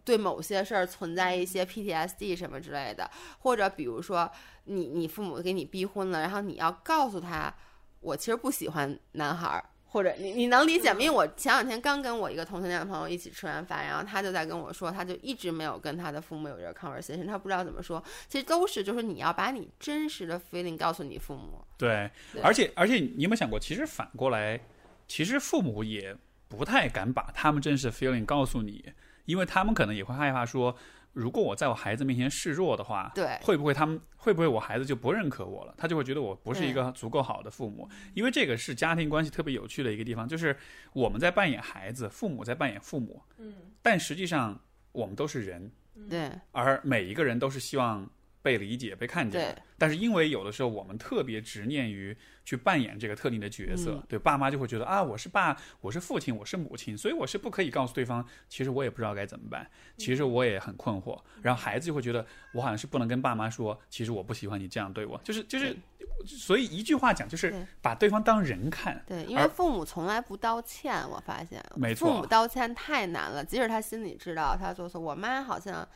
[0.04, 3.10] 对某些事儿存在一些 PTSD 什么之类的，
[3.40, 4.30] 或者比如说
[4.64, 7.52] 你你父母给你逼婚了，然后你要告诉他，
[8.00, 9.64] 我其实不喜欢男孩儿。
[9.88, 11.00] 或者你你能理解吗？
[11.00, 18.02] 因为我前两天刚跟我一个同性恋的朋友一起吃完饭，然后他就在跟我说，他就一直没有跟他的父母有这个 conversation，他不知道怎么说。
[18.28, 21.64] 其实都是就是你要把你真实的 feeling 告诉你父母。
[21.78, 24.60] 对对，而且而且你有没有想过，其实反过来，
[25.08, 26.14] 其实父母也
[26.48, 28.84] 不太敢把他们真实的 feeling 告诉你，
[29.24, 30.76] 因为他们可能也会害怕说，
[31.16, 33.38] 如果我在我孩子面前示弱的话，对。
[33.40, 35.74] 会不会他们会不会我孩子就不认可我了？
[35.78, 40.54] 他就会觉得我不是一个足够好的父母，因为这个是家庭关系特别有趣的一个地方，就是
[40.92, 44.60] 我们在扮演孩子，父母在扮演父母，嗯，但实际上
[44.92, 45.72] 我们都是人，
[46.10, 46.30] 对。
[46.52, 48.06] 而每一个人都是希望
[48.46, 49.62] 被理解、被看见对。
[49.76, 61.20] 但是因为有的时候我们特别执念于去扮演这个特定的角色，嗯对爸妈就会觉得啊，我是爸，我是父亲，我是母亲，所以我是不可以告诉对方，其实我也不知道该怎么办，其实我也很困惑。
[61.42, 65.76] 然后孩子就会觉得我好像是不能跟爸妈说，其实我不喜欢你这样对我，就是就是，
[66.24, 67.52] 所以一句话讲就是
[67.82, 69.02] 把对方当人看。
[69.06, 75.86] 对，因为父母从来不道歉，我发现没父母道歉太难了，即使他心里知道他做错，我妈好像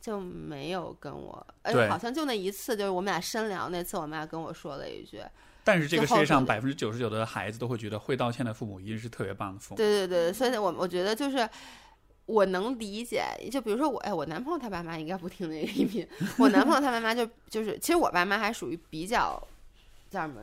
[0.00, 5.20] 就没有跟我，对哎，好像就那一次，就是我们俩深聊那次，我妈跟我说了一句，
[5.64, 9.76] 但是这个世界上百分之九十九的孩子都会觉得会道歉的父母一定是特别棒的父母。
[9.76, 11.48] 对对对，所以我我觉得就是。
[12.28, 16.06] 我能理解，就比如说我，哎，我男朋友他爸妈应该不听那个音频。
[16.36, 19.42] 我男朋友他爸妈就就是，其实我爸妈还属于比较
[20.10, 20.42] 叫什么，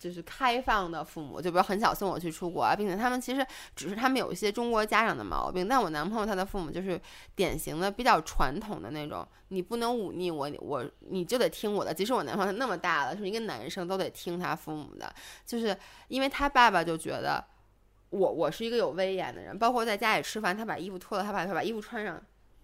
[0.00, 3.46] 就是开放的父母，就比如很小送我去出国啊，并且他们其实
[3.76, 7.00] 只是他们有一些中国家长的毛病，但我男朋友他的父母就是
[7.36, 15.14] 典型的比较传统的那种，你不能忤逆我，我你就得听我的，即使我男朋友那么大了，是一个男生都得听他父母的，
[15.44, 15.76] 就是
[16.08, 17.44] 因为他爸爸就觉得。
[18.10, 22.20] 我我是一个有威严的人，包括在家里吃饭，他把衣服脱了，他把他把衣服穿上，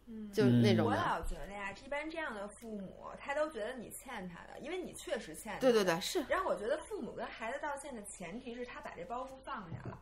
[0.06, 0.86] 嗯就那种。
[0.86, 5.58] 我老觉得呀，一般这样的父母，他都觉得你欠他的，因为你确实欠他。
[5.60, 6.00] 对对对，。
[6.00, 9.98] 是然后我觉得父母跟孩子道歉的前提是他把这包袱放下了，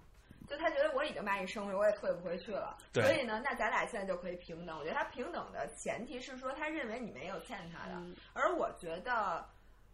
[0.49, 4.79] 就他觉得我已经把你生出来，我也退不回去了，对所以呢，那咱俩现在就可以平等。
[4.79, 9.47] 我觉得他平等的前提是说，他认为你没有欠他的，嗯而我觉得。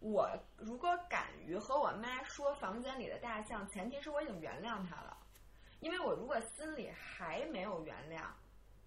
[0.03, 0.27] 我
[0.57, 5.15] 如果敢于和我妈说房间里的大象，前提是我已经原谅他了，
[5.79, 8.23] 因为我如果心里还没有原谅，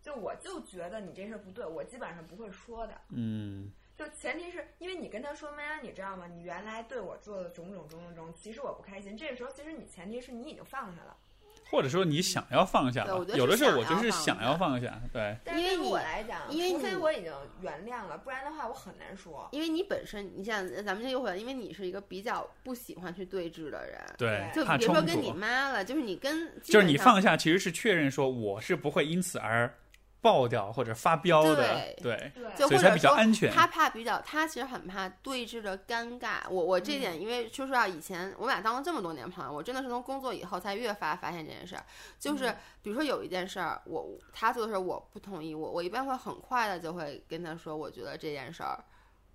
[0.04, 2.92] 就我就觉得你这事儿不对，我基本上不会说的。
[3.08, 6.26] 嗯，就前提是因为你跟他说妈，你知道吗？
[6.26, 9.16] 你原来对我做的种种种种种，其实我不开心。
[9.16, 11.16] 这个时候，其实你前提是你已经放下了。
[11.70, 15.34] 或者说你想要放下有的时候我就是想要放下，对。
[15.42, 17.32] 但是对于因为你我来讲，因为除非我已经
[17.62, 19.48] 原谅了，不然的话我很难说。
[19.50, 29.74] 因为你本身，你像咱们这又回来，因为你是一个比较不喜欢去对峙的人，对，就别说跟你，妈了，就是你跟就是你放下，其实是确认说我是不会因此而
[30.24, 33.52] 爆掉或者发飙的，对对，对，就或者所以才比较说安全。
[33.52, 36.48] 他怕比较，他其实很怕对峙的尴尬。
[36.48, 41.84] 我我这点，因为说实话，以前我们俩当了这么多年朋友，我真的是从工作以后才越发发现这件事儿。
[42.18, 48.82] 就是比如说有一件事儿，我他做的事儿我不同意，我我一般会很快的就会跟他说，我觉得这件事儿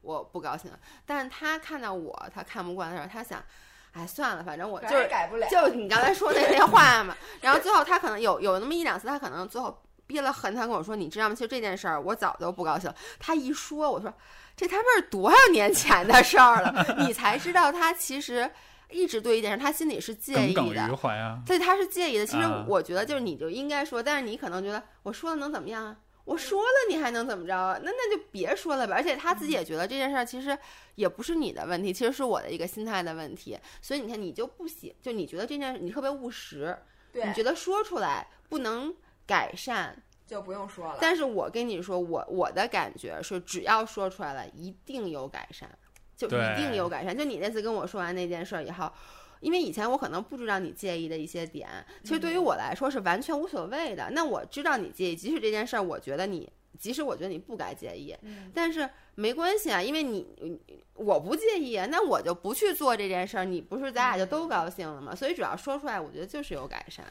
[0.02, 0.72] 我不高兴。
[1.06, 3.44] 但是他看到我，他看不惯的时候，他想。
[3.92, 5.48] 哎，算了，反正我就是改不了。
[5.50, 7.18] 就你刚才说那些话嘛。
[7.42, 11.36] 然后最后他可能有有那么一两次，他可能最后憋了恨，他跟我说：“你知道吗？
[11.36, 14.12] 其实这件事儿我早就不高兴。”他一说，我说
[14.58, 18.50] ：“这他妈是多少年前的事儿了？” 你才知道他其实
[18.90, 20.98] 一直对一件事，他心里是介意耿耿于的。
[20.98, 21.40] 怀啊。
[21.46, 22.26] 对，他是介意的。
[22.26, 25.96] 其实啊我觉得就是你就应该说，但是你可能觉得我说了能怎么样啊？
[26.26, 27.80] 我说了你还能怎么着啊？
[27.84, 28.94] 那那就别说了呗。
[28.96, 30.58] 而且他自己也觉得这件事儿其实
[30.96, 33.58] 也不是你的问题，其实是我的一个心态的问题。
[33.82, 36.78] 所以你看，你就不喜，就你觉得这件事你特别务实，
[37.12, 38.94] 对你，觉得说出来不能
[39.30, 39.96] 改善，
[40.26, 40.98] 就不用说了。
[41.00, 45.70] 但是我跟你说，我我的感觉是，只要说出来了，一定有改善，
[46.18, 47.16] 就一定有改善。
[47.16, 48.92] 就你那次跟我说完那件事儿以后，
[49.40, 51.70] 因为以前我可能不知道你介意的一些点，
[52.04, 54.10] 其实对于我来说是完全无所谓的。
[54.14, 60.60] 那我知道你介意，即使这件事儿，我觉得你，即使我觉得你不该介意，嗯但是没关系啊，因为你你
[60.96, 65.14] 我不介意啊，那我就不去做这件事儿，你不是咱俩就都高兴了吗？
[65.16, 67.06] 所以只要说出来，我觉得就是有改善。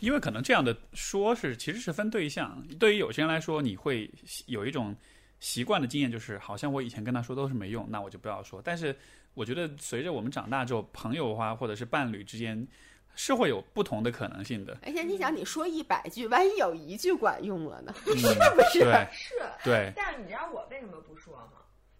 [0.00, 4.10] 因为可能这样的说是其实是分对象，对于有些人来说，你会
[4.46, 4.94] 有一种
[5.38, 8.60] 习惯的经验，就是好像我以前跟他说都是没用，那我就不要说。
[8.64, 8.94] 但是
[9.34, 12.66] 我觉得随着我们长大之后，朋友啊或者是伴侣之间
[13.14, 14.78] 是会有不同的可能性的。
[14.82, 17.94] 而且你想，你说一百句，万一有一句管用了呢？
[18.06, 18.80] 嗯、是不是？
[19.12, 21.52] 是，对，但是你知道我为什么不说吗？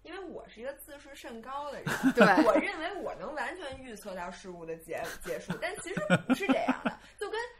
[0.03, 1.87] 因为我是一个自视甚高的人，
[2.17, 6.99] 对我认为我能完全预测到事物的结结束，但其实不是这样的。
[7.19, 7.60] 就跟他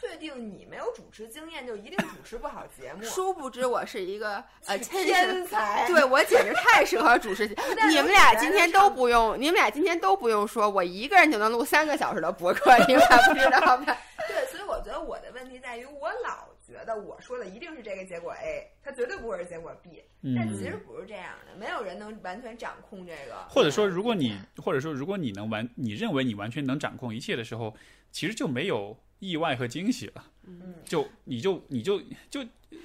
[0.00, 3.02] 确定你没有主持经验，就一定主持不好节目。
[3.04, 7.46] 殊不知我是一个呃天才对我简直太适合主持。
[7.48, 13.96] 节目你们俩今天都不用，你们俩今天都不用说，我一个人就能录三个小时的博客，你们俩不知道吧？
[14.28, 20.02] 对，所以我觉得我的问题在于，我老觉得我说的一定是这个结果 A，它绝对不会是结果 B，
[20.36, 23.46] 但其实嗯，不是这样的，没有人能完全掌控这个。
[23.48, 27.72] 或者说，如果你或者说如果你能完，你认为你完全能掌控一切的时候，
[28.10, 30.24] 其实就没有意外和惊喜了。
[30.48, 32.40] 嗯，就你就你就就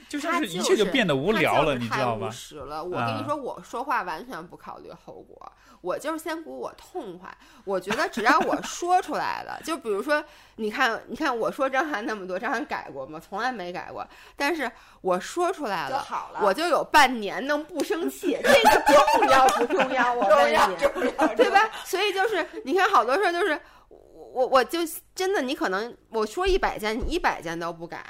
[0.09, 2.29] 就像是一切就变得无聊了，他就太务你知道吧？
[2.31, 2.83] 实了。
[2.83, 5.51] 我跟啊你说，我说话完全不考虑后果，
[5.81, 7.31] 我就是先鼓我痛快。
[7.63, 10.23] 我觉得只要我说出来了，就比如说，
[10.55, 13.21] 你看，你看我说张涵那么多，张涵改过吗？
[13.23, 14.05] 从来没改过。
[14.35, 14.69] 但是
[15.01, 16.39] 我说出来了，好了。
[16.43, 20.11] 我就有半年能不生气， 这个重要不重要？
[20.13, 21.69] 我问你，重要，对吧？
[21.85, 23.61] 所以就是你看，好多事儿就是
[23.91, 24.79] 我我我就
[25.13, 28.03] 真的，你可能我说一百件，你一百件都不改。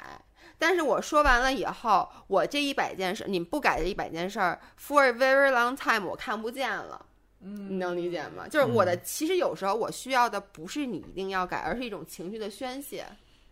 [0.58, 7.04] 但是我说完了以后，我这一百件事，你不改这一百件事儿，for a very long time，我看不见了，
[7.40, 8.46] 嗯，你能理解吗？
[8.48, 13.04] 就是我的，其实有时候我需要的不是你一定要改，而是一种情绪的宣泄。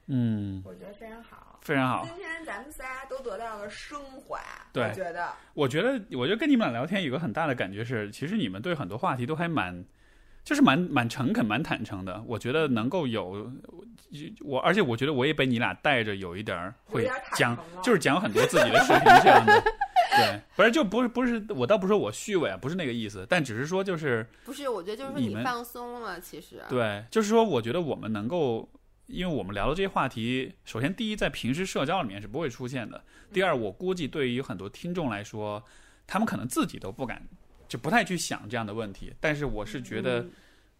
[0.06, 1.58] 嗯，我觉得非常好。
[1.62, 2.06] 非常好。
[2.06, 4.40] 今天咱们仨都得到了升华，
[4.72, 9.84] 对我觉得我觉得，我觉得跟你们俩聊天有个很大的感觉是，其实你们对很多话题都还蛮，
[10.44, 12.22] 就是蛮蛮诚恳、蛮坦诚的。
[12.26, 13.50] 我觉得能够有
[14.40, 19.62] 我，而且我觉得我也被你俩带着有一点儿会讲，就是讲很多自己的事情这样的。
[20.16, 26.62] 对，不是就不是不是，我倒不是说我虚伪啊，不是那个意思，但只是说就是不是，我觉得就是说你们你放松了，其实。
[26.68, 28.68] 对，就是说我觉得我们能够。
[29.12, 32.96] 因为我们聊的这些话题，首先第一，在平时社交里面是不会出现的；
[33.32, 35.60] 第二，我估计对于很多听众来说，
[36.06, 37.20] 他们可能自己都不敢，
[37.70, 39.10] 就不太去想这样的问题。
[39.18, 40.30] 但是我是觉得，嗯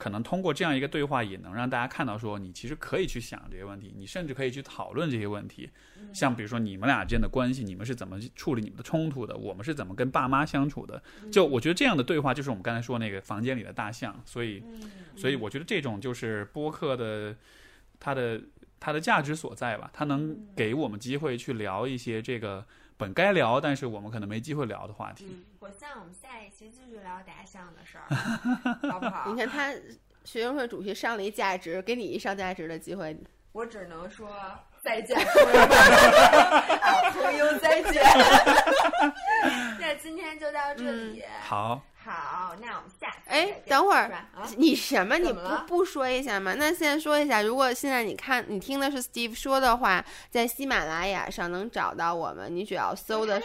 [0.00, 5.68] 可能通过这样一个对话，也能让大家看到说，你其实可以去想这些问题，你甚至可以去讨论这些问题。
[6.14, 9.36] 像比如说你们俩之间的关系，你们是怎么处理你们的冲突的？
[9.36, 11.02] 我们是怎么跟爸妈相处的？
[11.30, 14.18] 就我觉得这样的对话，就是我们刚才说那个房间里的大象。
[14.24, 14.62] 所以，
[15.16, 17.36] 所以我觉得这种就是播客的
[17.98, 18.40] 它的
[18.80, 22.64] 它的价值所在吧，它能给我们机会去聊一些这个
[23.00, 25.26] 本该聊，但是我们可能没机会聊的话题。
[25.30, 28.04] 嗯 我像我们下一期继续聊大象的事儿，
[28.90, 29.36] 好不好你？
[29.36, 29.72] 看他
[30.24, 33.16] 学生会主席上了一价值，给你一上价值的机会，
[33.52, 34.30] 我只能说
[34.82, 35.68] 再见，朋友们，
[36.80, 38.02] 啊，朋友再见。
[39.80, 44.10] 那今天就到这里，好，好，那我们下次哎等会儿
[44.56, 45.16] 你什么？
[45.16, 46.54] 你不不说一下吗？
[46.58, 53.40] 那现在说一下，如果现在你看你听的是 Steve 说的话，在喜马拉雅上能找到我们，你只要搜的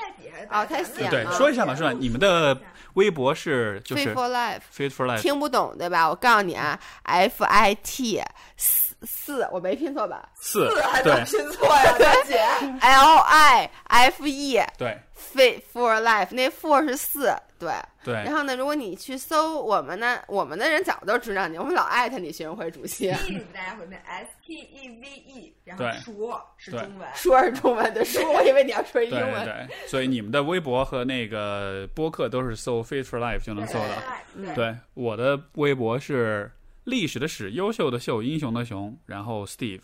[0.49, 2.57] 哦他写了对，说一下吧，是吧你们的
[2.93, 4.61] 微博是就 Fit 是 for Life。
[4.75, 6.09] Fit for Life，听不懂对吧？
[6.09, 8.19] 我告诉你啊，F I T
[8.57, 12.39] 四四，我没拼错吧四还对能拼错呀，大姐。
[12.81, 14.99] ？L I F E 对
[15.35, 17.71] Fit for Life，那 for 是四，对。
[18.05, 18.13] 对。
[18.13, 23.09] 然后呢，如果你去搜我们呢，我们的人早都知道你，我们老艾特你学生会主席。
[23.51, 27.09] 大家会念 S T E V E，然后对说是中文。
[27.15, 29.43] 说是中文的说，我以为你要说英对对文。
[29.43, 33.89] 对，所以你们的微博和那个播客都是搜 Fit for Life 就能搜到。
[34.35, 36.51] 对，对，我的微博是
[36.83, 39.81] 历史的史，优秀的秀，英雄的雄，然后 Steve，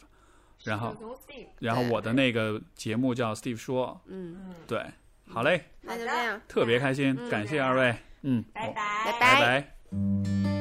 [0.64, 0.95] 然后
[1.60, 4.85] 然后我的那个节目叫 Steve 说，嗯，嗯，对，
[5.27, 7.30] 好嘞，那就这样，特别开心，嗯。
[7.30, 9.19] 感谢二位，嗯，拜拜。
[9.19, 10.60] 拜拜。